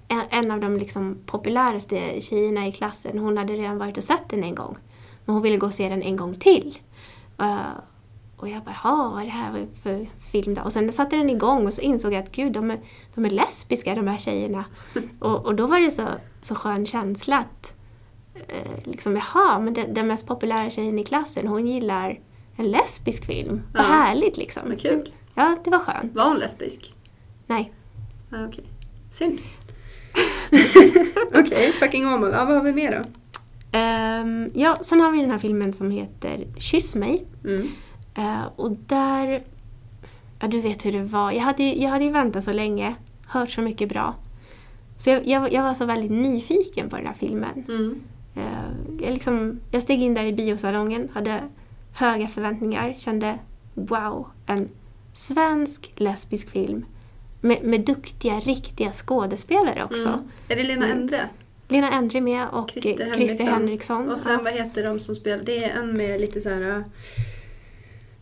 en, 0.08 0.20
en 0.30 0.50
av 0.50 0.60
de 0.60 0.76
liksom 0.76 1.16
populäraste 1.26 2.20
tjejerna 2.20 2.66
i 2.66 2.72
klassen. 2.72 3.18
Hon 3.18 3.38
hade 3.38 3.52
redan 3.52 3.78
varit 3.78 3.96
och 3.96 4.04
sett 4.04 4.28
den 4.28 4.44
en 4.44 4.54
gång. 4.54 4.76
Men 5.24 5.34
hon 5.34 5.42
ville 5.42 5.56
gå 5.56 5.66
och 5.66 5.74
se 5.74 5.88
den 5.88 6.02
en 6.02 6.16
gång 6.16 6.34
till. 6.34 6.78
Och 8.36 8.48
jag 8.48 8.62
bara, 8.62 8.76
jaha, 8.84 9.10
vad 9.10 9.20
är 9.20 9.24
det 9.24 9.30
här 9.30 9.66
för 9.82 10.06
film 10.32 10.54
då? 10.54 10.62
Och 10.62 10.72
sen 10.72 10.92
satte 10.92 11.16
den 11.16 11.30
igång 11.30 11.66
och 11.66 11.74
så 11.74 11.80
insåg 11.80 12.12
jag 12.12 12.22
att 12.22 12.32
gud, 12.32 12.52
de 12.52 12.70
är, 12.70 12.80
de 13.14 13.24
är 13.24 13.30
lesbiska 13.30 13.94
de 13.94 14.06
här 14.08 14.18
tjejerna. 14.18 14.64
och, 15.20 15.46
och 15.46 15.54
då 15.54 15.66
var 15.66 15.80
det 15.80 15.90
så, 15.90 16.08
så 16.42 16.54
skön 16.54 16.86
känsla 16.86 17.38
att 17.38 17.73
eh, 18.48 18.72
liksom, 18.84 19.16
jaha, 19.16 19.58
men 19.58 19.74
den, 19.74 19.94
den 19.94 20.06
mest 20.06 20.26
populära 20.26 20.70
tjejen 20.70 20.98
i 20.98 21.04
klassen, 21.04 21.48
hon 21.48 21.66
gillar 21.66 22.20
en 22.56 22.70
lesbisk 22.70 23.24
film. 23.26 23.62
Vad 23.74 23.82
Ja. 23.84 23.88
härligt 23.88 24.36
liksom. 24.36 24.62
Men 24.68 24.76
kul. 24.76 25.12
Ja, 25.34 25.56
det 25.64 25.70
var 25.70 25.78
skönt. 25.78 26.16
Var 26.16 26.24
hon 26.28 26.36
lesbisk? 26.38 26.94
Nej. 27.46 27.72
Ja, 28.30 28.46
okej. 28.46 28.64
Synd. 29.10 29.38
okej, 31.34 31.72
fucking 31.72 32.06
Åmål. 32.06 32.30
Ja, 32.32 32.44
vad 32.44 32.54
har 32.56 32.62
vi 32.62 32.72
mer 32.72 32.92
då? 33.02 33.10
Ehm, 33.78 34.50
ja, 34.54 34.76
sen 34.82 35.00
har 35.00 35.12
vi 35.12 35.20
den 35.20 35.30
här 35.30 35.38
filmen 35.38 35.72
som 35.72 35.90
heter 35.90 36.46
Kyss 36.58 36.94
mig. 36.94 37.26
Mm. 37.44 37.68
Eh, 38.14 38.44
och 38.56 38.70
där... 38.72 39.42
Ja, 40.40 40.48
du 40.48 40.60
vet 40.60 40.84
hur 40.86 40.92
det 40.92 41.02
var. 41.02 41.32
Jag 41.32 41.40
hade, 41.40 41.62
jag 41.62 41.90
hade 41.90 42.04
ju 42.04 42.10
väntat 42.10 42.44
så 42.44 42.52
länge, 42.52 42.94
hört 43.26 43.50
så 43.50 43.60
mycket 43.60 43.88
bra. 43.88 44.14
Så 44.96 45.10
jag, 45.10 45.26
jag, 45.26 45.52
jag 45.52 45.62
var 45.62 45.74
så 45.74 45.84
väldigt 45.84 46.10
nyfiken 46.10 46.88
på 46.90 46.96
den 46.96 47.06
här 47.06 47.14
filmen. 47.14 47.64
Mm. 47.68 48.00
Eh, 48.36 48.42
jag, 49.00 49.12
liksom, 49.12 49.60
jag 49.70 49.82
steg 49.82 50.02
in 50.02 50.14
där 50.14 50.24
i 50.24 50.32
biosalongen, 50.32 51.08
hade 51.14 51.40
höga 51.94 52.28
förväntningar, 52.28 52.94
kände 52.98 53.38
wow, 53.74 54.26
en 54.46 54.68
svensk 55.12 55.92
lesbisk 55.96 56.50
film. 56.50 56.84
Med, 57.40 57.62
med 57.64 57.80
duktiga, 57.80 58.40
riktiga 58.40 58.92
skådespelare 58.92 59.84
också. 59.84 60.08
Mm. 60.08 60.20
Är 60.48 60.56
det 60.56 60.62
Lena 60.62 60.86
Mm. 60.86 60.98
Endre? 61.00 61.28
Lena 61.68 61.90
Endre 61.92 62.20
med 62.20 62.48
och 62.48 62.70
Christer 62.70 63.06
eh, 63.06 63.12
Christer 63.12 63.50
Henriksson. 63.50 64.08
Och 64.10 64.18
sen 64.18 64.32
Ja. 64.32 64.40
vad 64.44 64.52
heter 64.52 64.84
de 64.84 65.00
som 65.00 65.14
spelar? 65.14 65.44
Det 65.44 65.64
är 65.64 65.70
en 65.78 65.96
med 65.96 66.20
lite 66.20 66.40
så 66.40 66.48
här... 66.48 66.84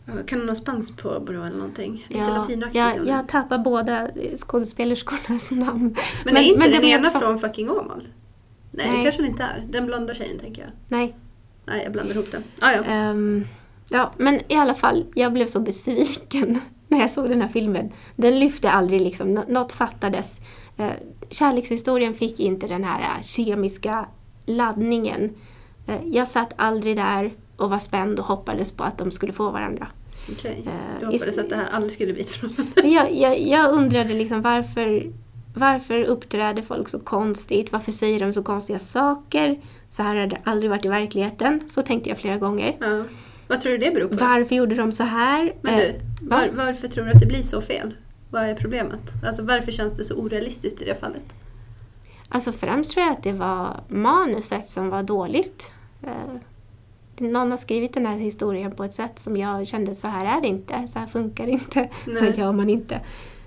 äh, 0.07 0.13
Kan 0.25 0.39
hon 0.39 0.49
ha 0.49 0.55
spanskt 0.55 0.97
påbrå 0.97 1.43
eller 1.43 1.57
någonting? 1.57 2.05
Lite 2.09 2.25
latinaktigt. 2.27 2.75
jag, 2.75 3.07
jag 3.07 3.27
tappar 3.27 3.57
båda 3.57 4.07
skådespelerskornas 4.37 5.51
namn. 5.51 5.95
men, 6.25 6.37
är 6.37 6.41
inte 6.41 6.59
men 6.59 6.71
den 6.71 6.83
ena 6.83 7.07
också- 7.07 7.19
från 7.19 7.39
fucking 7.39 7.69
Åmål? 7.69 8.07
Nej, 8.73 8.87
Nej. 8.87 8.97
det 8.97 9.03
kanske 9.03 9.21
hon 9.21 9.29
inte 9.31 9.43
är. 9.43 9.67
Den 9.69 9.85
blonda 9.85 10.13
tjejen 10.13 10.39
tänker 10.39 10.61
jag. 10.61 10.71
Nej. 10.87 11.15
Nej, 11.65 11.83
jag 11.83 11.91
blandar 11.91 12.13
ihop 12.15 12.31
det. 12.31 12.41
Ah, 12.59 12.71
ja. 12.71 12.83
Ehm, 12.83 13.45
ja, 13.89 14.13
men 14.17 14.39
i 14.47 14.55
alla 14.55 14.73
fall, 14.73 15.05
jag 15.15 15.33
blev 15.33 15.45
så 15.47 15.59
besviken 15.59 16.59
när 16.87 16.99
jag 16.99 17.09
såg 17.09 17.29
den 17.29 17.41
här 17.41 17.47
filmen. 17.49 17.91
Den 18.15 18.39
lyfte 18.39 18.71
aldrig 18.71 19.01
liksom, 19.01 19.33
nå- 19.33 19.45
något 19.47 19.71
fattades. 19.71 20.37
Uh, 20.79 20.87
kärlekshistorien 21.29 22.13
fick 22.13 22.39
inte 22.39 22.67
den 22.67 22.83
här 22.83 23.01
eh, 23.01 23.21
kemiska 23.21 24.05
laddningen. 24.45 25.29
Eh, 25.87 25.95
jag 26.05 26.27
satt 26.27 26.53
aldrig 26.55 26.95
där 26.97 27.33
och 27.57 27.69
var 27.69 27.79
spänd 27.79 28.19
och 28.19 28.25
hoppades 28.25 28.71
på 28.71 28.83
att 28.83 28.97
de 28.97 29.11
skulle 29.11 29.33
få 29.33 29.49
varandra. 29.49 29.87
Okej. 30.31 30.63
Eh, 30.65 30.99
Du 30.99 31.05
hoppades 31.05 31.37
att 31.37 31.49
det 31.49 31.55
här 31.55 31.67
aldrig 31.71 31.91
skulle 31.91 32.13
bli 32.13 32.21
ett 32.21 32.39
jag, 32.83 33.15
jag, 33.15 33.39
jag 33.39 33.71
undrade 33.73 34.13
liksom 34.13 34.41
varför, 34.41 35.11
varför 35.53 36.03
uppträder 36.03 36.61
folk 36.61 36.89
så 36.89 36.99
konstigt? 36.99 37.71
Varför 37.71 37.91
säger 37.91 38.19
de 38.19 38.33
så 38.33 38.43
konstiga 38.43 38.79
saker? 38.79 39.59
Så 39.89 40.03
här 40.03 40.15
har 40.15 40.27
det 40.27 40.37
aldrig 40.43 40.69
varit 40.69 40.85
i 40.85 40.87
verkligheten. 40.87 41.61
Så 41.69 41.81
tänkte 41.81 42.09
jag 42.09 42.17
flera 42.17 42.37
gånger. 42.37 42.77
Ja. 42.79 43.03
Vad 43.47 43.59
tror 43.61 43.71
du 43.71 43.77
det 43.77 43.91
beror 43.91 44.07
på? 44.07 44.15
Varför 44.15 44.55
gjorde 44.55 44.75
de 44.75 44.91
så 44.91 45.03
här? 45.03 45.55
Men 45.61 45.73
Eh, 45.73 45.79
du, 45.79 46.25
va? 46.27 46.35
var, 46.37 46.65
varför 46.65 46.87
tror 46.87 47.05
du 47.05 47.11
att 47.11 47.19
det 47.19 47.25
blir 47.25 47.41
så 47.41 47.61
fel? 47.61 47.95
Vad 48.29 48.43
är 48.43 48.55
problemet? 48.55 48.99
Alltså 49.25 49.43
varför 49.43 49.71
känns 49.71 49.95
det 49.97 50.03
så 50.05 50.15
orealistiskt 50.15 50.81
i 50.81 50.85
det 50.85 50.95
fallet? 50.99 51.33
Alltså 52.29 52.51
främst 52.51 52.91
tror 52.91 53.05
jag 53.05 53.13
att 53.13 53.23
det 53.23 53.33
var 53.33 53.79
manuset 53.87 54.65
som 54.65 54.89
var 54.89 55.03
dåligt. 55.03 55.71
Eh, 56.03 56.11
någon 57.17 57.51
har 57.51 57.57
skrivit 57.57 57.93
den 57.93 58.05
här 58.05 58.17
historien 58.17 58.71
på 58.71 58.83
ett 58.83 58.93
sätt 58.93 59.19
som 59.19 59.37
jag 59.37 59.67
kände 59.67 59.95
så 59.95 60.07
här 60.07 60.37
är 60.37 60.41
det 60.41 60.47
inte, 60.47 60.87
så 60.87 60.99
här 60.99 61.07
funkar 61.07 61.45
det 61.45 61.51
inte, 61.51 61.89
Nej. 62.07 62.33
så 62.33 62.39
gör 62.39 62.51
man 62.51 62.69
inte. 62.69 62.99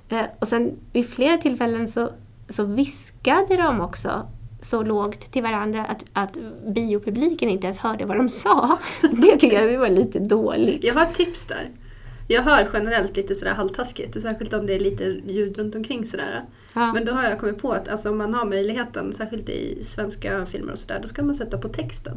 Eh, 0.08 0.24
och 0.38 0.48
sen 0.48 0.78
vid 0.92 1.08
flera 1.08 1.36
tillfällen 1.36 1.88
så, 1.88 2.10
så 2.48 2.64
viskade 2.64 3.56
de 3.56 3.80
också 3.80 4.26
så 4.60 4.82
lågt 4.82 5.32
till 5.32 5.42
varandra 5.42 5.84
att, 5.84 6.04
att 6.12 6.38
biopubliken 6.66 7.48
inte 7.48 7.66
ens 7.66 7.78
hörde 7.78 8.04
vad 8.04 8.16
de 8.16 8.28
sa. 8.28 8.78
Det 9.12 9.36
tycker 9.36 9.68
jag 9.68 9.78
var 9.78 9.88
lite 9.88 10.18
dåligt. 10.18 10.84
Jag 10.84 10.94
har 10.94 11.02
ett 11.02 11.14
tips 11.14 11.46
där. 11.46 11.70
Jag 12.28 12.42
hör 12.42 12.68
generellt 12.72 13.16
lite 13.16 13.34
sådär 13.34 13.52
halvtaskigt 13.52 14.16
och 14.16 14.22
särskilt 14.22 14.52
om 14.52 14.66
det 14.66 14.74
är 14.74 14.80
lite 14.80 15.04
ljud 15.04 15.56
runt 15.56 15.74
omkring 15.74 16.04
sådär. 16.04 16.44
Ja. 16.74 16.92
Men 16.92 17.04
då 17.04 17.12
har 17.12 17.22
jag 17.22 17.38
kommit 17.38 17.58
på 17.58 17.72
att 17.72 17.88
alltså, 17.88 18.10
om 18.10 18.18
man 18.18 18.34
har 18.34 18.44
möjligheten, 18.44 19.12
särskilt 19.12 19.48
i 19.48 19.84
svenska 19.84 20.46
filmer 20.46 20.72
och 20.72 20.78
sådär, 20.78 20.98
då 21.02 21.08
ska 21.08 21.22
man 21.22 21.34
sätta 21.34 21.58
på 21.58 21.68
texten. 21.68 22.16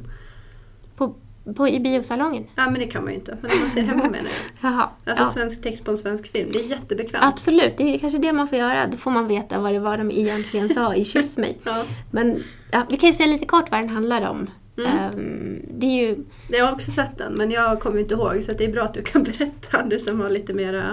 På, 0.95 1.15
på, 1.53 1.67
I 1.67 1.79
biosalongen. 1.79 2.43
Ja 2.55 2.65
men 2.65 2.73
det 2.73 2.85
kan 2.85 3.03
man 3.03 3.11
ju 3.13 3.17
inte, 3.19 3.37
men 3.41 3.51
om 3.51 3.59
man 3.59 3.69
ser 3.69 3.81
hemma 3.81 4.03
menar 4.03 4.17
jag. 4.61 4.71
Jaha. 4.71 4.89
Alltså 5.05 5.23
ja. 5.23 5.27
svensk 5.29 5.61
text 5.61 5.85
på 5.85 5.91
en 5.91 5.97
svensk 5.97 6.31
film, 6.31 6.49
det 6.53 6.59
är 6.59 6.63
jättebekvämt. 6.69 7.23
Absolut, 7.23 7.77
det 7.77 7.95
är 7.95 7.99
kanske 7.99 8.19
det 8.19 8.33
man 8.33 8.47
får 8.47 8.57
göra. 8.57 8.87
Då 8.87 8.97
får 8.97 9.11
man 9.11 9.27
veta 9.27 9.59
vad 9.59 9.73
det 9.73 9.79
var 9.79 9.97
de 9.97 10.11
egentligen 10.11 10.69
sa 10.69 10.95
i 10.95 11.05
Kyss 11.05 11.37
mig. 11.37 11.57
Ja. 11.63 11.83
Men 12.11 12.43
ja, 12.71 12.85
vi 12.89 12.97
kan 12.97 13.09
ju 13.09 13.13
säga 13.13 13.27
lite 13.27 13.45
kort 13.45 13.71
vad 13.71 13.79
den 13.79 13.89
handlar 13.89 14.29
om. 14.29 14.47
Mm. 14.77 14.91
Ehm, 14.97 15.61
det 15.79 15.85
är 15.85 16.07
ju, 16.07 16.25
Jag 16.49 16.65
har 16.65 16.73
också 16.73 16.91
sett 16.91 17.17
den, 17.17 17.33
men 17.33 17.51
jag 17.51 17.79
kommer 17.79 17.99
inte 17.99 18.13
ihåg 18.13 18.41
så 18.41 18.51
det 18.51 18.63
är 18.65 18.71
bra 18.71 18.83
att 18.83 18.93
du 18.93 19.01
kan 19.01 19.23
berätta 19.37 19.83
det 19.85 19.99
som 19.99 20.21
har 20.21 20.29
lite 20.29 20.53
mera... 20.53 20.91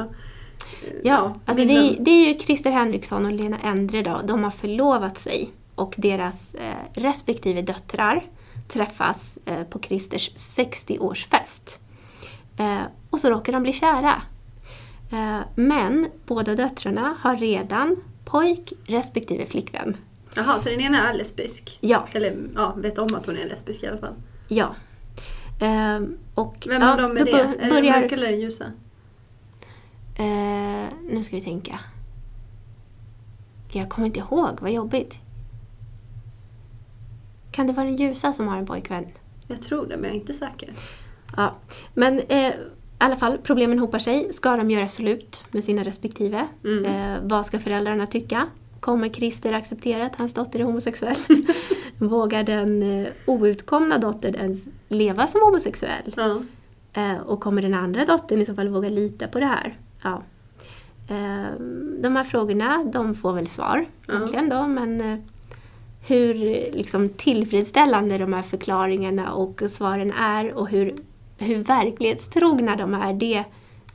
eh, 0.84 0.92
ja, 1.02 1.34
alltså 1.44 1.64
det, 1.64 1.74
är, 1.74 1.96
det 2.00 2.10
är 2.10 2.28
ju 2.28 2.38
Christer 2.38 2.70
Henriksson 2.70 3.26
och 3.26 3.32
Lena 3.32 3.58
Endre 3.58 4.02
då. 4.02 4.20
De 4.24 4.44
har 4.44 4.50
förlovat 4.50 5.18
sig 5.18 5.50
och 5.74 5.94
deras 5.98 6.54
eh, 6.54 7.00
respektive 7.00 7.62
döttrar 7.62 8.24
träffas 8.68 9.38
eh, 9.44 9.62
på 9.64 9.80
Christers 9.80 10.30
60-årsfest. 10.36 11.78
Eh, 12.58 12.80
och 13.10 13.20
så 13.20 13.30
råkar 13.30 13.52
de 13.52 13.62
bli 13.62 13.72
kära. 13.72 14.22
Eh, 15.12 15.38
men 15.54 16.08
båda 16.26 16.54
döttrarna 16.56 17.16
har 17.20 17.36
redan 17.36 17.96
pojk 18.24 18.72
respektive 18.86 19.46
flickvän. 19.46 19.96
Jaha, 20.36 20.58
så 20.58 20.68
den 20.68 20.80
ena 20.80 21.08
är 21.10 21.14
lesbisk? 21.14 21.78
Ja, 21.80 22.06
Eller 22.12 22.36
ja, 22.54 22.74
vet 22.76 22.98
om 22.98 23.08
att 23.16 23.26
hon 23.26 23.36
är 23.36 23.48
lesbisk 23.48 23.82
i 23.82 23.86
alla 23.86 23.98
fall. 23.98 24.14
ja. 24.48 24.74
Ehm, 25.60 26.18
och, 26.34 26.66
Vem 26.68 26.82
ja, 26.82 26.92
av 26.92 26.98
dem 27.02 27.16
är 27.16 27.24
det? 27.24 27.32
bör- 27.32 27.38
Är 27.38 27.46
det 27.48 27.56
den 27.58 27.70
börjar- 27.70 28.00
mörka 28.00 28.14
eller 28.14 28.26
den 28.30 28.40
ljusa? 28.40 28.64
Eh, 30.14 30.88
nu 31.10 31.22
ska 31.22 31.36
vi 31.36 31.42
tänka. 31.42 31.80
Jag 33.72 33.88
kommer 33.88 34.06
inte 34.06 34.20
ihåg, 34.20 34.58
vad 34.60 34.70
jobbigt. 34.72 35.16
Kan 37.56 37.66
det 37.66 37.72
vara 37.72 37.86
den 37.86 37.96
ljusa 37.96 38.32
som 38.32 38.48
har 38.48 38.58
en 38.58 38.66
pojkvän? 38.66 39.06
Jag 39.46 39.62
tror 39.62 39.86
det, 39.86 39.96
men 39.96 40.04
jag 40.04 40.12
är 40.12 40.20
inte 40.20 40.32
säker. 40.32 40.72
Ja, 41.36 41.54
men 41.94 42.20
eh, 42.28 42.48
i 42.48 42.52
alla 42.98 43.16
fall, 43.16 43.38
problemen 43.38 43.78
hopar 43.78 43.98
sig. 43.98 44.32
Ska 44.32 44.56
de 44.56 44.70
göra 44.70 44.88
slut 44.88 45.44
med 45.50 45.64
sina 45.64 45.84
respektive? 45.84 46.46
Mm. 46.64 46.84
Eh, 46.84 47.18
vad 47.22 47.46
ska 47.46 47.58
föräldrarna 47.58 48.06
tycka? 48.06 48.46
Kommer 48.80 49.08
Christer 49.08 49.52
acceptera 49.52 50.06
att 50.06 50.16
hans 50.16 50.34
dotter 50.34 50.60
är 50.60 50.64
homosexuell? 50.64 51.16
Vågar 51.98 52.44
den 52.44 52.82
eh, 52.82 53.08
outkomna 53.26 53.98
dottern 53.98 54.34
ens 54.34 54.64
leva 54.88 55.26
som 55.26 55.40
homosexuell? 55.40 56.14
Ja. 56.16 56.42
Eh, 56.92 57.20
och 57.20 57.40
kommer 57.40 57.62
den 57.62 57.74
andra 57.74 58.04
dottern 58.04 58.40
i 58.40 58.44
så 58.44 58.54
fall 58.54 58.68
våga 58.68 58.88
lita 58.88 59.28
på 59.28 59.40
det 59.40 59.46
här? 59.46 59.78
Ja. 60.02 60.22
Eh, 61.08 61.60
de 62.02 62.16
här 62.16 62.24
frågorna, 62.24 62.84
de 62.92 63.14
får 63.14 63.32
väl 63.32 63.46
svar 63.46 63.86
egentligen 64.08 64.48
då, 64.48 64.66
men 64.66 65.00
eh, 65.00 65.18
hur 66.06 66.34
liksom, 66.72 67.08
tillfredsställande 67.08 68.18
de 68.18 68.32
här 68.32 68.42
förklaringarna 68.42 69.32
och 69.34 69.62
svaren 69.68 70.12
är 70.12 70.52
och 70.54 70.68
hur, 70.68 70.94
hur 71.38 71.56
verklighetstrogna 71.56 72.76
de 72.76 72.94
är, 72.94 73.12
det, 73.14 73.44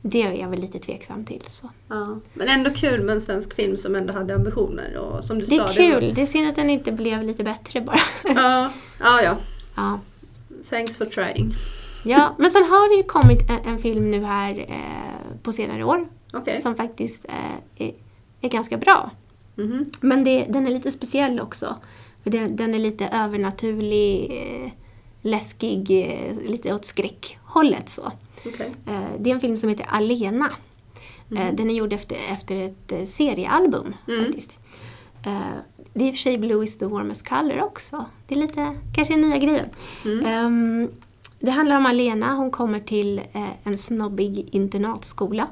det 0.02 0.22
är 0.22 0.32
jag 0.32 0.48
väl 0.48 0.60
lite 0.60 0.78
tveksam 0.78 1.24
till. 1.24 1.42
Så. 1.48 1.70
Ja. 1.88 2.18
Men 2.34 2.48
ändå 2.48 2.70
kul 2.70 3.02
med 3.02 3.14
en 3.14 3.20
svensk 3.20 3.54
film 3.54 3.76
som 3.76 3.94
ändå 3.94 4.12
hade 4.12 4.34
ambitioner. 4.34 4.96
Och 4.96 5.24
som 5.24 5.38
du 5.38 5.44
Det 5.44 5.50
sa, 5.50 5.62
är 5.64 5.66
var- 5.92 6.00
kul, 6.00 6.12
det 6.14 6.22
är 6.22 6.26
synd 6.26 6.48
att 6.48 6.56
den 6.56 6.70
inte 6.70 6.92
blev 6.92 7.22
lite 7.22 7.44
bättre 7.44 7.80
bara. 7.80 7.98
Ja, 8.34 8.70
ja, 9.00 9.22
ja. 9.22 9.36
ja. 9.76 10.00
Thanks 10.70 10.98
for 10.98 11.04
trying. 11.04 11.52
ja, 12.04 12.34
men 12.38 12.50
sen 12.50 12.62
har 12.64 12.88
det 12.88 12.96
ju 12.96 13.02
kommit 13.02 13.50
en, 13.50 13.72
en 13.72 13.78
film 13.78 14.10
nu 14.10 14.24
här 14.24 14.58
eh, 14.68 15.36
på 15.42 15.52
senare 15.52 15.84
år 15.84 16.08
Okej. 16.32 16.60
som 16.60 16.74
faktiskt 16.74 17.24
eh, 17.24 17.86
är, 17.86 17.92
är 18.40 18.48
ganska 18.48 18.76
bra. 18.76 19.10
Mhm. 19.54 19.84
Men 20.00 20.24
det, 20.24 20.44
den 20.48 20.66
är 20.66 20.70
lite 20.70 20.90
speciell 20.92 21.40
också. 21.40 21.76
För 22.22 22.30
den, 22.30 22.56
den 22.56 22.74
är 22.74 22.78
lite 22.78 23.06
övernaturlig, 23.06 24.30
eh, 24.30 24.70
läskig, 25.22 25.90
eh, 25.90 26.50
lite 26.50 26.74
åt 26.74 26.84
skräckhållet 26.84 27.88
så. 27.88 28.12
Okej. 28.46 28.70
Eh, 28.86 29.02
det 29.18 29.30
är 29.30 29.34
en 29.34 29.40
film 29.40 29.56
som 29.56 29.68
heter 29.68 29.86
Alena. 29.88 30.50
Eh, 31.36 31.54
den 31.54 31.70
är 31.70 31.74
gjord 31.74 31.92
efter, 31.92 32.16
efter 32.32 32.56
ett 32.56 33.08
seriealbum 33.08 33.94
Mm. 34.08 34.24
faktiskt. 34.24 34.58
Det 35.94 36.04
är 36.04 36.08
i 36.08 36.10
och 36.10 36.14
för 36.14 36.20
sig 36.20 36.38
Blue 36.38 36.64
is 36.64 36.78
the 36.78 36.86
warmest 36.86 37.28
color 37.28 37.62
också. 37.62 38.04
Det 38.28 38.34
är 38.34 38.38
lite, 38.38 38.76
kanske 38.94 39.16
nya 39.16 39.38
grejen. 39.38 39.68
Mm. 40.04 40.26
Ehm, 40.26 40.90
det 41.38 41.50
handlar 41.50 41.76
om 41.76 41.86
Alena, 41.86 42.34
hon 42.34 42.50
kommer 42.50 42.80
till 42.80 43.20
en 43.62 43.78
snobbig 43.78 44.48
internatskola. 44.52 45.48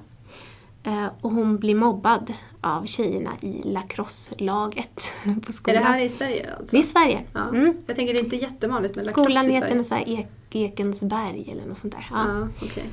Eh, 0.84 1.06
och 1.20 1.30
hon 1.30 1.56
blir 1.58 1.74
mobbad 1.74 2.32
av 2.60 2.86
tjejerna 2.86 3.30
i 3.40 3.62
lacrosse-laget 3.64 5.12
på 5.24 5.48
Är 5.48 5.52
skolan. 5.52 5.82
det 5.82 5.88
här 5.88 6.00
i 6.00 6.08
Sverige 6.08 6.54
alltså? 6.58 6.76
Det 6.76 6.80
är 6.80 6.82
Sverige. 6.82 7.24
Ja. 7.34 7.48
Mm. 7.48 7.76
Jag 7.86 7.96
tänker 7.96 8.14
det 8.14 8.20
är 8.20 8.24
inte 8.24 8.36
jättevanligt 8.36 8.96
med 8.96 9.04
lacrosse 9.04 9.30
Skolan 9.30 9.50
i 9.50 9.54
heter 9.54 9.68
Sverige. 9.68 9.84
så 9.84 9.94
här 9.94 10.04
Ek- 10.08 10.26
Ekensberg 10.50 11.48
eller 11.52 11.66
något 11.66 11.78
sånt 11.78 11.92
där. 11.94 12.06
Ja. 12.10 12.24
Ja, 12.40 12.48
okej. 12.62 12.84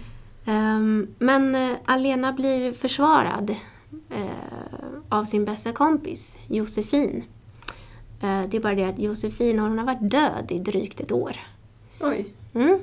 Ehm, 0.46 1.08
men 1.20 1.56
eh, 1.56 1.78
Alena 1.86 2.34
blir 2.34 2.72
försvarad 2.72 3.50
eh, 4.10 4.26
av 5.10 5.26
sin 5.26 5.46
bästa 5.46 5.72
kompis 5.72 6.38
Josefin. 6.48 7.24
Det 8.20 8.54
är 8.58 8.60
bara 8.60 8.76
det 8.76 8.84
att 8.84 9.00
Josefin 9.00 9.60
hon 9.60 9.78
har 9.78 9.86
varit 9.86 10.12
död 10.12 10.46
i 10.50 10.60
drygt 10.60 11.00
ett 11.00 11.12
år. 11.12 11.32
Oj. 12.00 12.34
Mm. 12.54 12.80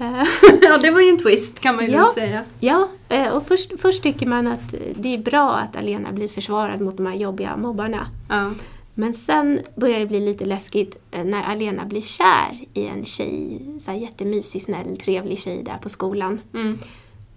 Eh, 0.00 0.22
Ja, 0.62 0.78
det 0.78 0.90
var 0.90 1.00
ju 1.00 1.08
en 1.08 1.18
twist 1.18 1.60
kan 1.60 1.76
man 1.76 1.86
ju 1.86 1.90
Ja. 1.92 2.10
säga. 2.14 2.44
ja, 2.60 2.88
eh, 3.08 3.28
och 3.32 3.46
först, 3.46 3.72
först 3.78 4.02
tycker 4.02 4.26
man 4.26 4.46
att 4.46 4.74
det 4.94 5.14
är 5.14 5.18
bra 5.18 5.52
att 5.56 5.76
Alena 5.76 6.12
blir 6.12 6.28
försvarad 6.28 6.80
mot 6.80 6.96
de 6.96 7.06
här 7.06 7.14
jobbiga 7.14 7.56
mobbarna. 7.56 8.06
Ja. 8.28 8.50
Men 8.94 9.14
sen 9.14 9.60
börjar 9.76 10.00
det 10.00 10.06
bli 10.06 10.20
lite 10.20 10.44
läskigt 10.44 10.96
eh, 11.10 11.24
när 11.24 11.42
Alena 11.42 11.84
blir 11.84 12.00
kär 12.02 12.58
i 12.74 12.86
en 12.86 13.04
tjej, 13.04 13.60
så 13.80 13.90
här 13.90 13.98
jättemysig, 13.98 14.62
snäll, 14.62 14.96
trevlig 14.96 15.38
tjej 15.38 15.62
där 15.62 15.78
på 15.78 15.88
skolan. 15.88 16.40
Mm. 16.54 16.78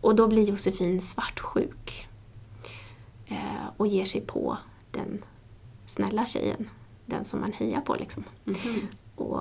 Och 0.02 0.16
då 0.16 0.28
blir 0.28 0.44
Josefin 0.44 1.02
svartsjuk. 1.02 2.08
Och 3.78 3.88
ger 3.88 4.06
sig 4.06 4.22
på 4.22 4.58
den 4.92 5.22
snälla 5.86 6.26
tjejen. 6.26 6.70
Den 7.06 7.26
som 7.26 7.42
man 7.42 7.54
hejar 7.54 7.82
på 7.82 7.96
liksom. 7.96 8.24
Mhm. 8.44 8.88
Och, 9.16 9.40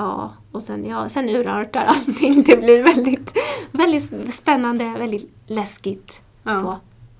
ja, 0.00 0.32
och 0.52 0.62
sen, 0.62 0.84
ja, 0.84 1.08
sen 1.08 1.28
urartar 1.28 1.84
allting. 1.84 2.42
Det 2.46 2.56
blir 2.56 2.82
väldigt, 2.82 3.32
väldigt 3.72 4.34
spännande, 4.34 4.84
väldigt 4.98 5.30
läskigt. 5.46 6.22
Ja. 6.42 6.58
Så. 6.58 6.70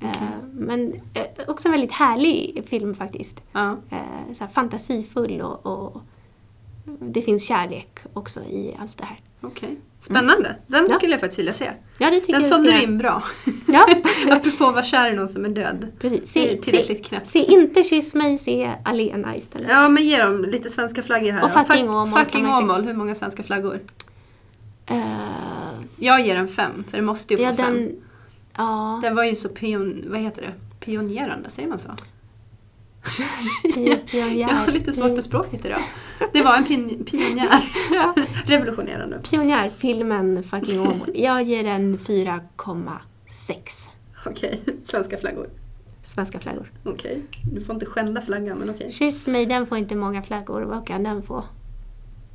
Eh, 0.06 0.22
men 0.52 0.92
eh, 1.14 1.48
också 1.48 1.68
en 1.68 1.72
väldigt 1.72 1.92
härlig 1.92 2.64
film 2.66 2.94
faktiskt. 2.94 3.42
Ja. 3.52 3.76
Eh, 3.90 4.34
så 4.34 4.46
fantasifull 4.46 5.40
och, 5.40 5.66
och 5.66 6.02
det 6.84 7.22
finns 7.22 7.48
kärlek 7.48 7.98
också 8.12 8.40
i 8.40 8.76
allt 8.80 8.98
det 8.98 9.04
här. 9.04 9.20
Okej. 9.40 9.76
Spännande. 10.00 10.56
Den 10.66 10.86
Ja. 10.90 10.94
skulle 10.96 11.12
jag 11.12 11.20
faktiskt 11.20 11.38
vilja 11.38 11.52
se. 11.52 11.70
Ja, 11.98 12.10
det 12.10 12.20
tycker 12.20 12.32
Den 12.32 12.42
sålde 12.48 12.72
du 12.72 12.82
in 12.82 12.98
bra. 12.98 13.22
Ja, 13.66 13.86
Apropå 14.30 14.64
att 14.66 14.74
vara 14.74 14.84
kär 14.84 15.12
i 15.12 15.16
någon 15.16 15.28
som 15.28 15.44
är 15.44 15.48
död. 15.48 15.86
precis. 15.98 16.28
Se, 16.30 16.56
tillräckligt 16.56 16.98
se, 16.98 17.04
knäppt. 17.04 17.26
se 17.28 17.38
inte 17.38 17.82
Kyss 17.82 18.14
mig, 18.14 18.38
se 18.38 18.70
Alena 18.84 19.36
istället. 19.36 19.70
Ja, 19.70 19.88
men 19.88 20.04
ge 20.04 20.22
dem 20.22 20.44
lite 20.44 20.70
svenska 20.70 21.02
flaggor 21.02 21.32
här. 21.32 21.44
Och 21.44 21.50
fucking 21.50 21.86
Fuck- 21.88 21.94
Åmål 21.94 22.12
kan 22.12 22.24
Fucking. 22.24 22.46
Åmål. 22.48 22.84
Hur 22.84 22.94
många 22.94 23.14
svenska 23.14 23.42
flaggor? 23.42 23.80
Eh, 24.86 25.00
Jag 25.98 26.26
ger 26.26 26.36
en 26.36 26.48
fem, 26.48 26.84
för 26.90 26.96
det 26.96 27.02
måste 27.02 27.34
ju 27.34 27.38
få 27.38 27.44
ja, 27.44 27.54
fem. 27.54 27.74
den... 27.74 27.96
Ja, 28.56 28.98
Den 29.02 29.16
var 29.16 29.24
ju 29.24 29.34
så 29.34 29.48
pion... 29.48 30.04
Vad 30.08 30.20
heter 30.20 30.42
det? 30.42 30.52
Pionjerande, 30.84 31.50
säger 31.50 31.68
man 31.68 31.78
så? 31.78 31.90
Pionjär. 33.74 34.30
Jag 34.40 34.48
har 34.56 34.66
lite 34.68 34.92
svårt 34.92 35.16
på 35.16 35.22
språket 35.22 35.64
idag. 35.64 35.78
Det 36.32 36.42
var 36.42 36.56
en 36.56 36.64
pin- 36.64 37.04
pionjär. 37.04 37.72
Ja. 37.92 38.14
Revolutionerande. 38.46 39.18
Pionjärfilmen 39.30 40.42
Fucking 40.42 40.80
Åmål. 40.80 41.10
Jag 41.14 41.42
ger 41.42 41.64
den 41.64 41.98
4,6 41.98 43.88
Okej, 44.26 44.62
svenska 44.84 45.16
flaggor. 45.16 45.50
svenska 46.02 46.40
flaggor. 46.40 46.72
Okej. 46.84 47.22
Du 47.52 47.60
får 47.60 47.74
inte 47.74 47.86
skända 47.86 48.20
flaggan, 48.20 48.58
men 48.58 48.70
okej. 48.70 48.92
Kyss 48.92 49.26
mig, 49.26 49.46
den 49.46 49.66
får 49.66 49.78
inte 49.78 49.94
många 49.96 50.22
flaggor. 50.22 50.62
Vad 50.62 50.86
kan 50.86 51.02
den 51.02 51.22
få? 51.22 51.44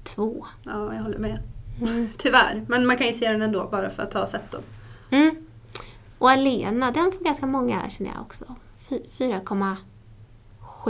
Två. 0.04 0.46
Ja, 0.66 0.94
jag 0.94 1.02
håller 1.04 1.18
med. 1.20 1.40
Mm. 1.82 2.10
Tyvärr. 2.18 2.66
Men 2.68 2.86
man 2.86 2.98
kan 2.98 3.08
ju 3.08 3.14
se 3.14 3.32
den 3.32 3.42
ändå, 3.42 3.68
bara 3.72 3.90
för 3.90 4.04
att 4.04 4.14
ha 4.14 4.26
sett 4.26 4.52
den. 4.52 4.62
Mm. 5.22 5.36
Och 6.18 6.30
Alena, 6.32 6.92
den 6.92 7.12
får 7.12 7.24
ganska 7.26 7.46
många 7.46 7.90
känner 7.90 8.12
jag 8.12 8.22
också. 8.22 8.46
Fy- 8.90 9.00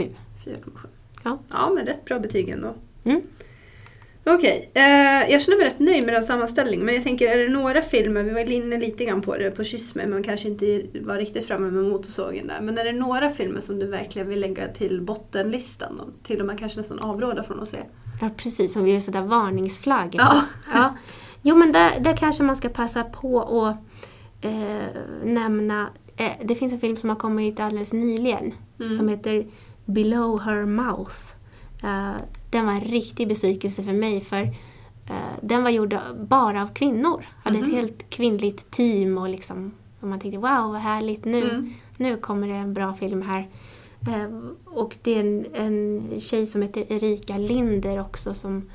4,7. 0.01 0.09
4,7. 0.45 0.59
Ja. 1.23 1.39
Ja, 1.51 1.71
men 1.75 1.85
rätt 1.85 2.05
bra 2.05 2.19
betyg 2.19 2.49
ändå. 2.49 2.73
Mm. 3.03 3.21
Okej, 4.27 4.71
eh, 4.73 5.31
jag 5.31 5.41
känner 5.41 5.57
mig 5.57 5.65
rätt 5.67 5.79
nöjd 5.79 6.05
med 6.05 6.13
den 6.13 6.23
sammanställningen. 6.23 6.85
Men 6.85 6.95
jag 6.95 7.03
tänker, 7.03 7.27
är 7.29 7.37
det 7.37 7.49
några 7.49 7.81
filmer, 7.81 8.23
vi 8.23 8.31
var 8.31 8.51
inne 8.51 8.79
lite 8.79 9.05
grann 9.05 9.21
på 9.21 9.37
det 9.37 9.51
på 9.51 9.63
Kyss 9.63 9.95
mig, 9.95 10.07
men 10.07 10.23
kanske 10.23 10.47
inte 10.47 10.81
var 11.01 11.15
riktigt 11.15 11.45
framme 11.45 11.71
med 11.71 11.83
motorsågen 11.83 12.47
där. 12.47 12.61
Men 12.61 12.77
är 12.77 12.83
det 12.85 12.91
några 12.91 13.29
filmer 13.29 13.59
som 13.59 13.79
du 13.79 13.87
verkligen 13.87 14.27
vill 14.27 14.39
lägga 14.39 14.67
till 14.67 15.01
bottenlistan? 15.01 15.99
Och 15.99 16.23
till 16.23 16.39
och 16.39 16.45
med 16.45 16.59
kanske 16.59 16.77
nästan 16.77 16.99
avråda 16.99 17.43
från 17.43 17.59
att 17.59 17.67
se? 17.67 17.77
Ja, 18.21 18.29
precis. 18.37 18.73
Som 18.73 18.83
vi 18.83 18.91
vill 18.91 19.01
sätta 19.01 19.21
varningsflaggor 19.21 20.15
Ja. 20.21 20.41
Ja. 20.73 20.95
Jo, 21.41 21.55
men 21.55 21.71
där, 21.71 21.99
där 21.99 22.17
kanske 22.17 22.43
man 22.43 22.55
ska 22.55 22.69
passa 22.69 23.03
på 23.03 23.41
att 23.65 23.77
eh, 24.45 25.01
nämna... 25.23 25.89
Eh, 26.17 26.31
det 26.43 26.55
finns 26.55 26.73
en 26.73 26.79
film 26.79 26.97
som 26.97 27.09
har 27.09 27.17
kommit 27.17 27.59
alldeles 27.59 27.93
nyligen 27.93 28.51
Mm. 28.79 28.91
som 28.97 29.09
heter 29.09 29.45
Below 29.85 30.39
Her 30.39 30.65
Mouth. 30.65 31.15
Eh, 31.83 32.15
den 32.49 32.65
var 32.65 32.73
en 32.73 32.81
riktig 32.81 33.27
besvikelse 33.27 33.83
för 33.83 33.93
mig 33.93 34.21
för 34.21 34.41
eh, 35.09 35.15
den 35.41 35.63
var 35.63 35.69
gjord 35.69 35.97
bara 36.29 36.61
av 36.61 36.67
kvinnor. 36.73 37.25
Hade 37.43 37.57
Mhm. 37.57 37.63
ett 37.67 37.73
helt 37.73 38.09
kvinnligt 38.09 38.71
team 38.71 39.17
och 39.17 39.29
liksom 39.29 39.71
och 39.99 40.07
man 40.07 40.19
tänkte 40.19 40.37
wow 40.37 40.71
vad 40.71 40.81
härligt 40.81 41.25
nu, 41.25 41.49
Mm. 41.49 41.73
nu 41.97 42.17
kommer 42.17 42.47
det 42.47 42.53
en 42.53 42.73
bra 42.73 42.93
film 42.93 43.21
här. 43.21 43.47
Eh, 44.07 44.29
och 44.65 44.97
det 45.01 45.15
är 45.15 45.19
en, 45.19 45.45
en 45.53 46.09
tjej 46.19 46.47
som 46.47 46.61
heter 46.61 46.91
Erika 46.93 47.37
Linder 47.37 47.99
också 48.01 48.33
som 48.33 48.69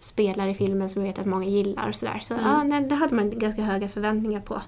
spelar 0.00 0.48
i 0.48 0.54
filmen 0.54 0.88
som 0.88 1.02
jag 1.02 1.08
vet 1.08 1.18
att 1.18 1.26
många 1.26 1.46
gillar. 1.46 1.88
Och 1.88 1.94
sådär. 1.94 2.18
Så 2.22 2.34
Mm. 2.34 2.46
ja, 2.46 2.62
nej, 2.62 2.84
det 2.88 2.94
hade 2.94 3.14
man 3.14 3.38
ganska 3.38 3.62
höga 3.62 3.88
förväntningar 3.88 4.40
på. 4.40 4.62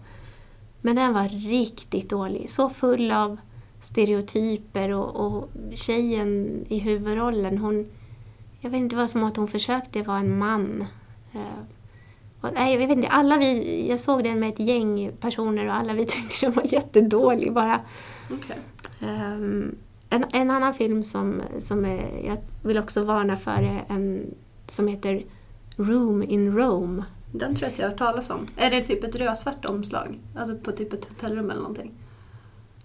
Men 0.81 0.97
den 0.97 1.15
var 1.15 1.29
riktigt 1.51 2.11
dålig. 2.11 2.51
Så 2.51 2.69
full 2.71 3.11
av 3.13 3.37
stereotyper 3.81 4.93
och, 4.93 5.27
och 5.27 5.51
tjejen 5.75 6.65
i 6.69 6.79
huvudrollen 6.79 7.59
hon... 7.59 7.87
Jag 8.61 8.71
vet 8.71 8.79
inte, 8.79 8.97
det 8.97 9.01
var 9.01 9.07
som 9.07 9.25
att 9.25 9.37
hon 9.37 9.49
försökte 9.49 10.03
vara 10.03 10.19
en 10.19 10.39
man. 10.39 10.87
Eh, 11.33 11.63
och, 12.41 12.49
nej, 12.55 12.73
jag 12.73 12.79
vet 12.79 12.97
inte, 12.97 13.09
alla 13.09 13.37
vi, 13.37 13.87
jag 13.89 14.01
såg 14.01 14.25
den 14.25 14.41
med 14.41 14.49
ett 14.49 14.61
gäng 14.61 15.13
personer 15.21 15.67
och 15.67 15.75
alla 15.75 15.93
vi 15.93 16.05
tyckte 16.07 16.47
den 16.47 16.53
var 16.53 16.73
jättedålig 16.73 17.53
bara. 17.53 17.81
Okej. 18.33 18.59
Ehm, 19.01 19.77
en, 20.11 20.25
en 20.33 20.51
annan 20.51 20.75
film 20.75 21.03
som, 21.03 21.43
som 21.59 21.85
är, 21.85 22.27
jag 22.27 22.39
vill 22.63 22.79
också 22.79 23.05
varna 23.05 23.37
för 23.37 23.51
är 23.51 23.85
en 23.89 24.35
som 24.67 24.89
heter 24.89 25.25
Room 25.77 26.23
in 26.23 26.57
Rome. 26.57 27.05
Den 27.33 27.55
tror 27.55 27.65
jag 27.65 27.73
att 27.73 27.79
jag 27.79 27.85
har 27.85 27.91
hört 27.91 27.99
talas 27.99 28.31
om. 28.31 28.47
Är 28.57 28.71
det 28.71 28.83
typ 28.83 29.05
ett 29.05 29.17
rödsvart 29.17 29.71
omslag? 29.71 30.19
Alltså 30.37 30.57
på 30.57 30.73
typ 30.73 30.93
ett 30.93 31.05
hotellrum 31.05 31.51
eller 31.51 31.61
någonting? 31.61 31.93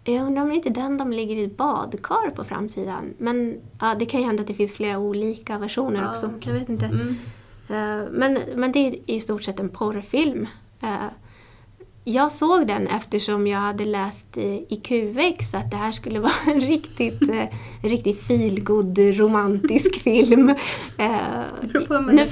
Jag 0.04 0.26
undrar 0.28 0.42
om 0.42 0.50
det 0.50 0.56
inte 0.56 0.70
är 0.70 0.74
den 0.74 0.98
de 0.98 1.12
ligger 1.12 1.36
i 1.36 1.48
badkar 1.48 2.30
på 2.36 2.44
framsidan. 2.44 3.14
Men 3.18 3.62
ja, 3.80 3.96
det 4.00 4.06
kan 4.06 4.20
ju 4.20 4.26
hända 4.26 4.42
att 4.42 4.48
det 4.48 4.54
finns 4.54 4.74
flera 4.74 4.98
olika 4.98 5.58
versioner 5.58 6.02
Ja, 6.02 6.10
också. 6.10 6.32
Jag 6.42 6.54
vet 6.54 6.70
inte. 6.70 6.86
Mm. 6.86 7.08
Eh, 7.70 8.10
men, 8.12 8.40
men 8.56 8.72
det 8.72 8.80
är 8.80 8.96
i 9.06 9.20
stort 9.20 9.44
sett 9.44 9.60
en 9.60 9.70
porrfilm. 9.70 10.48
Jag 12.04 12.32
såg 12.32 12.68
den 12.68 12.88
eftersom 12.88 13.48
jag 13.48 13.60
hade 13.60 13.86
läst 13.86 14.38
i 14.38 14.76
QX 14.84 15.54
att 15.54 15.72
det 15.72 15.78
här 15.78 15.92
skulle 15.92 16.20
vara 16.30 16.34
en 16.46 16.62
riktigt, 16.62 17.22
eh, 17.22 17.48
en 17.84 17.90
riktigt 17.90 18.22
feelgood 18.22 18.98
romantisk 18.98 19.96
film. 20.04 20.50
Eh, 20.98 21.44
nu, 22.12 22.26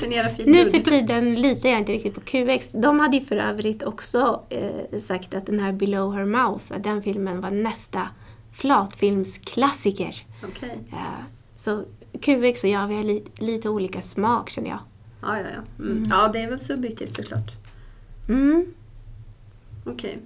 nu 0.46 0.72
för 0.72 0.80
tiden 0.80 1.36
litar 1.36 1.70
jag 1.70 1.80
inte 1.80 1.92
riktigt 1.92 2.16
på 2.16 2.22
QX. 2.22 2.70
De 2.72 3.00
hade 3.00 3.18
ju 3.18 3.26
för 3.26 3.36
övrigt 3.36 3.84
också 3.84 4.44
eh, 4.50 5.00
sagt 5.00 5.34
att 5.34 5.46
den 5.46 5.60
här 5.60 5.72
Below 5.72 6.14
Her 6.14 6.26
Mouth, 6.26 6.66
att 6.70 6.84
den 6.84 7.02
filmen 7.02 7.42
var 7.42 7.52
nästa 7.52 8.10
flatfilmsklassiker. 8.54 10.26
Eh, 10.92 10.98
så 11.56 11.84
QX 12.22 12.64
och 12.64 12.70
jag, 12.70 12.88
vi 12.88 12.96
har 12.96 13.04
li, 13.04 13.24
lite 13.40 13.70
olika 13.70 14.02
smak 14.02 14.50
känner 14.50 14.70
jag. 14.70 14.80
Ja, 15.22 15.38
ja, 15.38 15.46
ja. 15.56 15.84
Mm. 15.84 16.04
Ja, 16.10 16.30
det 16.34 16.40
är 16.40 16.50
väl 16.50 16.60
subjektivt 16.60 17.16
såklart. 17.16 17.52
Mm. 18.30 18.66
Okej. 19.94 20.20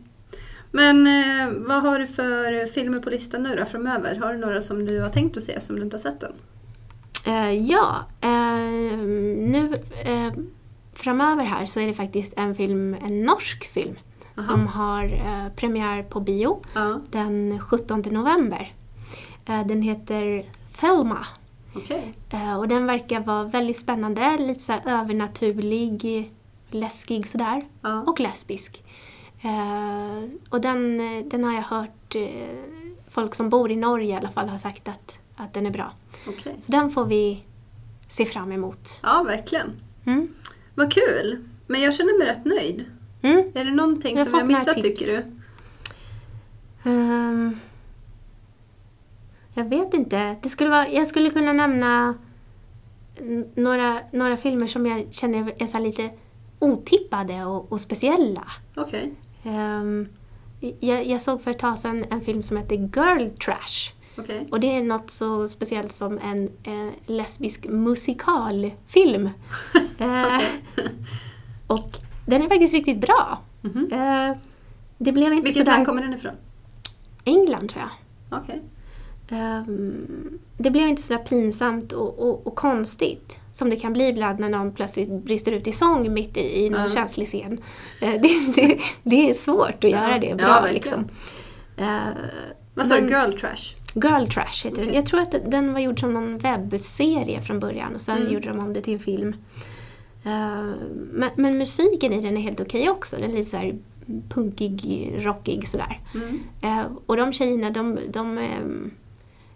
Men 0.72 1.08
eh, 1.08 1.54
vad 1.68 1.82
har 1.84 2.00
du 2.00 2.08
för 2.08 2.66
filmer 2.66 3.00
på 3.00 3.10
listan 3.10 3.44
nu 3.44 3.56
då 3.56 3.66
framöver? 3.66 4.16
Har 4.16 4.34
du 4.34 4.40
några 4.40 4.62
som 4.62 4.86
du 4.86 5.00
har 5.02 5.10
tänkt 5.10 5.38
att 5.38 5.44
se 5.44 5.62
som 5.62 5.76
du 5.76 5.82
inte 5.82 5.94
har 5.96 6.00
sett 6.00 6.24
än? 6.24 6.34
Eh, 7.26 7.52
ja, 7.52 8.06
eh, 8.22 8.98
nu 9.38 9.74
eh, 10.06 10.34
framöver 10.94 11.44
här 11.44 11.66
så 11.66 11.80
är 11.80 11.88
det 11.88 11.94
faktiskt 11.94 12.34
en 12.38 12.56
film, 12.56 12.94
en 13.06 13.22
norsk 13.24 13.64
film 13.74 13.96
Aha. 14.38 14.48
som 14.48 14.68
har 14.68 15.04
eh, 15.04 15.54
premiär 15.56 16.04
på 16.04 16.20
bio 16.20 16.62
Ja. 16.74 17.00
den 17.12 17.60
17 17.60 18.02
november. 18.12 18.74
Eh, 19.46 19.68
Den 19.68 19.82
heter 19.82 20.46
Thelma. 20.80 21.26
Eh, 22.30 22.56
Och 22.60 22.68
den 22.68 22.86
verkar 22.86 23.20
vara 23.20 23.44
väldigt 23.44 23.78
spännande, 23.78 24.38
lite 24.38 24.64
så 24.64 24.74
övernaturlig, 24.86 26.32
läskig 26.70 27.28
sådär. 27.28 27.62
Ja. 27.82 28.02
Och 28.02 28.20
lesbisk. 28.20 28.84
Eh, 29.44 30.24
Och 30.50 30.62
den, 30.62 30.98
den 31.30 31.44
har 31.44 31.54
jag 31.54 31.62
hört 31.62 32.16
eh, 32.16 32.56
folk 33.08 33.36
som 33.36 33.50
bor 33.50 33.72
i 33.72 33.76
Norge 33.76 34.14
i 34.14 34.18
alla 34.18 34.30
fall 34.32 34.50
har 34.50 34.58
sagt 34.58 34.88
att, 34.88 35.20
att 35.36 35.54
den 35.54 35.66
är 35.66 35.72
bra. 35.72 35.92
Okej. 36.28 36.56
Så 36.62 36.72
den 36.72 36.90
får 36.90 37.06
vi 37.06 37.44
se 38.08 38.26
fram 38.26 38.52
emot. 38.52 39.00
Ja, 39.04 39.24
verkligen. 39.24 39.72
Mm. 40.06 40.28
Vad 40.76 40.94
kul. 40.94 41.48
Men 41.68 41.82
jag 41.82 41.94
känner 41.94 42.20
mig 42.20 42.28
rätt 42.28 42.46
nöjd. 42.46 42.86
Mm. 43.22 43.52
Är 43.54 43.66
det 43.66 43.72
någonting 43.72 44.18
Jag 44.18 44.28
som 44.28 44.38
jag 44.40 44.48
missat 44.48 44.76
tycker 44.82 45.06
du? 45.06 45.24
Ehm, 46.90 47.60
jag 49.54 49.66
vet 49.70 49.94
inte. 49.94 50.36
Det 50.42 50.50
skulle 50.50 50.70
vara, 50.70 50.90
jag 50.90 51.08
skulle 51.08 51.30
kunna 51.30 51.54
nämna 51.54 52.16
några, 53.56 54.00
några 54.12 54.38
filmer 54.38 54.68
som 54.68 54.86
jag 54.86 55.08
känner 55.12 55.54
är 55.58 55.68
så 55.68 55.80
lite 55.80 56.10
otippade 56.60 57.46
och, 57.46 57.72
och 57.72 57.82
speciella. 57.82 58.44
Okej. 58.76 59.14
Ehm, 59.44 60.08
jag, 60.80 61.08
jag 61.08 61.22
såg 61.22 61.42
för 61.42 61.52
ett 61.52 61.60
tag 61.60 61.80
sedan 61.80 62.06
en 62.10 62.22
film 62.22 62.44
som 62.44 62.58
heter 62.58 62.76
Girl 62.76 63.30
Trash. 63.30 63.94
Okej. 64.18 64.48
Och 64.52 64.60
det 64.60 64.76
är 64.76 64.84
något 64.84 65.10
så 65.10 65.48
speciellt 65.48 65.92
som 65.92 66.20
en 66.20 66.50
eh, 66.64 66.94
lesbisk 67.06 67.66
musikalfilm. 67.68 69.30
Eh, 69.98 70.42
och 71.68 71.90
den 72.26 72.42
är 72.42 72.48
faktiskt 72.50 72.74
riktigt 72.74 73.02
bra. 73.02 73.40
Mhm. 73.62 73.90
Eh, 73.92 74.38
det 74.98 75.12
blev 75.12 75.34
inte 75.34 75.44
Vilket 75.46 75.54
sådär... 75.66 75.72
land 75.72 75.86
kommer 75.86 76.02
den 76.02 76.14
ifrån? 76.14 76.32
England 77.24 77.70
tror 77.70 77.84
jag. 77.84 78.40
Okej. 78.40 78.62
Ehm, 79.30 80.40
det 80.58 80.72
blev 80.72 80.88
inte 80.88 81.02
sådär 81.02 81.24
pinsamt 81.24 81.92
och, 81.92 82.20
och, 82.20 82.48
och 82.48 82.56
konstigt 82.56 83.40
som 83.54 83.70
det 83.70 83.76
kan 83.76 83.94
bli 83.94 84.08
ibland 84.08 84.40
när 84.40 84.50
någon 84.50 84.72
plötsligt 84.72 85.10
brister 85.10 85.52
ut 85.52 85.68
i 85.68 85.72
sång 85.72 86.14
mitt 86.14 86.38
i, 86.38 86.66
i 86.66 86.70
någon 86.70 86.82
Ja. 86.82 86.90
känslig 86.90 87.28
scen. 87.28 87.58
Eh, 88.02 88.10
det, 88.22 88.30
det, 88.56 88.80
det 89.04 89.30
är 89.30 89.34
svårt 89.34 89.84
att 89.84 89.90
göra 89.92 90.20
det 90.20 90.36
bra. 90.36 90.66
liksom. 90.72 91.06
Eh, 91.78 91.98
Vad 92.74 92.88
sa 92.88 93.00
du? 93.00 93.08
Girl 93.08 93.32
trash? 93.32 93.76
Girl 93.96 94.28
Trash 94.28 94.64
heter 94.64 94.76
den. 94.78 94.84
Okej. 94.86 94.96
Jag 94.96 95.06
tror 95.06 95.20
att 95.22 95.36
den 95.52 95.74
var 95.74 95.80
gjord 95.80 96.00
som 96.00 96.14
någon 96.14 96.38
webbserie 96.38 97.42
från 97.42 97.60
början 97.60 97.96
och 97.96 98.02
sen 98.02 98.18
Mm. 98.18 98.34
gjorde 98.34 98.48
de 98.50 98.60
om 98.60 98.74
det 98.74 98.82
till 98.82 98.94
en 98.94 99.00
film. 99.00 99.36
Eh, 100.26 100.72
men, 101.12 101.30
men 101.36 101.58
musiken 101.58 102.14
i 102.14 102.22
den 102.22 102.38
är 102.38 102.42
helt 102.42 102.60
okej 102.60 102.90
också. 102.90 103.16
Den 103.20 103.32
är 103.32 103.36
lite 103.38 103.50
så 103.50 103.72
punkig, 104.30 105.14
rockig 105.20 105.68
sådär. 105.68 106.00
Mm. 106.16 106.96
Och 107.06 107.18
de 107.18 107.34
tjejerna, 107.34 107.70
de, 107.70 108.00
de, 108.10 108.38
ehm, 108.38 108.92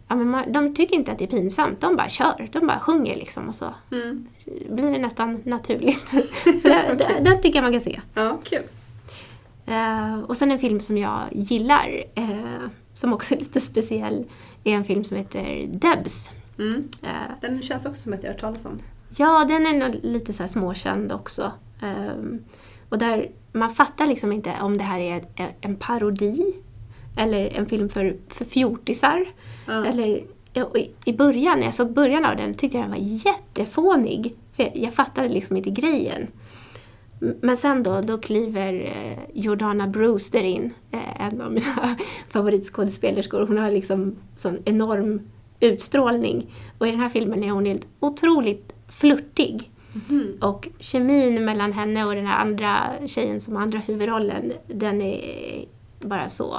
ja, 0.08 0.16
men 0.16 0.30
man, 0.30 0.52
de 0.52 0.76
tycker 0.76 0.96
inte 0.96 1.12
att 1.12 1.18
det 1.20 1.24
är 1.26 1.28
pinsamt. 1.28 1.82
De 1.82 1.96
bara 1.96 2.10
kör. 2.10 2.50
De 2.52 2.68
bara 2.68 2.80
sjunger 2.80 3.16
liksom 3.16 3.48
och 3.48 3.56
så 3.56 3.74
Mm. 3.92 4.28
blir 4.70 4.92
det 4.92 4.98
nästan 5.00 5.42
naturligt. 5.46 6.08
så 6.62 6.68
det, 6.68 6.96
det, 6.98 7.20
det 7.24 7.38
tycker 7.38 7.56
jag 7.60 7.64
man 7.64 7.72
kan 7.72 7.82
se. 7.82 8.00
Ja, 8.14 8.38
kul. 8.44 8.64
Eh, 9.66 10.20
och 10.20 10.38
sen 10.38 10.52
en 10.52 10.60
film 10.60 10.80
som 10.80 10.98
jag 10.98 11.20
gillar, 11.32 12.04
eh, 12.16 12.70
som 12.94 13.14
också 13.14 13.34
är 13.36 13.40
lite 13.40 13.62
speciell, 13.62 14.26
är 14.64 14.74
en 14.74 14.84
film 14.86 15.04
som 15.04 15.18
heter 15.18 15.68
Debs. 15.72 16.30
Mm. 16.60 16.90
Eh, 17.04 17.10
Den 17.42 17.62
känns 17.62 17.86
också 17.86 18.02
som 18.02 18.14
att 18.14 18.24
jag 18.24 18.30
har 18.30 18.34
hört 18.34 18.42
talas 18.42 18.66
om. 18.66 18.80
ja, 19.18 19.46
den 19.48 19.66
är 19.66 20.00
lite 20.04 20.34
så 20.34 20.44
här 20.44 20.48
småkänd 20.48 21.12
också. 21.12 21.52
Ehm, 21.82 22.40
och 22.90 22.98
där 22.98 23.30
man 23.52 23.70
fattar 23.70 24.08
liksom 24.08 24.32
inte 24.32 24.54
om 24.62 24.78
det 24.78 24.84
här 24.84 25.00
är 25.00 25.24
en, 25.36 25.48
en 25.62 25.76
parodi 25.76 26.54
eller 27.18 27.48
en 27.58 27.66
film 27.66 27.90
för, 27.90 28.18
för 28.30 28.46
fjortisar. 28.46 29.26
Eller, 29.68 30.24
i, 31.06 31.14
början, 31.14 31.60
när 31.60 31.66
jag 31.66 31.74
såg 31.74 31.94
början 31.94 32.26
av 32.26 32.36
den, 32.36 32.54
tyckte 32.54 32.78
jag 32.78 32.84
den 32.84 32.92
var 32.92 32.98
jättefånig. 33.00 34.36
För 34.56 34.64
jag, 34.64 34.78
jag 34.78 34.94
fattade 34.94 35.30
liksom 35.30 35.58
inte 35.58 35.70
grejen. 35.70 36.28
Men 37.20 37.58
sen 37.58 37.84
då, 37.84 38.02
då 38.02 38.18
kliver 38.18 38.74
eh, 38.74 39.20
Jordana 39.34 39.88
Brewster 39.88 40.44
in, 40.44 40.74
eh, 40.92 41.28
en 41.28 41.42
av 41.42 41.52
mina 41.52 41.96
favoritskådespelerskor. 42.30 43.48
Hon 43.48 43.58
har 43.58 43.72
liksom 43.72 44.16
sån 44.38 44.60
enorm 44.66 45.22
utstrålning. 45.60 46.52
Och 46.78 46.88
i 46.88 46.92
den 46.92 47.00
här 47.00 47.10
filmen 47.10 47.44
är 47.44 47.52
hon 47.52 47.66
helt 47.66 47.88
otroligt 48.00 48.74
flörtig. 48.88 49.72
Mhm. 50.10 50.38
Och 50.42 50.68
kemin 50.80 51.46
mellan 51.46 51.74
henne 51.74 52.06
och 52.06 52.16
den 52.16 52.26
här 52.26 52.42
andra 52.42 52.94
tjejen 53.06 53.42
som 53.42 53.56
har 53.56 53.64
andra 53.64 53.80
huvudrollen, 53.80 54.54
den 54.68 55.02
är 55.02 55.66
bara 56.00 56.30
så 56.30 56.58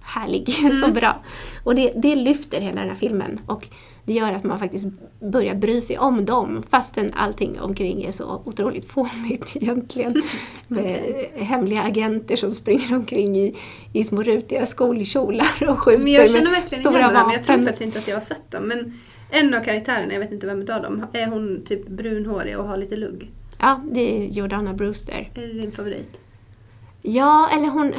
härlig, 0.00 0.48
så 0.84 0.92
bra. 0.92 1.22
Och 1.64 1.74
det, 1.74 1.92
det 1.96 2.14
lyfter 2.14 2.60
hela 2.60 2.80
den 2.80 2.88
här 2.88 2.96
filmen 2.96 3.40
och 3.46 3.68
det 4.04 4.12
gör 4.12 4.32
att 4.32 4.44
man 4.44 4.58
faktiskt 4.58 4.86
börjar 5.20 5.54
bry 5.54 5.80
sig 5.80 5.98
om 5.98 6.24
dem 6.24 6.62
fastän 6.70 7.12
allting 7.14 7.60
omkring 7.60 8.04
är 8.04 8.10
så 8.10 8.42
otroligt 8.44 8.84
fånigt 8.90 9.56
egentligen. 9.56 10.22
Med 10.68 11.26
hemliga 11.34 11.82
agenter 11.82 12.36
som 12.36 12.50
springer 12.50 12.96
omkring 12.96 13.36
i, 13.36 13.54
i 13.92 14.04
små 14.04 14.22
rutiga 14.22 14.66
skolkjolar 14.66 15.68
och 15.68 15.78
skjuter 15.78 16.02
Men 16.02 16.12
jag 16.12 16.30
känner 16.30 16.42
med 16.42 16.52
verkligen 16.52 16.84
stora 16.84 16.98
igen 16.98 17.12
men 17.12 17.32
jag 17.32 17.44
tror 17.44 17.54
vapen. 17.56 17.64
faktiskt 17.66 17.82
inte 17.82 17.98
att 17.98 18.08
jag 18.08 18.16
har 18.16 18.20
sett 18.20 18.50
den. 18.50 18.62
Men 18.62 18.98
en 19.30 19.54
av 19.54 19.60
karaktärerna, 19.64 20.12
jag 20.12 20.20
vet 20.20 20.32
inte 20.32 20.46
vem 20.46 20.62
utav 20.62 20.82
dem, 20.82 21.06
är 21.12 21.26
hon 21.26 21.62
typ 21.64 21.88
brunhårig 21.88 22.58
och 22.58 22.64
har 22.64 22.76
lite 22.76 22.96
lugg? 22.96 23.30
Ja, 23.58 23.80
det 23.92 24.16
är 24.16 24.28
Jordana 24.28 24.74
Brewster. 24.74 25.30
Är 25.34 25.46
det 25.46 25.52
din 25.52 25.72
favorit? 25.72 26.20
Ja, 27.02 27.50
eller 27.54 27.68
hon, 27.68 27.94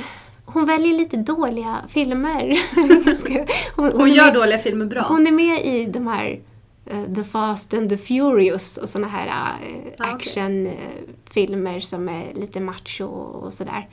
hon 0.53 0.65
väljer 0.65 0.93
lite 0.93 1.17
dåliga 1.17 1.85
filmer. 1.87 2.59
Hon, 3.75 3.91
Hon 3.91 4.01
är 4.01 4.15
gör 4.15 4.25
med, 4.25 4.33
dåliga 4.33 4.57
filmer 4.57 4.85
bra. 4.85 5.01
Hon 5.01 5.27
är 5.27 5.31
med 5.31 5.65
i 5.65 5.85
de 5.85 6.07
här 6.07 6.39
eh, 6.85 7.13
The 7.15 7.23
Fast 7.23 7.73
and 7.73 7.89
the 7.89 7.97
Furious 7.97 8.77
och 8.77 8.89
såna 8.89 9.07
här 9.07 9.27
uh, 9.27 9.77
okej. 9.77 9.95
actionfilmer 9.97 11.79
som 11.79 12.09
är 12.09 12.33
lite 12.33 12.59
macho 12.59 13.05
och 13.05 13.53
sådär. 13.53 13.89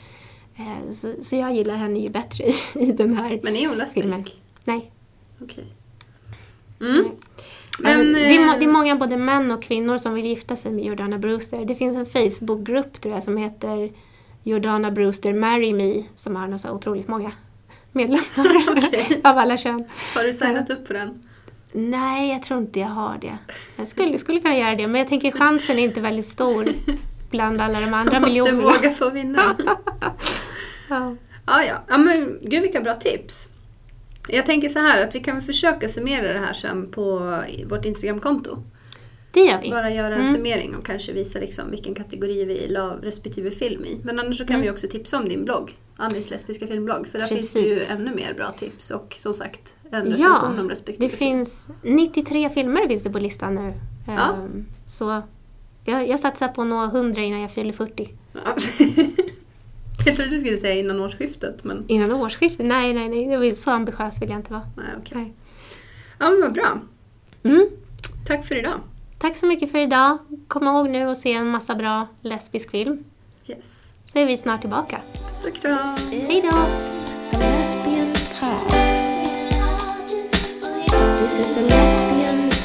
Eh, 0.57 0.91
så, 0.91 1.15
så 1.23 1.37
jag 1.37 1.55
gillar 1.55 1.77
henne 1.77 1.99
ju 1.99 2.09
bättre 2.09 2.45
i, 2.45 2.55
i 2.81 2.93
den 2.93 3.17
här 3.17 3.41
Men 3.43 3.57
är 3.57 3.69
hon 3.69 3.79
lesbisk? 3.79 4.07
filmen. 4.07 4.25
Nej. 4.65 4.91
Okej. 5.43 5.65
Mm. 6.81 7.11
Men, 7.79 8.13
det, 8.13 8.21
är, 8.21 8.55
eh, 8.55 8.59
det 8.59 8.65
är 8.65 8.73
många 8.73 8.97
både 8.97 9.17
män 9.17 9.51
och 9.51 9.63
kvinnor 9.63 9.99
som 9.99 10.15
vill 10.15 10.27
gifta 10.27 10.57
sig 10.57 10.73
med 10.73 10.85
Jordana 10.85 11.19
Brewster. 11.19 11.65
Det 11.65 11.75
finns 11.75 11.99
en 11.99 12.07
Facebookgrupp 12.07 13.01
tror 13.01 13.15
jag 13.15 13.23
som 13.23 13.37
heter 13.37 13.91
Jordana 14.49 14.91
Brewster 14.91 15.33
Marry 15.33 15.73
Me 15.73 16.03
som 16.15 16.37
har 16.37 16.59
så 16.59 16.71
otroligt 16.71 17.09
många 17.09 17.33
medlemmar 17.93 18.57
Okej. 18.77 19.21
av 19.25 19.39
alla 19.39 19.57
kön. 19.57 19.85
Har 20.15 20.25
du 20.25 20.33
signat 20.33 20.71
upp 20.71 20.87
på 20.87 20.93
den? 20.93 21.23
Nej, 21.73 22.31
jag 22.33 22.43
tror 22.43 22.61
inte 22.61 22.81
jag 22.81 22.89
har 22.89 23.19
det. 23.21 23.39
Jag 23.77 23.89
skulle, 23.89 24.19
skulle 24.19 24.41
kunna 24.41 24.57
göra 24.59 24.75
det, 24.75 24.87
men 24.87 24.99
jag 24.99 25.09
tänker 25.09 25.31
chansen 25.33 25.79
är 25.79 25.83
inte 25.83 26.01
väldigt 26.01 26.27
stor 26.27 26.67
bland 27.31 27.61
alla 27.61 27.81
de 27.81 27.95
andra 27.95 28.13
Du 28.13 28.21
måste 28.21 28.27
miljonerna. 28.31 28.63
våga 28.63 28.91
få 28.91 29.11
vinna. 29.11 29.57
Ja. 30.89 31.17
Ja, 31.47 31.65
ja. 31.65 31.75
ja 31.89 31.99
men 31.99 32.39
gud 32.43 32.63
vilka 32.63 32.81
bra 32.81 32.95
tips. 32.95 33.49
Jag 34.29 34.47
tänker 34.47 34.69
så 34.69 34.79
här 34.79 35.05
att 35.05 35.15
vi 35.15 35.21
kan 35.21 35.43
försöka 35.43 35.89
summera 35.89 36.33
det 36.33 36.39
här 36.39 36.53
sen 36.53 36.91
på 36.91 37.19
vårt 37.71 37.85
Instagramkonto. 37.85 38.63
Det 39.39 39.45
gör 39.51 39.61
vi. 39.63 39.71
Bara 39.71 39.91
göra 39.91 40.07
en 40.07 40.13
Mm. 40.13 40.27
summering 40.27 40.77
och 40.77 40.87
kanske 40.87 41.13
visa 41.13 41.39
liksom 41.39 41.71
vilken 41.71 41.95
kategori 41.95 42.45
vi 42.45 42.69
la 42.69 42.97
respektive 43.03 43.51
film 43.51 43.85
i. 43.85 44.01
Men 44.03 44.19
annars 44.19 44.39
så 44.39 44.45
kan 44.47 44.55
Mm. 44.57 44.65
vi 44.67 44.71
också 44.71 44.89
tipsa 44.89 45.19
om 45.19 45.29
din 45.29 45.45
blogg, 45.45 45.77
Annis 45.97 46.31
lesbiska 46.31 46.67
filmblogg. 46.67 47.07
För 47.07 47.19
där 47.19 47.27
finns 47.27 47.53
det 47.53 47.63
Precis. 47.63 47.89
ju 47.91 47.93
ännu 47.93 48.15
mer 48.15 48.35
bra 48.35 48.51
tips 48.51 48.91
och 48.91 49.15
som 49.19 49.33
sagt 49.35 49.75
en 49.91 50.07
Ja, 50.07 50.17
recension 50.17 50.59
om 50.59 50.69
respektive 50.71 51.07
Det 51.07 51.17
film. 51.17 51.19
finns 51.39 51.69
93 51.83 52.51
filmer 52.51 52.89
finns 52.89 53.03
det 53.03 53.11
på 53.11 53.19
listan 53.19 53.55
nu. 53.55 53.73
Ja. 54.07 54.13
Ehm, 54.35 54.67
Så 54.87 55.23
jag, 55.85 56.09
jag 56.09 56.21
satsar 56.21 56.49
på 56.49 56.63
att 56.63 56.69
nå 56.69 56.85
100 56.87 57.23
innan 57.23 57.41
jag 57.41 57.51
fyller 57.51 57.73
40. 57.73 58.09
Ja. 58.33 58.41
jag 60.07 60.17
trodde 60.17 60.31
du 60.31 60.39
skulle 60.39 60.57
säga 60.57 60.75
innan 60.75 61.01
årsskiftet 61.01 61.65
men 61.65 61.85
Innan 61.89 62.13
årsskiftet? 62.13 62.67
Nej, 62.67 62.93
nej, 62.95 63.09
nej. 63.09 63.57
Så 63.57 63.71
ambitiös 63.71 64.23
vill 64.23 64.31
jag 64.31 64.39
inte 64.39 64.53
vara. 64.53 64.67
nej 64.77 64.87
okej. 64.99 65.13
Nej. 65.19 65.33
Ja 66.19 66.31
men 66.31 66.41
vad 66.41 66.53
bra. 66.53 66.81
Mm. 67.43 67.69
Tack 68.27 68.47
för 68.47 68.55
idag. 68.59 68.81
Tack 69.19 69.37
så 69.37 69.47
mycket 69.47 69.71
för 69.71 69.79
idag. 69.79 70.19
Kom 70.49 70.67
ihåg 70.67 70.91
nu 70.91 71.11
att 71.11 71.19
se 71.19 71.33
en 71.33 71.47
massa 71.47 71.75
bra 71.75 72.07
lesbisk 72.21 72.71
film. 72.71 73.05
Yes. 73.47 73.93
Så 74.05 74.19
är 74.19 74.27
vi 74.27 74.37
snart 74.37 74.61
tillbaka. 74.61 75.01
Puss 75.29 75.47
och 75.47 75.55
kram. 75.55 75.97
Hej 76.11 76.43
då! 76.43 76.67
This 81.19 81.39
is 81.39 81.57
a 81.57 81.61
lesbian 81.61 82.58